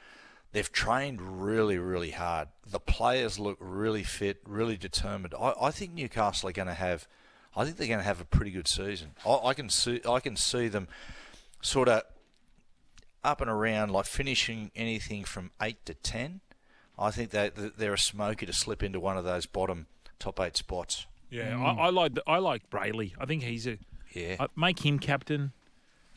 They've 0.52 0.72
trained 0.72 1.42
really, 1.42 1.78
really 1.78 2.12
hard. 2.12 2.48
The 2.66 2.80
players 2.80 3.38
look 3.38 3.58
really 3.60 4.02
fit, 4.02 4.38
really 4.46 4.76
determined. 4.76 5.34
I, 5.38 5.52
I 5.60 5.70
think 5.70 5.92
Newcastle 5.92 6.48
are 6.48 6.52
going 6.52 6.68
to 6.68 6.74
have, 6.74 7.06
I 7.54 7.64
think 7.64 7.76
they're 7.76 7.86
going 7.86 8.00
to 8.00 8.04
have 8.04 8.20
a 8.20 8.24
pretty 8.24 8.50
good 8.50 8.66
season. 8.66 9.10
I, 9.26 9.38
I 9.44 9.54
can 9.54 9.68
see, 9.68 10.00
I 10.08 10.20
can 10.20 10.34
see 10.36 10.68
them 10.68 10.88
sort 11.60 11.88
of 11.88 12.02
up 13.22 13.40
and 13.40 13.50
around, 13.50 13.90
like 13.90 14.06
finishing 14.06 14.70
anything 14.74 15.24
from 15.24 15.50
eight 15.60 15.84
to 15.86 15.94
ten. 15.94 16.40
I 16.98 17.10
think 17.10 17.30
they 17.30 17.50
they're 17.50 17.92
a 17.94 17.98
smoky 17.98 18.46
to 18.46 18.52
slip 18.52 18.82
into 18.82 19.00
one 19.00 19.18
of 19.18 19.24
those 19.24 19.44
bottom 19.44 19.86
top 20.18 20.40
eight 20.40 20.56
spots. 20.56 21.06
Yeah, 21.30 21.56
I, 21.56 21.70
mm. 21.74 21.78
I 21.80 21.88
like 21.90 22.14
the, 22.14 22.22
I 22.26 22.38
like 22.38 22.68
Brailey. 22.70 23.12
I 23.18 23.26
think 23.26 23.42
he's 23.42 23.66
a 23.66 23.78
Yeah. 24.14 24.36
I- 24.40 24.46
make 24.56 24.84
him 24.84 24.98
captain. 24.98 25.52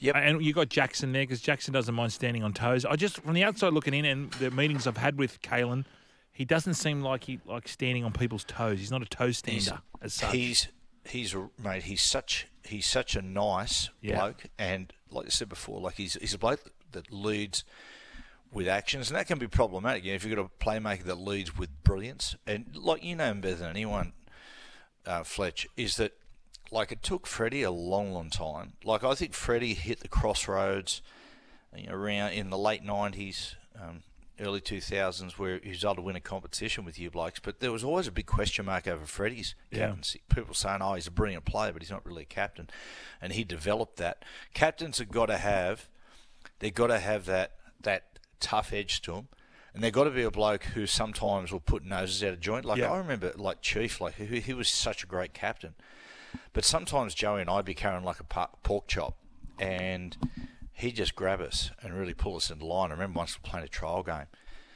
Yep. 0.02 0.16
And 0.16 0.42
you 0.46 0.54
got 0.54 0.70
Jackson 0.70 1.12
there 1.12 1.24
because 1.24 1.42
Jackson 1.42 1.74
doesn't 1.74 1.94
mind 1.94 2.14
standing 2.14 2.42
on 2.44 2.54
toes. 2.54 2.86
I 2.86 2.96
just 2.96 3.18
from 3.22 3.34
the 3.34 3.44
outside 3.44 3.74
looking 3.74 3.94
in, 3.94 4.06
and 4.06 4.32
the 4.34 4.50
meetings 4.50 4.88
I've 4.88 4.96
had 4.98 5.18
with 5.18 5.42
Kalyn, 5.42 5.84
he 6.32 6.46
doesn't 6.46 6.76
seem 6.76 7.02
like 7.02 7.26
he 7.26 7.40
like 7.46 7.68
standing 7.68 8.06
on 8.06 8.14
people's 8.14 8.46
toes. 8.46 8.80
He's 8.80 8.92
not 8.92 9.02
a 9.02 9.06
toe 9.06 9.32
stander 9.32 9.82
as 10.02 10.14
such. 10.14 10.32
He's 10.32 10.68
he's 11.06 11.34
a- 11.34 11.50
mate. 11.62 11.84
He's 11.84 12.02
such 12.02 12.48
he's 12.64 12.86
such 12.86 13.16
a 13.18 13.22
nice 13.22 13.90
Yeah. 14.02 14.16
bloke, 14.20 14.46
and 14.58 14.94
like 15.12 15.26
I 15.26 15.30
said 15.30 15.50
before, 15.50 15.82
like 15.82 15.96
he's 15.96 16.14
he's 16.22 16.34
a 16.34 16.38
bloke 16.38 16.72
that 16.94 17.12
leads 17.12 17.66
with 18.52 18.68
actions, 18.68 19.10
and 19.10 19.18
that 19.20 19.28
can 19.28 19.38
be 19.40 19.48
problematic. 19.48 20.04
You 20.04 20.12
know, 20.12 20.16
if 20.16 20.26
you've 20.26 20.36
got 20.36 20.44
a 20.46 20.64
playmaker 20.64 21.04
that 21.04 21.20
leads 21.20 21.58
with 21.58 21.84
brilliance, 21.84 22.36
and 22.48 22.76
like 22.76 23.04
you 23.04 23.16
know 23.16 23.26
him 23.32 23.42
better 23.42 23.56
than 23.56 23.70
anyone, 23.70 24.14
uh, 25.06 25.24
Fletch, 25.24 25.68
is 25.78 25.98
that 25.98 26.14
like 26.72 26.92
it 26.92 27.02
took 27.04 27.26
Freddie 27.28 27.64
a 27.64 27.72
long, 27.72 28.12
long 28.12 28.30
time. 28.30 28.74
Like 28.84 29.04
I 29.04 29.14
think 29.16 29.34
Freddie 29.34 29.74
hit 29.74 30.00
the 30.02 30.08
crossroads 30.08 31.02
you 31.76 31.88
know, 31.88 31.94
around 31.94 32.32
in 32.34 32.50
the 32.50 32.58
late 32.58 32.84
nineties, 32.84 33.56
um, 33.80 34.02
early 34.40 34.62
two 34.62 34.82
thousands, 34.82 35.38
where 35.38 35.60
he 35.64 35.70
was 35.70 35.84
able 35.84 35.96
to 35.96 36.02
win 36.02 36.16
a 36.16 36.20
competition 36.22 36.86
with 36.86 36.98
you 37.00 37.12
blokes. 37.12 37.40
But 37.40 37.60
there 37.60 37.72
was 37.72 37.84
always 37.84 38.08
a 38.08 38.12
big 38.12 38.26
question 38.26 38.66
mark 38.66 38.88
over 38.88 39.06
Freddie's 39.06 39.54
Yeah. 39.72 39.88
captaincy. 39.88 40.22
People 40.34 40.54
saying, 40.56 40.82
"Oh, 40.82 40.96
he's 40.96 41.08
a 41.08 41.12
brilliant 41.12 41.46
player, 41.46 41.72
but 41.72 41.82
he's 41.82 41.92
not 41.92 42.06
really 42.06 42.24
a 42.24 42.26
captain," 42.26 42.70
and 43.22 43.34
he 43.34 43.44
developed 43.44 43.98
that. 43.98 44.24
Captains 44.54 44.98
have 44.98 45.10
got 45.12 45.28
to 45.28 45.38
have, 45.38 45.88
they've 46.60 46.74
got 46.74 46.88
to 46.88 47.00
have 47.00 47.26
that 47.26 47.56
that 47.82 48.09
tough 48.39 48.73
edge 48.73 49.02
to 49.04 49.13
them. 49.13 49.28
And 49.73 49.84
they've 49.84 49.93
got 49.93 50.06
to 50.06 50.10
be 50.12 50.23
a 50.23 50.32
bloke 50.32 50.63
who 50.63 50.88
sometimes 50.88 51.52
will 51.52 51.60
put 51.60 51.86
noses 51.86 52.23
out 52.23 52.34
of 52.34 52.39
joint. 52.39 52.65
Like 52.65 52.80
Yeah. 52.80 52.91
I 52.91 52.97
remember, 52.97 53.34
like 53.36 53.62
Chief, 53.62 54.02
like 54.02 54.15
he, 54.15 54.39
he 54.39 54.54
was 54.54 54.67
such 54.67 55.04
a 55.04 55.08
great 55.08 55.34
captain. 55.34 55.75
But 56.54 56.65
sometimes 56.65 57.13
Joey 57.13 57.41
and 57.41 57.49
I'd 57.49 57.65
be 57.65 57.75
carrying 57.75 58.04
like 58.04 58.19
a 58.19 58.23
pork 58.23 58.88
chop, 58.88 59.15
and 59.60 60.17
he'd 60.73 60.95
just 60.95 61.15
grab 61.15 61.41
us 61.41 61.71
and 61.82 61.93
really 61.93 62.13
pull 62.13 62.36
us 62.36 62.49
into 62.49 62.65
line. 62.65 62.89
I 62.89 62.93
remember 62.93 63.17
once 63.17 63.38
we 63.38 63.41
were 63.45 63.52
playing 63.52 63.65
a 63.65 63.69
trial 63.69 64.04
game, 64.04 64.28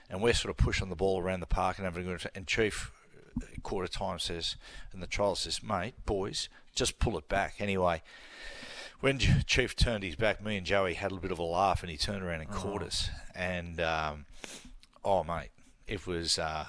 and 0.10 0.22
we're 0.22 0.34
sort 0.34 0.52
of 0.52 0.58
pushing 0.58 0.90
the 0.90 0.96
ball 0.96 1.22
around 1.22 1.40
the 1.40 1.48
park 1.48 1.78
and 1.78 1.86
having 1.86 2.08
a 2.08 2.12
good. 2.12 2.30
And 2.36 2.46
Chief, 2.48 2.92
uh, 3.38 3.46
quarter 3.64 3.88
time 3.88 4.20
says, 4.20 4.58
and 4.92 5.02
the 5.02 5.08
trial 5.08 5.36
says, 5.36 5.64
"Mate, 5.64 6.06
boys, 6.06 6.50
just 6.76 7.00
pull 7.00 7.18
it 7.18 7.28
back." 7.28 7.56
Anyway, 7.60 8.02
when 9.04 9.18
Chief 9.46 9.76
turned 9.76 10.06
his 10.06 10.16
back, 10.16 10.42
me 10.42 10.56
and 10.56 10.66
Joey 10.66 10.94
had 10.94 11.12
a 11.12 11.16
bit 11.16 11.32
of 11.32 11.38
a 11.38 11.44
laugh, 11.44 11.84
and 11.84 11.92
he 11.92 11.98
turned 11.98 12.24
around 12.24 12.40
and 12.40 12.50
caught 12.50 12.82
us. 12.82 13.10
And 13.36 13.82
um, 13.82 14.26
oh, 15.04 15.26
mate, 15.26 15.50
it 15.86 16.08
was. 16.08 16.40
Uh, 16.40 16.66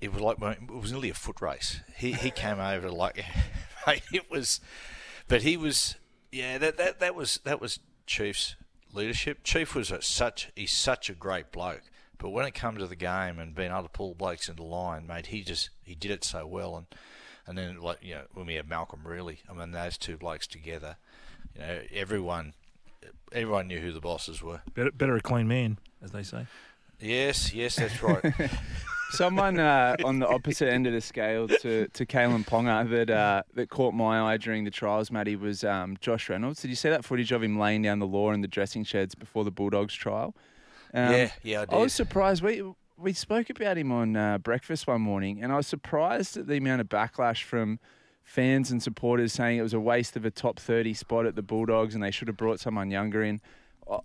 it 0.00 0.12
was 0.12 0.20
like 0.20 0.38
it 0.40 0.70
was 0.70 0.90
nearly 0.90 1.08
a 1.08 1.14
foot 1.14 1.40
race. 1.40 1.80
He 1.96 2.12
he 2.12 2.30
came 2.32 2.58
over 2.58 2.90
like, 2.90 3.24
mate, 3.86 4.02
it 4.12 4.28
was, 4.28 4.60
but 5.28 5.42
he 5.42 5.56
was 5.56 5.94
yeah 6.32 6.58
that 6.58 6.76
that 6.78 6.98
that 6.98 7.14
was 7.14 7.38
that 7.44 7.60
was 7.60 7.78
Chief's 8.06 8.56
leadership. 8.92 9.44
Chief 9.44 9.72
was 9.74 9.92
a, 9.92 10.02
such 10.02 10.50
he's 10.56 10.72
such 10.72 11.08
a 11.08 11.14
great 11.14 11.52
bloke, 11.52 11.82
but 12.18 12.30
when 12.30 12.44
it 12.44 12.54
comes 12.54 12.80
to 12.80 12.88
the 12.88 12.96
game 12.96 13.38
and 13.38 13.54
being 13.54 13.70
able 13.70 13.84
to 13.84 13.88
pull 13.88 14.14
blokes 14.14 14.48
into 14.48 14.64
line, 14.64 15.06
mate, 15.06 15.26
he 15.26 15.42
just 15.42 15.70
he 15.84 15.94
did 15.94 16.10
it 16.10 16.24
so 16.24 16.44
well. 16.44 16.76
And 16.76 16.86
and 17.46 17.56
then 17.56 17.80
like 17.80 17.98
you 18.02 18.16
know 18.16 18.24
when 18.34 18.46
we 18.46 18.54
had 18.54 18.68
Malcolm 18.68 19.00
really, 19.04 19.38
I 19.48 19.54
mean 19.54 19.70
those 19.70 19.96
two 19.96 20.16
blokes 20.16 20.48
together, 20.48 20.96
you 21.56 21.66
know 21.66 21.80
everyone 21.92 22.54
everyone 23.32 23.68
knew 23.68 23.80
who 23.80 23.92
the 23.92 24.00
bosses 24.00 24.42
were. 24.42 24.60
better, 24.74 24.90
better 24.92 25.16
a 25.16 25.20
clean 25.20 25.48
man, 25.48 25.78
as 26.02 26.12
they 26.12 26.22
say. 26.22 26.46
Yes, 27.00 27.52
yes, 27.52 27.76
that's 27.76 28.02
right. 28.02 28.22
Someone 29.10 29.60
uh, 29.60 29.96
on 30.04 30.18
the 30.18 30.26
opposite 30.26 30.68
end 30.68 30.86
of 30.86 30.92
the 30.92 31.00
scale 31.00 31.46
to, 31.46 31.86
to 31.88 32.06
Kalyn 32.06 32.44
Ponga 32.44 32.88
that 32.90 33.10
uh, 33.10 33.42
that 33.54 33.70
caught 33.70 33.94
my 33.94 34.32
eye 34.32 34.36
during 34.36 34.64
the 34.64 34.70
trials, 34.70 35.10
Matty, 35.12 35.36
was 35.36 35.62
um, 35.62 35.96
Josh 36.00 36.28
Reynolds. 36.28 36.60
Did 36.60 36.68
you 36.68 36.76
see 36.76 36.88
that 36.88 37.04
footage 37.04 37.30
of 37.30 37.42
him 37.42 37.58
laying 37.58 37.82
down 37.82 38.00
the 38.00 38.06
law 38.06 38.32
in 38.32 38.40
the 38.40 38.48
dressing 38.48 38.82
sheds 38.82 39.14
before 39.14 39.44
the 39.44 39.52
Bulldogs 39.52 39.94
trial? 39.94 40.34
Um, 40.92 41.12
Yeah, 41.12 41.30
yeah, 41.42 41.60
I 41.60 41.64
did. 41.66 41.74
I 41.74 41.78
was 41.78 41.92
surprised. 41.92 42.42
We 42.42 42.64
we 42.96 43.12
spoke 43.12 43.48
about 43.48 43.78
him 43.78 43.92
on 43.92 44.16
uh, 44.16 44.38
breakfast 44.38 44.86
one 44.86 45.02
morning, 45.02 45.42
and 45.42 45.52
I 45.52 45.56
was 45.56 45.66
surprised 45.66 46.36
at 46.36 46.48
the 46.48 46.56
amount 46.56 46.80
of 46.80 46.88
backlash 46.88 47.42
from 47.42 47.78
fans 48.26 48.70
and 48.72 48.82
supporters 48.82 49.32
saying 49.32 49.56
it 49.58 49.62
was 49.62 49.72
a 49.72 49.80
waste 49.80 50.16
of 50.16 50.24
a 50.26 50.30
top 50.30 50.58
thirty 50.58 50.92
spot 50.92 51.24
at 51.26 51.36
the 51.36 51.42
Bulldogs, 51.42 51.94
and 51.94 52.02
they 52.02 52.10
should 52.10 52.28
have 52.28 52.36
brought 52.36 52.60
someone 52.60 52.90
younger 52.90 53.22
in. 53.22 53.40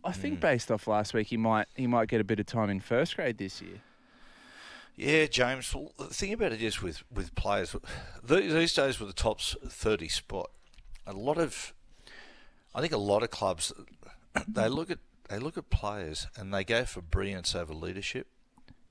I- 0.06 0.12
think 0.12 0.38
Mm. 0.38 0.42
based 0.42 0.72
off 0.72 0.86
last 0.88 1.14
week, 1.16 1.28
he 1.28 1.38
might 1.38 1.68
he 1.76 1.88
might 1.88 2.08
get 2.08 2.22
a 2.22 2.24
bit 2.24 2.40
of 2.40 2.46
time 2.46 2.70
in 2.70 2.80
first 2.80 3.16
grade 3.16 3.38
this 3.40 3.62
year. 3.62 3.82
Yeah, 4.96 5.26
James. 5.26 5.74
Well, 5.74 5.92
the 5.98 6.06
thing 6.14 6.34
about 6.34 6.52
it 6.52 6.62
is 6.62 6.82
with 6.82 7.04
with 7.12 7.34
players 7.34 7.76
these, 8.24 8.74
days 8.74 9.00
with 9.00 9.10
the 9.10 9.16
top 9.16 9.42
thirty 9.42 10.08
spot, 10.08 10.52
a 11.08 11.14
lot 11.14 11.40
of, 11.40 11.74
I 12.76 12.82
think 12.82 12.94
a 12.94 12.98
lot 12.98 13.24
of 13.24 13.32
clubs, 13.32 13.74
they 14.48 14.70
look 14.70 14.92
at 14.92 15.00
they 15.30 15.40
look 15.40 15.58
at 15.58 15.70
players 15.72 16.28
and 16.38 16.54
they 16.54 16.64
go 16.64 16.86
for 16.86 17.02
brilliance 17.02 17.56
over 17.56 17.74
leadership, 17.74 18.28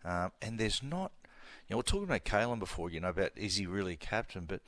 um, 0.05 0.33
and 0.43 0.59
there's 0.59 0.83
not, 0.83 1.13
you 1.69 1.75
know, 1.75 1.77
we're 1.77 1.83
talking 1.83 2.05
about 2.05 2.25
Kalyn 2.25 2.59
before, 2.59 2.91
you 2.91 2.99
know, 2.99 3.11
about 3.11 3.31
is 3.37 3.57
he 3.57 3.67
really 3.67 3.95
captain, 3.95 4.45
but 4.47 4.61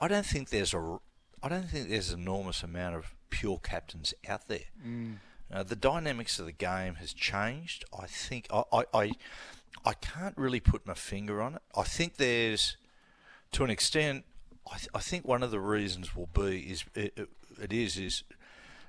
I 0.00 0.08
don't 0.08 0.26
think 0.26 0.50
there's 0.50 0.74
a, 0.74 0.98
I 1.42 1.48
don't 1.48 1.68
think 1.68 1.88
there's 1.88 2.10
an 2.10 2.20
enormous 2.20 2.62
amount 2.62 2.96
of 2.96 3.14
pure 3.30 3.58
captains 3.58 4.14
out 4.28 4.48
there. 4.48 4.60
Uh, 5.52 5.62
the 5.62 5.76
dynamics 5.76 6.38
of 6.38 6.46
the 6.46 6.52
game 6.52 6.96
has 6.96 7.12
changed. 7.12 7.84
I 7.98 8.06
think 8.06 8.46
I, 8.52 8.62
I, 8.72 8.84
I, 8.94 9.10
I 9.84 9.92
can't 9.94 10.36
really 10.36 10.60
put 10.60 10.86
my 10.86 10.94
finger 10.94 11.40
on 11.42 11.54
it. 11.56 11.62
I 11.76 11.82
think 11.82 12.16
there's, 12.16 12.76
to 13.52 13.62
an 13.64 13.70
extent, 13.70 14.24
I, 14.70 14.76
th- 14.78 14.88
I 14.94 15.00
think 15.00 15.26
one 15.26 15.42
of 15.42 15.50
the 15.50 15.60
reasons 15.60 16.16
will 16.16 16.28
be 16.32 16.60
is 16.70 16.84
it, 16.94 17.12
it, 17.16 17.28
it 17.62 17.72
is 17.72 17.96
is 17.98 18.24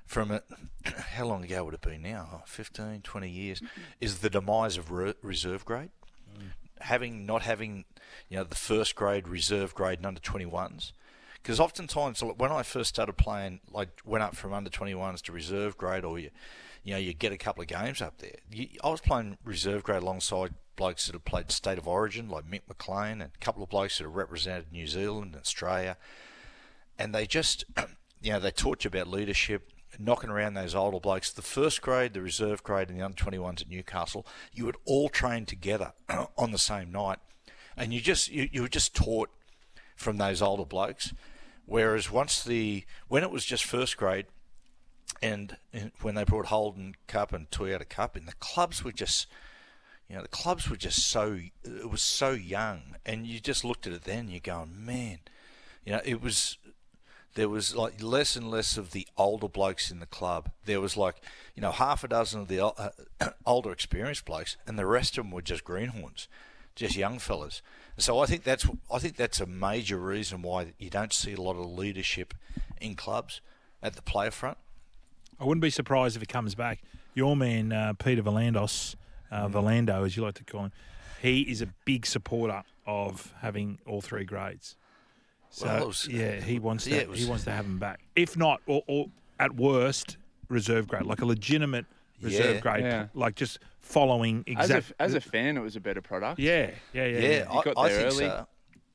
from 0.06 0.30
a, 0.30 0.42
how 0.84 1.26
long 1.26 1.44
ago 1.44 1.64
would 1.64 1.74
it 1.74 1.82
be 1.82 1.98
now? 1.98 2.28
Oh, 2.32 2.42
15, 2.46 3.02
20 3.02 3.28
years, 3.28 3.62
is 4.00 4.18
the 4.20 4.30
demise 4.30 4.76
of 4.78 4.90
re- 4.90 5.14
reserve 5.22 5.64
grade. 5.64 5.90
Having 6.80 7.26
not 7.26 7.42
having, 7.42 7.84
you 8.28 8.36
know, 8.36 8.44
the 8.44 8.54
first 8.54 8.94
grade, 8.94 9.28
reserve 9.28 9.74
grade, 9.74 9.98
and 9.98 10.06
under 10.06 10.20
21s. 10.20 10.92
Because 11.34 11.60
oftentimes, 11.60 12.22
when 12.22 12.50
I 12.50 12.62
first 12.62 12.88
started 12.88 13.16
playing, 13.16 13.60
like 13.70 14.00
went 14.04 14.24
up 14.24 14.34
from 14.34 14.52
under 14.52 14.70
21s 14.70 15.22
to 15.22 15.32
reserve 15.32 15.76
grade, 15.76 16.04
or 16.04 16.18
you, 16.18 16.30
you 16.82 16.92
know, 16.92 16.98
you 16.98 17.14
get 17.14 17.32
a 17.32 17.38
couple 17.38 17.62
of 17.62 17.68
games 17.68 18.02
up 18.02 18.18
there. 18.18 18.36
You, 18.50 18.68
I 18.82 18.90
was 18.90 19.00
playing 19.00 19.38
reserve 19.44 19.82
grade 19.82 20.02
alongside 20.02 20.54
blokes 20.76 21.06
that 21.06 21.14
have 21.14 21.24
played 21.24 21.50
state 21.50 21.78
of 21.78 21.88
origin, 21.88 22.28
like 22.28 22.50
Mick 22.50 22.62
McLean, 22.68 23.20
and 23.20 23.30
a 23.34 23.38
couple 23.40 23.62
of 23.62 23.68
blokes 23.68 23.98
that 23.98 24.04
have 24.04 24.14
represented 24.14 24.72
New 24.72 24.86
Zealand 24.86 25.34
and 25.34 25.42
Australia. 25.42 25.96
And 26.98 27.14
they 27.14 27.26
just, 27.26 27.64
you 28.22 28.32
know, 28.32 28.40
they 28.40 28.50
taught 28.50 28.84
you 28.84 28.88
about 28.88 29.08
leadership, 29.08 29.70
knocking 29.98 30.30
around 30.30 30.54
those 30.54 30.74
older 30.74 31.00
blokes. 31.00 31.32
The 31.32 31.42
first 31.42 31.82
grade, 31.82 32.14
the 32.14 32.22
reserve 32.22 32.62
grade, 32.62 32.88
and 32.88 32.98
the 32.98 33.04
under 33.04 33.16
21s 33.16 33.62
at 33.62 33.68
Newcastle, 33.68 34.26
you 34.52 34.64
would 34.64 34.76
all 34.84 35.08
train 35.08 35.46
together 35.46 35.92
on 36.38 36.52
the 36.52 36.58
same 36.58 36.90
night. 36.92 37.18
And 37.76 37.92
you 37.92 38.00
just, 38.00 38.30
you, 38.30 38.48
you 38.50 38.62
were 38.62 38.68
just 38.68 38.94
taught 38.94 39.30
from 39.96 40.18
those 40.18 40.42
older 40.42 40.64
blokes. 40.64 41.12
Whereas 41.66 42.10
once 42.10 42.44
the 42.44 42.84
when 43.08 43.24
it 43.24 43.30
was 43.30 43.44
just 43.44 43.64
first 43.64 43.96
grade, 43.96 44.26
and, 45.22 45.56
when 46.02 46.14
they 46.14 46.24
brought 46.24 46.46
Holden 46.46 46.94
Cup 47.06 47.32
and 47.32 47.50
Toyota 47.50 47.88
Cup 47.88 48.16
in, 48.16 48.26
the 48.26 48.34
clubs 48.34 48.84
were 48.84 48.92
just, 48.92 49.26
you 50.08 50.16
know, 50.16 50.22
the 50.22 50.28
clubs 50.28 50.68
were 50.68 50.76
just 50.76 51.06
so 51.06 51.38
it 51.64 51.90
was 51.90 52.02
so 52.02 52.30
young, 52.30 52.96
and 53.04 53.26
you 53.26 53.40
just 53.40 53.64
looked 53.64 53.86
at 53.86 53.92
it 53.92 54.04
then, 54.04 54.28
you're 54.28 54.40
going, 54.40 54.84
man, 54.84 55.18
you 55.84 55.92
know, 55.92 56.00
it 56.04 56.22
was 56.22 56.58
there 57.36 57.48
was 57.50 57.76
like 57.76 58.02
less 58.02 58.34
and 58.34 58.50
less 58.50 58.76
of 58.76 58.90
the 58.90 59.06
older 59.16 59.48
blokes 59.48 59.90
in 59.90 60.00
the 60.00 60.06
club. 60.06 60.50
There 60.64 60.80
was 60.80 60.96
like, 60.96 61.16
you 61.54 61.60
know, 61.60 61.70
half 61.70 62.02
a 62.02 62.08
dozen 62.08 62.40
of 62.40 62.48
the 62.48 62.66
uh, 62.66 62.90
older 63.46 63.70
experienced 63.70 64.24
blokes, 64.24 64.56
and 64.66 64.78
the 64.78 64.86
rest 64.86 65.16
of 65.16 65.24
them 65.24 65.30
were 65.30 65.42
just 65.42 65.62
greenhorns, 65.62 66.28
just 66.74 66.96
young 66.96 67.18
fellas. 67.18 67.62
So 67.98 68.18
I 68.18 68.26
think 68.26 68.42
that's 68.42 68.66
I 68.92 68.98
think 68.98 69.16
that's 69.16 69.38
a 69.38 69.46
major 69.46 69.98
reason 69.98 70.42
why 70.42 70.72
you 70.78 70.90
don't 70.90 71.12
see 71.12 71.34
a 71.34 71.40
lot 71.40 71.56
of 71.56 71.66
leadership 71.66 72.34
in 72.80 72.94
clubs 72.94 73.40
at 73.82 73.94
the 73.94 74.02
player 74.02 74.30
front. 74.30 74.58
I 75.38 75.44
wouldn't 75.44 75.62
be 75.62 75.70
surprised 75.70 76.16
if 76.16 76.22
it 76.22 76.28
comes 76.28 76.54
back. 76.54 76.82
Your 77.14 77.36
man 77.36 77.70
uh, 77.72 77.92
Peter 77.92 78.22
V'landys, 78.22 78.96
uh, 79.30 79.48
Valando 79.48 80.04
as 80.04 80.16
you 80.16 80.22
like 80.22 80.34
to 80.34 80.44
call 80.44 80.64
him, 80.64 80.72
he 81.20 81.42
is 81.42 81.60
a 81.60 81.68
big 81.84 82.06
supporter 82.06 82.64
of 82.86 83.34
having 83.40 83.78
all 83.86 84.00
three 84.00 84.24
grades. 84.24 84.74
So 85.50 85.66
Well, 85.66 85.86
was- 85.88 86.06
yeah, 86.08 86.40
he 86.40 86.58
wants 86.58 86.84
to, 86.84 86.90
yeah, 86.90 87.04
was- 87.06 87.18
he 87.20 87.24
wants 87.26 87.44
to 87.44 87.50
have 87.52 87.64
them 87.64 87.78
back. 87.78 88.00
If 88.14 88.36
not, 88.36 88.60
or, 88.66 88.82
or 88.86 89.06
at 89.38 89.54
worst, 89.56 90.16
reserve 90.48 90.86
grade, 90.88 91.04
like 91.04 91.20
a 91.20 91.26
legitimate 91.26 91.86
reserve 92.20 92.56
Yeah. 92.56 92.60
grade, 92.60 92.84
Yeah. 92.84 93.06
like 93.14 93.34
just 93.36 93.58
following 93.80 94.44
exactly. 94.46 94.76
As 94.76 94.90
a, 94.90 95.02
as 95.02 95.14
a 95.14 95.20
fan, 95.20 95.56
it 95.56 95.60
was 95.60 95.76
a 95.76 95.80
better 95.80 96.02
product. 96.02 96.38
yeah, 96.40 96.70
yeah, 96.92 97.04
yeah, 97.04 97.18
Yeah, 97.18 97.20
yeah. 97.28 97.52
You 97.52 97.58
I, 97.60 97.62
got 97.64 97.74
I 97.78 97.88
there 97.88 97.98
think 98.10 98.12
early. 98.12 98.26
so. 98.30 98.46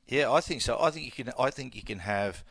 Yeah, 0.08 0.30
I 0.30 0.40
think 0.40 0.62
so. 0.62 0.78
I 0.80 0.90
think 0.90 1.06
you 1.06 1.12
can. 1.12 1.32
I 1.38 1.50
think 1.50 1.74
you 1.74 1.82
can 1.82 2.00
have, 2.00 2.44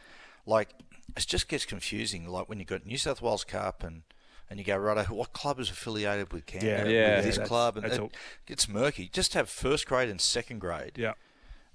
like, 0.45 0.69
it 1.15 1.25
just 1.27 1.47
gets 1.47 1.65
confusing. 1.65 2.27
Like 2.27 2.49
when 2.49 2.57
you 2.59 2.65
got 2.65 2.85
New 2.85 2.97
South 2.97 3.21
Wales 3.21 3.43
Cup 3.43 3.83
and 3.83 4.01
and 4.49 4.59
you 4.59 4.65
go 4.65 4.75
right, 4.77 5.07
what 5.09 5.31
club 5.33 5.59
is 5.59 5.69
affiliated 5.69 6.33
with 6.33 6.45
Canberra? 6.45 6.71
Yeah, 6.79 6.83
with 6.83 6.91
yeah, 6.93 7.21
this 7.21 7.37
club, 7.37 7.77
and 7.77 7.85
it 7.85 7.99
all- 7.99 8.11
gets 8.45 8.67
murky. 8.67 9.07
Just 9.09 9.33
have 9.33 9.49
first 9.49 9.85
grade 9.85 10.09
and 10.09 10.19
second 10.19 10.59
grade. 10.59 10.93
yeah. 10.97 11.13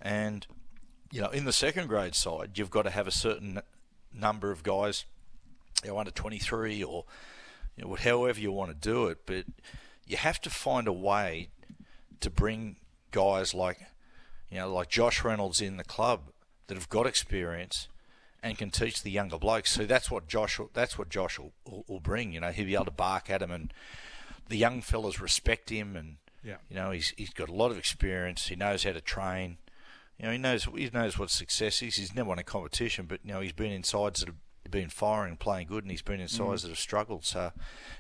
And, 0.01 0.47
you 1.11 1.21
know, 1.21 1.29
in 1.31 1.45
the 1.45 1.53
second 1.53 1.89
grade 1.89 2.15
side, 2.15 2.53
you've 2.57 2.71
got 2.71 2.83
to 2.83 2.91
have 2.91 3.07
a 3.07 3.13
certain 3.13 3.61
number 4.13 4.51
of 4.51 4.63
guys, 4.63 5.05
you 5.85 5.91
know, 5.91 5.99
under 5.99 6.11
23 6.11 6.83
or, 6.83 7.05
you 7.77 7.85
know, 7.85 7.95
however 7.95 8.41
you 8.41 8.53
want 8.53 8.71
to 8.71 8.77
do 8.77 9.07
it. 9.07 9.19
But 9.27 9.45
you 10.07 10.17
have 10.17 10.41
to 10.43 10.51
find 10.51 10.89
a 10.89 10.93
way 10.93 11.49
to 12.21 12.31
bring 12.31 12.77
guys 13.11 13.55
like, 13.55 13.79
you 14.51 14.59
know, 14.59 14.73
like 14.73 14.89
Josh 14.89 15.23
Reynolds 15.25 15.61
in 15.61 15.77
the 15.77 15.85
club 15.85 16.31
that 16.67 16.75
have 16.77 16.89
got 16.89 17.07
experience 17.07 17.89
and 18.43 18.57
can 18.59 18.71
teach 18.71 19.03
the 19.03 19.11
younger 19.11 19.39
blokes. 19.39 19.73
So 19.73 19.85
that's 19.87 20.11
what 20.11 20.27
Josh, 20.29 20.59
will- 20.59 20.71
that's 20.73 20.99
what 20.99 21.09
Josh 21.09 21.39
will, 21.39 21.53
will, 21.65 21.85
will 21.89 22.01
bring. 22.01 22.33
You 22.33 22.41
know, 22.41 22.51
he'll 22.53 22.67
be 22.67 22.75
able 22.75 22.85
to 22.87 22.91
bark 22.91 23.29
at 23.31 23.43
him 23.43 23.51
and 23.51 23.73
the 24.49 24.57
young 24.57 24.81
fellas 24.81 25.21
respect 25.21 25.71
him 25.71 25.97
and, 25.97 26.17
Yeah. 26.45 26.57
you 26.69 26.77
know, 26.77 26.91
he's 26.93 27.13
he's 27.17 27.31
got 27.31 27.49
a 27.49 27.53
lot 27.55 27.71
of 27.73 27.79
experience. 27.79 28.47
He 28.49 28.55
knows 28.57 28.85
how 28.85 28.93
to 28.93 29.01
train. 29.01 29.59
You 30.19 30.27
know, 30.27 30.33
he 30.33 30.39
knows 30.39 30.65
he 30.65 30.91
knows 30.93 31.19
what 31.19 31.31
success 31.31 31.83
is. 31.83 31.97
He's 31.97 32.15
never 32.15 32.29
won 32.31 32.39
a 32.39 32.43
competition, 32.45 33.07
but 33.07 33.21
you 33.23 33.33
know, 33.33 33.41
he's 33.41 33.53
been 33.53 33.73
in 33.73 33.83
sides 33.83 34.21
that 34.21 34.29
have 34.29 34.37
been 34.71 34.89
firing 34.89 35.31
and 35.33 35.39
playing 35.39 35.67
good, 35.69 35.85
and 35.85 35.91
he's 35.91 36.03
been 36.03 36.21
in 36.21 36.29
sides 36.29 36.63
that 36.63 36.69
have 36.71 36.79
struggled. 36.79 37.25
So, 37.25 37.53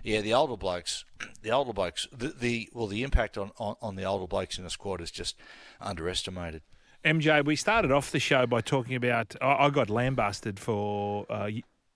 yeah, 0.03 0.21
the 0.21 0.33
older 0.35 0.57
blokes, 0.57 1.05
the 1.43 1.51
older 1.51 1.73
blokes, 1.73 2.09
the, 2.11 2.29
the 2.29 2.69
well, 2.73 2.87
the 2.87 3.03
impact 3.03 3.37
on, 3.39 3.51
on, 3.59 3.77
on 3.83 3.97
the 3.97 4.05
older 4.05 4.27
blokes 4.27 4.57
in 4.59 4.65
the 4.65 4.71
squad 4.71 5.01
is 5.01 5.11
just 5.11 5.37
underestimated. 5.81 6.63
MJ, 7.05 7.45
we 7.45 7.55
started 7.55 7.93
off 7.93 8.11
the 8.11 8.19
show 8.19 8.47
by 8.47 8.61
talking 8.61 8.95
about 8.97 9.37
I, 9.41 9.67
I 9.67 9.71
got 9.71 9.91
lambasted 9.91 10.59
for 10.59 11.27
uh, 11.31 11.51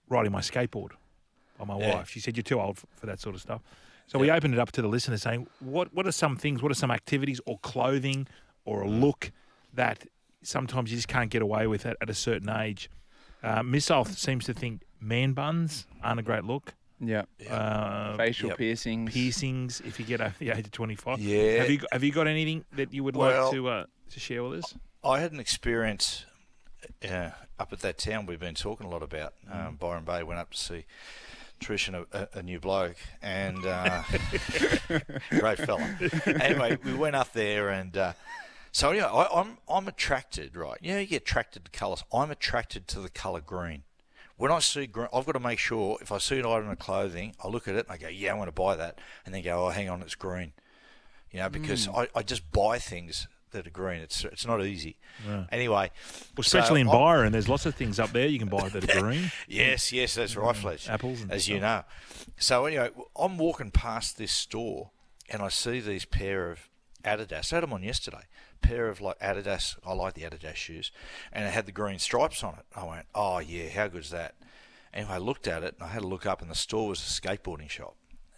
riding 0.08 0.30
my 0.32 0.40
skateboard 0.40 0.90
by 1.58 1.64
my 1.64 1.78
Yeah. 1.78 1.96
wife. 1.96 2.10
She 2.10 2.20
said 2.20 2.36
you're 2.36 2.42
too 2.44 2.60
old 2.60 2.78
for, 2.78 2.86
for 2.94 3.06
that 3.06 3.20
sort 3.20 3.34
of 3.34 3.40
stuff. 3.40 3.62
So 4.06 4.18
we 4.18 4.30
opened 4.30 4.54
it 4.54 4.60
up 4.60 4.72
to 4.72 4.82
the 4.82 4.88
listeners, 4.88 5.22
saying 5.22 5.46
what 5.60 5.94
what 5.94 6.06
are 6.06 6.12
some 6.12 6.36
things, 6.36 6.62
what 6.62 6.70
are 6.70 6.76
some 6.76 6.90
activities 6.90 7.40
or 7.46 7.58
clothing 7.60 8.26
or 8.64 8.82
a 8.82 8.86
Mm. 8.86 9.00
look 9.00 9.32
that 9.74 10.06
sometimes 10.42 10.90
you 10.90 10.96
just 10.96 11.08
can't 11.08 11.30
get 11.30 11.42
away 11.42 11.66
with 11.66 11.86
at, 11.86 11.96
at 12.00 12.10
a 12.10 12.14
certain 12.14 12.48
age. 12.48 12.90
Uh, 13.42 13.62
Missile 13.62 14.04
seems 14.04 14.44
to 14.46 14.54
think 14.54 14.82
man 15.00 15.32
buns 15.32 15.86
aren't 16.02 16.20
a 16.20 16.22
great 16.22 16.44
look. 16.44 16.74
Yeah. 17.02 17.22
Uh, 17.48 18.16
Facial 18.18 18.48
Yep. 18.50 18.58
piercings. 18.58 19.12
piercings 19.12 19.80
if 19.86 19.98
you 19.98 20.04
get 20.04 20.20
over 20.20 20.34
the 20.38 20.50
age 20.50 20.66
of 20.66 20.70
25. 20.72 21.18
Yeah. 21.18 21.60
Have 21.60 21.70
you 21.70 21.78
got- 21.78 21.92
have 21.92 22.04
you 22.04 22.12
got 22.12 22.26
anything 22.26 22.64
that 22.72 22.92
you 22.92 23.02
would 23.04 23.16
Well- 23.16 23.44
like 23.44 23.52
to 23.54 23.68
uh, 23.68 23.86
to 24.10 24.20
share 24.20 24.42
with 24.44 24.62
us? 24.64 24.74
I 25.02 25.20
had 25.20 25.32
an 25.32 25.40
experience 25.40 26.26
uh, 27.08 27.30
up 27.58 27.72
at 27.72 27.80
that 27.80 27.96
town 27.96 28.26
we've 28.26 28.38
been 28.40 28.54
talking 28.54 28.86
a 28.86 28.90
lot 28.90 29.02
about. 29.02 29.32
Um, 29.50 29.76
Byron 29.76 30.04
Bay 30.04 30.22
went 30.22 30.40
up 30.40 30.50
to 30.50 30.58
see 30.58 30.84
Trish 31.58 31.86
and 31.88 31.96
a, 31.96 32.28
a, 32.34 32.38
a 32.40 32.42
new 32.42 32.60
bloke, 32.60 32.96
and 33.22 33.64
uh, 33.64 34.02
great 35.30 35.58
fella. 35.58 35.96
Anyway, 36.26 36.76
we 36.84 36.94
went 36.94 37.16
up 37.16 37.32
there, 37.32 37.70
and 37.70 37.96
uh, 37.96 38.12
so 38.72 38.90
anyway, 38.90 39.06
I, 39.06 39.26
I'm 39.32 39.58
I'm 39.68 39.88
attracted, 39.88 40.56
right? 40.56 40.78
You 40.80 40.94
know, 40.94 41.00
you 41.00 41.06
get 41.06 41.22
attracted 41.22 41.64
to 41.64 41.70
colours. 41.70 42.04
I'm 42.12 42.30
attracted 42.30 42.86
to 42.88 43.00
the 43.00 43.08
colour 43.08 43.40
green. 43.40 43.82
When 44.36 44.50
I 44.50 44.60
see 44.60 44.86
green, 44.86 45.08
I've 45.12 45.26
got 45.26 45.32
to 45.32 45.40
make 45.40 45.58
sure 45.58 45.98
if 46.00 46.10
I 46.10 46.18
see 46.18 46.38
an 46.38 46.46
item 46.46 46.70
of 46.70 46.78
clothing, 46.78 47.34
I 47.44 47.48
look 47.48 47.68
at 47.68 47.74
it 47.74 47.86
and 47.86 47.92
I 47.92 47.98
go, 47.98 48.08
yeah, 48.08 48.32
I 48.32 48.34
want 48.34 48.48
to 48.48 48.52
buy 48.52 48.74
that, 48.76 48.98
and 49.26 49.34
then 49.34 49.42
go, 49.42 49.66
oh, 49.66 49.70
hang 49.70 49.90
on, 49.90 50.00
it's 50.00 50.14
green. 50.14 50.52
You 51.30 51.40
know, 51.40 51.50
because 51.50 51.86
hmm. 51.86 51.94
I, 51.94 52.08
I 52.14 52.22
just 52.22 52.50
buy 52.50 52.78
things 52.78 53.28
that 53.52 53.66
are 53.66 53.70
green. 53.70 54.00
It's 54.00 54.24
it's 54.24 54.46
not 54.46 54.64
easy. 54.64 54.96
Anyway, 55.50 55.90
Well, 56.36 56.40
especially 56.40 56.80
in 56.80 56.86
so 56.86 56.92
I'm- 56.92 57.00
Byron, 57.00 57.32
there's 57.32 57.48
lots 57.48 57.66
of 57.66 57.74
things 57.74 57.98
up 57.98 58.12
there 58.12 58.26
you 58.26 58.38
can 58.38 58.48
buy 58.48 58.68
that 58.68 58.96
are 58.96 59.00
green. 59.02 59.32
Yes, 59.48 59.92
yes, 59.92 60.14
that's 60.14 60.36
right, 60.36 60.56
Fletch. 60.56 60.88
apples 60.88 61.22
and 61.22 61.32
as 61.32 61.48
you 61.48 61.60
know. 61.60 61.84
So 62.38 62.66
anyway, 62.66 62.90
I'm 63.16 63.38
walking 63.38 63.70
past 63.70 64.18
this 64.18 64.32
store 64.32 64.90
and 65.28 65.42
I 65.42 65.48
see 65.48 65.80
these 65.80 66.04
pair 66.04 66.50
of 66.50 66.68
Adidas. 67.04 67.52
I 67.52 67.56
had 67.56 67.62
them 67.62 67.72
on 67.72 67.82
yesterday. 67.82 68.24
Pair 68.60 68.88
of 68.88 69.00
like 69.00 69.18
Adidas. 69.20 69.76
I 69.86 69.92
like 69.92 70.14
the 70.14 70.22
Adidas 70.22 70.56
shoes, 70.56 70.90
and 71.32 71.44
it 71.44 71.52
had 71.52 71.66
the 71.66 71.72
green 71.72 71.98
stripes 71.98 72.42
on 72.42 72.54
it. 72.54 72.64
I 72.74 72.84
went, 72.84 73.06
oh 73.14 73.38
yeah, 73.38 73.68
how 73.68 73.88
good's 73.88 74.10
that? 74.10 74.34
Anyway, 74.92 75.12
I 75.12 75.18
looked 75.18 75.46
at 75.46 75.62
it 75.62 75.76
and 75.78 75.88
I 75.88 75.92
had 75.92 76.02
a 76.02 76.06
look 76.06 76.26
up, 76.26 76.42
and 76.42 76.50
the 76.50 76.54
store 76.54 76.88
was 76.88 77.00
a 77.00 77.20
skateboarding 77.20 77.70
shop, 77.70 77.96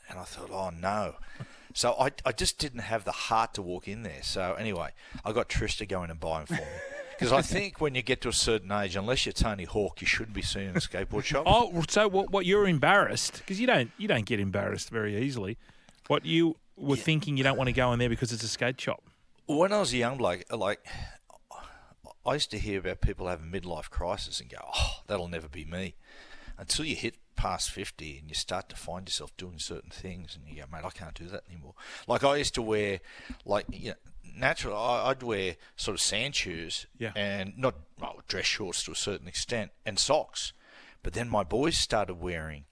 and 0.09 0.18
I 0.18 0.25
thought, 0.25 0.51
oh 0.51 0.70
no. 0.70 1.16
So 1.75 1.95
I, 1.99 2.11
I 2.27 2.33
just 2.33 2.59
didn't 2.59 2.81
have 2.81 3.05
the 3.05 3.12
heart 3.12 3.55
to 3.55 3.62
walk 3.62 3.89
in 3.89 4.03
there. 4.03 4.23
So 4.23 4.53
anyway, 4.59 4.91
I 5.25 5.33
got 5.33 5.49
Trish 5.49 5.79
to 5.79 5.87
go 5.87 6.03
in 6.03 6.11
and 6.11 6.20
buy 6.20 6.41
them 6.41 6.47
for 6.49 6.55
me. 6.62 6.68
Because 7.18 7.33
I 7.33 7.43
think 7.43 7.81
when 7.81 7.95
you 7.95 8.03
get 8.03 8.20
to 8.23 8.31
a 8.31 8.33
certain 8.33 8.73
age, 8.73 8.97
unless 8.97 9.27
you're 9.27 9.33
Tony 9.33 9.62
Hawk, 9.62 10.01
you 10.01 10.09
shouldn't 10.09 10.35
be 10.35 10.43
seen 10.43 10.64
in 10.64 10.77
a 10.77 10.81
skateboard 10.81 11.23
shop. 11.23 11.45
Oh, 11.47 11.85
so 11.89 12.09
what? 12.09 12.31
What 12.31 12.47
you're 12.47 12.66
embarrassed 12.66 13.39
because 13.39 13.61
you 13.61 13.66
don't 13.68 13.93
you 13.97 14.09
don't 14.09 14.27
get 14.27 14.41
embarrassed 14.41 14.91
very 14.91 15.16
easily. 15.23 15.57
What 16.09 16.27
you 16.27 16.57
were 16.77 16.97
thinking 16.97 17.37
you 17.37 17.45
don't 17.45 17.57
want 17.57 17.68
to 17.68 17.73
go 17.73 17.93
in 17.93 18.01
there 18.01 18.09
because 18.09 18.33
it's 18.33 18.43
a 18.43 18.49
skate 18.49 18.81
shop. 18.81 19.05
When 19.47 19.72
I 19.72 19.80
was 19.80 19.93
a 19.93 19.97
young 19.99 20.18
bloke, 20.18 20.45
like 20.51 20.84
I 22.24 22.34
used 22.34 22.51
to 22.53 22.59
hear 22.59 22.78
about 22.80 23.01
people 23.01 23.26
having 23.28 23.51
midlife 23.51 23.90
crisis 23.90 24.40
and 24.40 24.51
go, 24.51 24.59
"Oh, 24.74 25.01
that'll 25.07 25.28
never 25.28 25.49
be 25.49 25.64
me," 25.64 25.97
until 26.57 26.84
you 26.84 26.95
hit 26.97 27.16
past 27.34 27.70
fifty 27.70 28.18
and 28.18 28.28
you 28.28 28.34
start 28.34 28.68
to 28.68 28.76
find 28.76 29.09
yourself 29.09 29.36
doing 29.36 29.59
certain 29.59 29.90
things, 29.90 30.36
and 30.36 30.47
you 30.49 30.62
go, 30.62 30.68
"Mate, 30.70 30.84
I 30.84 30.90
can't 30.90 31.14
do 31.14 31.26
that 31.26 31.45
anymore." 31.49 31.74
Like 32.07 32.22
I 32.24 32.36
used 32.36 32.55
to 32.55 32.62
wear, 32.62 33.01
like 33.45 33.66
you 33.70 33.90
know, 33.90 33.97
natural. 34.36 34.76
I- 34.76 35.11
I'd 35.11 35.22
wear 35.22 35.57
sort 35.76 35.97
of 35.97 36.01
sand 36.01 36.36
shoes, 36.36 36.86
Yeah. 36.99 37.12
and 37.16 37.59
not 37.59 37.74
well, 37.99 38.22
dress 38.28 38.47
shorts 38.47 38.84
to 38.84 38.93
a 38.93 38.97
certain 38.97 39.26
extent, 39.28 39.72
and 39.84 39.99
socks. 39.99 40.53
But 41.03 41.14
then 41.14 41.28
my 41.28 41.43
boys 41.43 41.76
started 41.76 42.14
wearing 42.14 42.66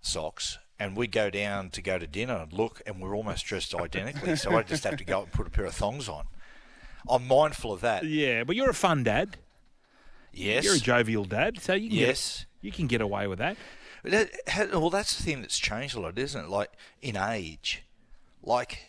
socks, 0.00 0.58
and 0.78 0.96
we'd 0.96 1.12
go 1.12 1.30
down 1.30 1.70
to 1.70 1.82
go 1.82 1.98
to 1.98 2.06
dinner 2.06 2.36
and 2.36 2.52
look, 2.52 2.82
and 2.86 3.00
we're 3.00 3.14
almost 3.16 3.46
dressed 3.46 3.74
identically. 3.74 4.36
so 4.36 4.56
I 4.56 4.62
just 4.62 4.84
have 4.84 4.96
to 4.96 5.04
go 5.04 5.22
and 5.22 5.32
put 5.32 5.46
a 5.46 5.50
pair 5.50 5.64
of 5.66 5.74
thongs 5.74 6.08
on. 6.08 6.26
I'm 7.08 7.26
mindful 7.28 7.72
of 7.72 7.80
that. 7.82 8.04
Yeah, 8.04 8.44
but 8.44 8.56
you're 8.56 8.70
a 8.70 8.74
fun 8.74 9.04
dad. 9.04 9.36
Yes. 10.32 10.64
You're 10.64 10.74
a 10.76 10.78
jovial 10.78 11.24
dad, 11.24 11.60
so 11.60 11.74
you 11.74 11.88
can 11.90 11.98
Yes. 11.98 12.46
get, 12.60 12.66
you 12.66 12.72
can 12.72 12.86
get 12.86 13.00
away 13.00 13.26
with 13.26 13.38
that. 13.38 13.56
That- 14.02 14.30
well, 14.72 14.90
that's 14.90 15.16
the 15.16 15.22
thing 15.22 15.40
that's 15.42 15.58
changed 15.58 15.94
a 15.96 16.00
lot, 16.00 16.18
isn't 16.18 16.44
it? 16.44 16.48
Like 16.48 16.70
in 17.00 17.16
age, 17.16 17.82
like 18.42 18.86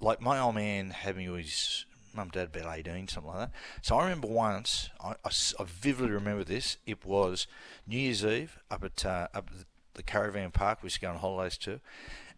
like 0.00 0.20
my 0.20 0.38
old 0.38 0.54
man 0.54 0.90
had 0.90 1.16
me 1.16 1.28
with 1.28 1.42
his 1.44 1.84
mum 2.14 2.30
dad 2.30 2.48
about 2.54 2.76
eighteen, 2.76 3.06
something 3.08 3.30
like 3.32 3.38
that. 3.50 3.52
So 3.82 3.96
I 3.96 4.02
remember 4.04 4.26
once, 4.28 4.90
I 5.02 5.14
I 5.22 5.64
vividly 5.64 6.10
remember 6.10 6.44
this. 6.44 6.76
It 6.86 7.04
was 7.06 7.46
New 7.86 7.98
Year's 7.98 8.24
Eve 8.24 8.58
up 8.70 8.82
at 8.84 9.04
uh, 9.06 9.28
up 9.32 9.48
at 9.50 9.58
the 9.60 9.64
caravan 10.02 10.50
park 10.50 10.82
we 10.82 10.86
used 10.86 10.96
to 10.96 11.00
go 11.02 11.10
on 11.10 11.16
holidays 11.16 11.58
to. 11.58 11.80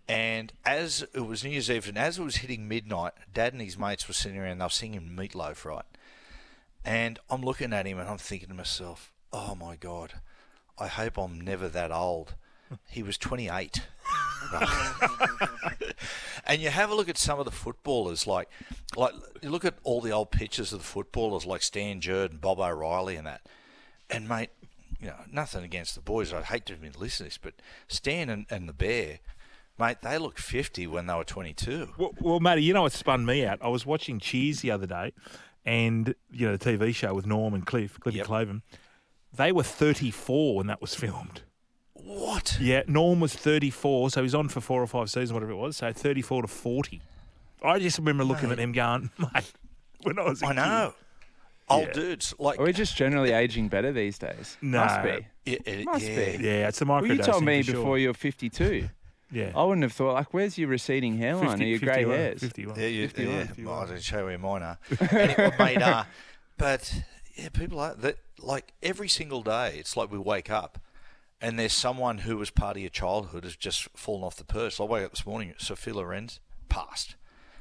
And 0.09 0.53
as 0.66 1.07
it 1.14 1.26
was 1.26 1.44
New 1.44 1.50
Year's 1.50 1.70
Eve, 1.70 1.88
and 1.88 1.98
as 1.98 2.18
it 2.18 2.22
was 2.22 2.36
hitting 2.36 2.68
midnight, 2.68 3.12
Dad 3.32 3.53
and 3.53 3.62
his 3.62 3.78
mates 3.78 4.09
were 4.09 4.14
sitting 4.14 4.38
around. 4.38 4.59
They 4.59 4.64
were 4.64 4.70
singing 4.70 5.16
Meatloaf, 5.16 5.64
right? 5.64 5.84
And 6.84 7.18
I'm 7.30 7.42
looking 7.42 7.72
at 7.72 7.86
him 7.86 7.98
and 7.98 8.09
I'm 8.09 8.18
thinking 8.18 8.48
to 8.48 8.55
myself, 8.55 9.12
oh 9.32 9.55
my 9.55 9.76
God, 9.76 10.14
I 10.78 10.88
hope 10.88 11.16
I'm 11.16 11.40
never 11.40 11.68
that 11.68 11.92
old. 11.92 12.34
He 12.88 13.03
was 13.03 13.16
28. 13.18 13.82
and 16.46 16.61
you 16.61 16.70
have 16.70 16.90
a 16.90 16.94
look 16.94 17.09
at 17.09 17.18
some 17.18 17.38
of 17.38 17.44
the 17.44 17.50
footballers, 17.50 18.26
like, 18.26 18.48
like 18.96 19.12
you 19.40 19.50
look 19.50 19.64
at 19.64 19.74
all 19.84 20.00
the 20.00 20.11
old 20.11 20.30
pictures 20.30 20.72
of 20.72 20.80
the 20.80 20.84
footballers, 20.84 21.46
like 21.46 21.62
Stan 21.62 22.00
Jerd 22.00 22.30
and 22.30 22.40
Bob 22.40 22.59
O'Reilly 22.59 23.16
and 23.16 23.26
that. 23.26 23.42
And 24.11 24.28
mate, 24.28 24.50
you 25.03 25.09
know, 25.09 25.16
nothing 25.30 25.64
against 25.64 25.94
the 25.96 26.00
boys. 26.00 26.32
I'd 26.32 26.44
hate 26.44 26.64
to 26.66 26.74
admit 26.74 26.98
listen 26.98 27.24
to 27.26 27.30
this, 27.30 27.38
but 27.38 27.55
Stan 27.88 28.28
and, 28.30 28.46
and 28.48 28.68
the 28.68 28.72
Bear, 28.72 29.18
mate, 29.78 29.98
they 30.03 30.16
looked 30.16 30.38
fifty 30.40 30.86
when 30.86 31.07
they 31.07 31.14
were 31.14 31.24
twenty-two. 31.24 31.88
Well, 31.98 32.12
well, 32.20 32.40
Matty, 32.40 32.62
you 32.62 32.72
know 32.72 32.82
what 32.82 32.92
spun 32.92 33.26
me 33.26 33.44
out? 33.44 33.59
I 33.61 33.68
was 33.68 33.84
watching 33.84 34.18
Cheers 34.20 34.61
the 34.61 34.70
other 34.70 34.86
day, 34.86 35.12
and 35.66 36.14
you 36.30 36.46
know 36.46 36.57
the 36.57 36.64
TV 36.78 36.94
show 36.94 37.12
with 37.14 37.26
Norm 37.26 37.53
and 37.53 37.66
Cliff, 37.66 37.98
Cliff 38.00 38.14
Yep. 38.14 38.28
and 38.28 38.34
Clavin. 38.48 38.62
They 39.34 39.50
were 39.50 39.62
34 39.64 40.57
when 40.57 40.66
that 40.68 40.80
was 40.80 40.94
filmed. 40.94 41.42
What? 41.94 42.59
Yeah, 42.61 42.82
Norm 42.86 43.20
was 43.20 43.34
34, 43.34 44.11
so 44.11 44.22
he's 44.22 44.34
on 44.34 44.48
for 44.48 44.61
four 44.61 44.82
or 44.82 44.86
five 44.86 45.09
seasons, 45.09 45.32
whatever 45.32 45.53
it 45.53 45.57
was. 45.57 45.76
So 45.78 45.92
34 45.92 46.42
to 46.42 46.48
40. 46.48 47.00
I 47.62 47.78
just 47.78 47.96
remember 47.98 48.24
looking 48.24 48.50
at 48.50 48.59
him 48.59 48.72
going, 48.72 49.11
mate, 49.18 49.53
when 50.03 50.18
I 50.18 50.22
was 50.24 50.42
I 50.42 50.53
know. 50.53 50.94
Old 51.73 51.87
Yeah. 51.89 51.93
dudes 51.93 52.35
like 52.39 52.59
Are 52.59 52.64
we 52.64 52.73
just 52.73 52.97
generally 52.97 53.33
aging 53.33 53.68
better 53.68 53.93
these 53.93 54.18
days? 54.18 54.57
No. 54.62 54.79
Must 54.85 55.03
be. 55.03 55.27
it, 55.53 55.66
it, 55.66 55.85
Must 55.85 56.05
yeah. 56.09 56.37
be. 56.37 56.45
Yeah, 56.45 56.68
it's 56.68 56.79
the 56.79 56.85
Well, 56.87 57.01
micro. 57.01 57.14
you 57.16 57.23
told 57.23 57.45
me 57.45 57.62
before 57.62 57.99
you 57.99 58.09
were 58.09 58.14
52. 58.14 58.89
Yeah. 59.35 59.51
I 59.57 59.64
wouldn't 59.64 59.83
have 59.83 59.95
thought, 59.95 60.12
like, 60.12 60.35
where's 60.35 60.59
your 60.59 60.68
receding 60.68 61.16
hairline 61.16 61.57
50, 61.57 61.64
or 61.64 61.66
your 61.68 61.79
grey 61.79 62.05
hairs? 62.05 62.41
51. 62.41 62.79
Yeah, 62.79 62.87
you, 62.87 63.09
51, 63.09 63.35
yeah. 63.35 63.45
51. 63.47 63.73
Well, 63.75 63.83
I 63.83 63.87
didn't 63.87 64.03
show 64.03 64.18
you 64.18 64.25
where 64.27 64.37
mine 64.39 64.62
are. 64.62 64.79
anyway, 65.11 65.55
mate, 65.59 65.81
uh, 65.83 66.05
but 66.59 66.95
yeah, 67.35 67.49
people 67.49 67.81
are 67.81 67.95
that 67.95 68.16
like 68.39 68.75
every 68.83 69.09
single 69.09 69.43
day. 69.43 69.77
It's 69.79 69.97
like 69.97 70.12
we 70.12 70.18
wake 70.18 70.51
up, 70.51 70.79
and 71.41 71.59
there's 71.59 71.73
someone 71.73 72.18
who 72.18 72.37
was 72.37 72.51
part 72.51 72.77
of 72.77 72.83
your 72.83 72.91
childhood 72.91 73.45
has 73.45 73.57
just 73.57 73.89
fallen 73.97 74.23
off 74.23 74.37
the 74.37 74.45
purse. 74.45 74.79
I 74.79 74.83
woke 74.85 75.03
up 75.07 75.12
this 75.12 75.25
morning. 75.25 75.55
Sophia 75.57 75.95
Lorenz 75.95 76.39
passed. 76.68 77.16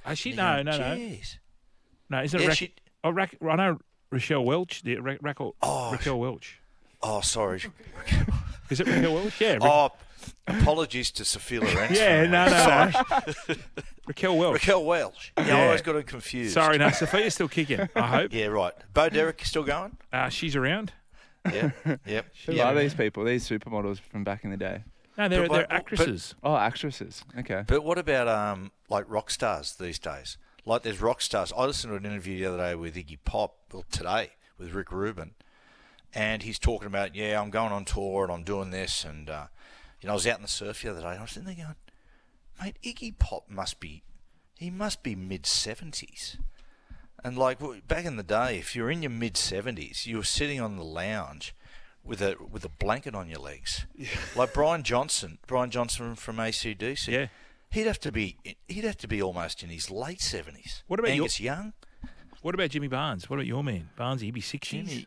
Actually, 0.05 0.32
You 0.32 0.38
no, 0.38 0.57
go, 0.57 0.64
no, 0.72 0.78
no. 0.78 0.84
Jeez. 0.97 1.38
No, 2.09 2.22
isn't 2.22 2.38
it 2.38 2.43
Yeah, 2.43 2.47
Rack- 2.49 2.57
she- 2.57 2.74
oh, 3.05 3.12
Rack- 3.12 3.36
I 3.49 3.55
know 3.55 3.80
Rochelle 4.12 4.43
Welch. 4.43 4.84
The, 4.84 4.97
Ra- 4.97 5.16
Raquel, 5.22 5.55
Oh, 5.62 5.91
Raquel 5.91 6.20
Welch. 6.20 6.59
Oh, 7.01 7.22
sorry. 7.22 7.62
Is 8.70 8.80
it 8.80 8.88
Raquel 8.88 9.14
Welch? 9.16 9.39
Yeah. 9.41 9.57
Ra- 9.62 9.89
oh, 9.89 9.91
apologies 10.47 11.12
to 11.12 11.26
Sophia 11.26 11.62
Lorenz. 11.62 11.97
yeah, 11.97 12.26
no, 12.26 12.45
no, 12.47 12.91
no. 13.47 13.55
Raquel 14.07 14.38
Welch. 14.38 14.53
Raquel 14.53 14.86
Welch. 14.86 15.34
Yeah, 15.38 15.43
I 15.43 15.47
Yeah. 15.47 15.66
always 15.66 15.82
got 15.82 15.95
her 15.95 16.03
confused. 16.03 16.53
Sorry, 16.53 16.78
no, 16.78 16.89
Sophia's 16.89 17.34
still 17.34 17.47
kicking, 17.47 17.88
I 17.95 18.07
hope. 18.07 18.34
Yeah, 18.34 18.47
right. 18.47 18.74
Bo 18.93 19.09
Derek 19.09 19.43
still 19.45 19.64
going? 19.64 19.97
Uh, 20.12 20.30
she's 20.30 20.55
around. 20.55 20.93
Yeah. 21.51 21.72
Yep. 22.05 22.26
Who 22.45 22.53
Yeah. 22.53 22.70
are 22.70 22.76
these 22.76 22.93
people? 22.93 23.24
These 23.24 23.47
supermodels 23.49 23.99
from 23.99 24.24
back 24.24 24.43
in 24.43 24.51
the 24.51 24.57
day? 24.57 24.84
No, 25.18 25.28
they're, 25.28 25.47
But- 25.47 25.53
they're 25.53 25.68
but- 25.68 25.72
actresses. 25.76 26.36
Oh, 26.43 26.55
actresses. 26.55 27.24
Okay. 27.39 27.64
But 27.66 27.84
what 27.84 27.97
about 27.97 28.28
um 28.28 28.72
like 28.89 29.05
rock 29.07 29.32
stars 29.32 29.76
these 29.76 29.97
days? 29.99 30.38
Like 30.66 30.84
there's 30.84 31.01
rock 31.01 31.22
stars. 31.22 31.51
I 31.55 31.66
listened 31.66 31.91
to 31.91 31.97
an 31.97 32.05
interview 32.05 32.38
the 32.38 32.45
other 32.45 32.57
day 32.57 32.76
with 32.76 32.95
Iggy 32.95 33.18
Pop, 33.26 33.55
well 33.72 33.86
today 33.91 34.32
with 34.57 34.74
Rick 34.74 34.91
Rubin, 34.91 35.32
and 36.14 36.43
he's 36.43 36.59
talking 36.59 36.88
about 36.88 37.16
yeah 37.16 37.41
I'm 37.41 37.49
going 37.49 37.72
on 37.72 37.86
tour 37.86 38.24
and 38.24 38.32
I'm 38.32 38.43
doing 38.43 38.72
this 38.72 39.03
and 39.03 39.30
uh, 39.30 39.47
you 40.01 40.07
know 40.07 40.14
I 40.14 40.16
was 40.16 40.28
out 40.28 40.38
in 40.38 40.43
the 40.43 40.47
surf 40.47 40.82
the 40.82 40.91
other 40.91 41.01
day 41.01 41.07
and 41.07 41.20
I 41.20 41.22
was 41.22 41.32
sitting 41.32 41.47
there 41.47 41.55
going, 41.55 41.76
mate, 42.62 42.78
Iggy 42.84 43.18
Pop 43.18 43.49
must 43.49 43.80
be 43.80 44.03
he 44.57 44.70
must 44.70 45.01
be 45.01 45.16
mid 45.16 45.45
seventies. 45.45 46.38
And 47.24 47.38
like 47.38 47.59
back 47.88 48.05
in 48.05 48.16
the 48.16 48.24
day, 48.24 48.57
if 48.57 48.76
you're 48.76 48.91
in 48.91 49.01
your 49.01 49.12
mid 49.12 49.38
seventies, 49.38 50.05
you 50.05 50.18
were 50.18 50.24
sitting 50.24 50.59
on 50.62 50.78
the 50.78 50.84
lounge 50.84 51.55
with 52.03 52.22
a 52.22 52.36
with 52.49 52.64
a 52.66 52.70
blanket 52.70 53.16
on 53.16 53.30
your 53.30 53.39
legs, 53.39 53.86
yeah. 53.95 54.07
like 54.36 54.53
Brian 54.53 54.84
Johnson. 54.84 55.38
Brian 55.47 55.72
Johnson 55.72 56.16
from 56.16 56.39
AC/DC. 56.39 57.07
Yeah. 57.07 57.28
He'd 57.72 57.88
have 57.88 57.99
to 58.01 58.11
be 58.11 58.38
he'd 58.67 58.84
have 58.84 58.97
to 58.97 59.07
be 59.07 59.22
almost 59.22 59.63
in 59.63 59.69
his 59.69 59.89
late 59.91 60.22
seventies. 60.22 60.84
What 60.88 60.99
about 60.99 61.09
your- 61.09 61.24
Angus 61.24 61.39
Young? 61.39 61.74
What 62.41 62.55
about 62.55 62.69
Jimmy 62.72 62.88
Barnes? 62.88 63.30
What 63.30 63.36
about 63.38 63.45
your 63.45 63.63
man? 63.63 63.89
Barnes, 63.95 64.22
he'd 64.22 64.34
be 64.34 64.41
60s? 64.41 64.61
Jimmy, 64.88 65.05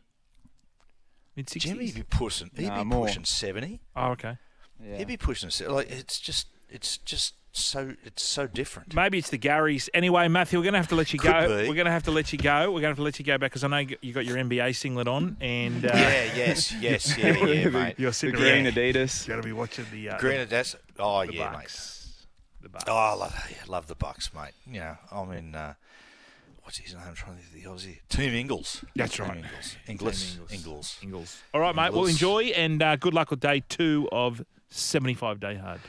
Mid 1.37 1.47
60s? 1.47 1.61
Jimmy'd 1.61 1.95
be 1.95 2.03
pushing. 2.05 2.51
He'd 2.57 2.69
Nah, 2.69 2.79
be 2.79 2.85
more. 2.85 3.07
pushing 3.07 3.25
seventy. 3.25 3.81
Oh, 3.97 4.11
okay. 4.13 4.37
Yeah. 4.83 4.99
He'd 4.99 5.09
be 5.09 5.17
pushing 5.17 5.51
se- 5.51 5.67
like 5.69 5.91
it's 5.91 6.21
just 6.21 6.47
it's 6.69 6.99
just 6.99 7.35
so 7.51 7.95
it's 8.05 8.23
so 8.23 8.47
different. 8.47 8.95
Maybe 8.95 9.19
it's 9.19 9.31
the 9.31 9.39
Garys. 9.39 9.89
Anyway, 9.95 10.27
Matthew, 10.29 10.59
we're 10.59 10.65
going 10.65 10.73
to 10.75 10.79
have 10.79 10.89
to 10.89 10.95
let 10.97 11.13
you 11.13 11.19
Could 11.19 11.31
go. 11.33 11.49
be. 11.63 11.69
We're 11.69 11.75
going 11.75 11.87
to 11.87 11.91
have 11.93 12.03
to 12.05 12.11
let 12.13 12.33
you 12.33 12.39
go. 12.39 12.67
We're 12.73 12.81
going 12.81 12.83
to 12.83 12.89
have 12.89 12.97
to 12.97 13.03
let 13.03 13.19
you 13.19 13.25
go 13.25 13.37
back 13.39 13.51
because 13.51 13.63
I 13.65 13.69
know 13.69 13.79
you 14.01 14.13
got 14.13 14.25
your 14.25 14.37
NBA 14.37 14.75
singlet 14.77 15.07
on 15.09 15.37
and 15.41 15.85
uh, 15.87 15.91
yeah. 15.93 16.35
Yes. 16.37 16.73
Yes. 16.81 17.17
Yeah. 17.19 17.37
Yeah, 17.45 17.69
mate. 17.71 17.95
you're 17.99 18.11
the 18.13 18.31
green 18.33 18.67
around. 18.67 18.75
Adidas. 18.75 19.27
You're 19.27 19.35
going 19.37 19.43
to 19.43 19.49
be 19.49 19.53
watching 19.53 19.87
the, 19.93 20.11
uh, 20.11 20.19
Green 20.19 20.39
Adidas. 20.47 20.75
oh 20.99 21.21
the, 21.23 21.29
the 21.29 21.35
yeah, 21.35 21.51
mate. 21.53 21.71
Bucks. 22.69 22.85
The 22.85 22.91
Bucks. 22.91 22.97
Oh, 22.97 23.13
I 23.13 23.15
love, 23.15 23.49
yeah, 23.51 23.57
love 23.69 23.87
the 23.87 23.95
Bucks, 23.95 24.33
mate. 24.35 24.53
Yeah, 24.71 24.97
I 25.13 25.25
mean, 25.25 25.55
uh, 25.55 25.75
what's 26.63 26.79
his 26.79 26.95
name? 26.95 27.03
I'm 27.07 27.15
trying 27.15 27.37
to 27.37 27.43
think 27.43 27.65
of 27.65 27.81
the 27.83 27.89
Aussie. 27.89 27.99
Team 28.09 28.35
Ingles. 28.35 28.85
That's 28.97 29.17
Team 29.17 29.27
right. 29.27 29.37
Ingles. 29.39 29.77
Ingles. 29.87 30.33
Ingles. 30.35 30.53
Ingles. 30.53 30.99
Ingles. 31.03 31.43
All 31.53 31.61
right, 31.61 31.75
mate. 31.75 31.93
Well, 31.93 32.07
Ingles. 32.07 32.11
enjoy 32.11 32.45
and 32.45 32.83
uh, 32.83 32.97
good 32.97 33.15
luck 33.15 33.31
with 33.31 33.41
day 33.41 33.63
two 33.69 34.09
of 34.13 34.45
75 34.71 35.41
Day 35.41 35.57
Hard. 35.57 35.81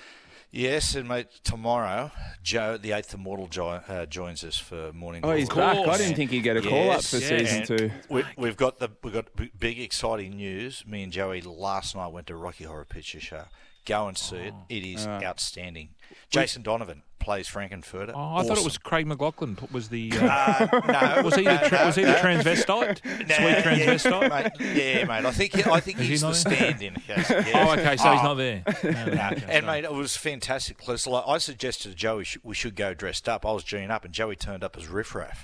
Yes, 0.55 0.95
and 0.95 1.05
mate, 1.05 1.27
tomorrow, 1.43 2.11
Joe, 2.41 2.77
the 2.77 2.93
eighth 2.93 3.13
immortal, 3.13 3.47
jo- 3.47 3.81
uh, 3.89 4.05
joins 4.05 4.41
us 4.41 4.57
for 4.57 4.93
morning. 4.93 5.19
Oh, 5.25 5.33
he's 5.33 5.49
back. 5.49 5.85
I 5.85 5.97
didn't 5.97 6.15
think 6.15 6.31
he'd 6.31 6.43
get 6.43 6.55
a 6.55 6.61
call 6.61 6.91
up 6.91 7.03
for 7.03 7.17
yeah. 7.17 7.39
season 7.39 7.65
two. 7.65 7.91
We, 8.09 8.23
we've 8.37 8.55
got 8.55 8.79
the 8.79 8.89
we've 9.03 9.13
got 9.13 9.35
b- 9.35 9.51
big 9.59 9.81
exciting 9.81 10.37
news. 10.37 10.85
Me 10.87 11.03
and 11.03 11.11
Joey 11.11 11.41
last 11.41 11.93
night 11.93 12.07
went 12.07 12.27
to 12.27 12.37
Rocky 12.37 12.63
Horror 12.63 12.85
Picture 12.85 13.19
Show. 13.19 13.43
Go 13.85 14.07
and 14.07 14.17
see 14.17 14.37
it. 14.37 14.53
Oh. 14.55 14.65
It 14.69 14.83
is 14.83 15.07
outstanding. 15.07 15.89
Jason 16.29 16.61
Donovan 16.63 17.03
plays 17.25 17.47
Frank-N-Furter. 17.47 18.11
Oh, 18.15 18.35
I 18.37 18.43
thought 18.43 18.57
it 18.57 18.63
was 18.63 18.77
Craig 18.77 19.07
McLachlan 19.07 19.69
was 19.71 19.89
the. 19.89 20.11
Uh, 20.15 20.25
Uh, 20.25 21.15
no, 21.17 21.21
was 21.23 21.35
he 21.35 21.43
the 21.43 21.57
tra- 21.67 21.79
no, 21.79 21.85
was 21.87 21.95
he 21.95 22.03
the 22.03 22.11
no. 22.11 22.17
transvestite? 22.19 23.03
Nah, 23.27 23.35
Sweet 23.35 23.57
transvestite. 23.65 24.21
Yeah, 24.59 24.69
mate. 24.69 24.75
Yeah, 24.75 25.05
mate. 25.05 25.25
I 25.25 25.31
think 25.31 25.67
I 25.67 25.79
think 25.79 25.97
Is 25.99 26.03
he 26.05 26.09
he's 26.11 26.21
the 26.21 26.27
not 26.27 26.35
there? 26.43 26.55
stand-in. 26.55 26.95
Yes, 27.07 27.31
Oh, 27.31 27.71
okay. 27.73 27.97
So 27.97 28.11
he's 28.11 28.19
Oh, 28.21 28.23
not 28.23 28.33
there. 28.35 28.63
No, 28.83 28.91
no, 28.91 29.05
no. 29.05 29.27
okay, 29.31 29.45
And 29.49 29.63
so- 29.63 29.67
mate, 29.71 29.83
it 29.83 29.91
was 29.93 30.15
fantastic. 30.15 30.77
Plus, 30.77 31.07
like, 31.07 31.23
I 31.27 31.37
suggested 31.39 31.89
to 31.89 31.95
Joey 31.95 32.23
sh- 32.25 32.37
we 32.43 32.53
should 32.55 32.75
go 32.75 32.93
dressed 32.93 33.27
up. 33.27 33.45
I 33.45 33.51
was 33.51 33.63
geeing 33.63 33.89
up, 33.89 34.05
and 34.05 34.13
Joey 34.13 34.35
turned 34.35 34.63
up 34.63 34.77
as 34.77 34.87
Riff 34.87 35.15
Raff. 35.15 35.43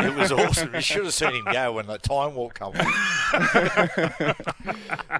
it 0.00 0.14
was 0.16 0.32
awesome. 0.32 0.74
You 0.74 0.80
should 0.80 1.04
have 1.04 1.14
seen 1.14 1.34
him 1.34 1.44
go 1.52 1.72
when 1.72 1.86
the 1.86 1.98
time 1.98 2.34
walk 2.34 2.54
come. 2.54 2.72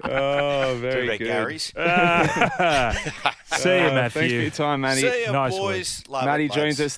Oh, 0.03 0.77
very 0.81 1.17
good. 1.17 1.25
Gary's. 1.25 1.63
See 1.63 1.73
you, 1.79 1.83
Uh, 1.85 2.93
Matthew. 3.93 4.09
Thanks 4.09 4.13
for 4.13 4.23
your 4.41 4.49
time, 4.51 4.81
Matty. 4.81 5.01
See 5.01 5.23
ya, 5.25 5.31
Nice 5.31 5.53
boys. 5.57 6.00
Love 6.09 6.23
it, 6.23 6.25
Matty 6.25 6.49
joins 6.49 6.79
us 6.81 6.89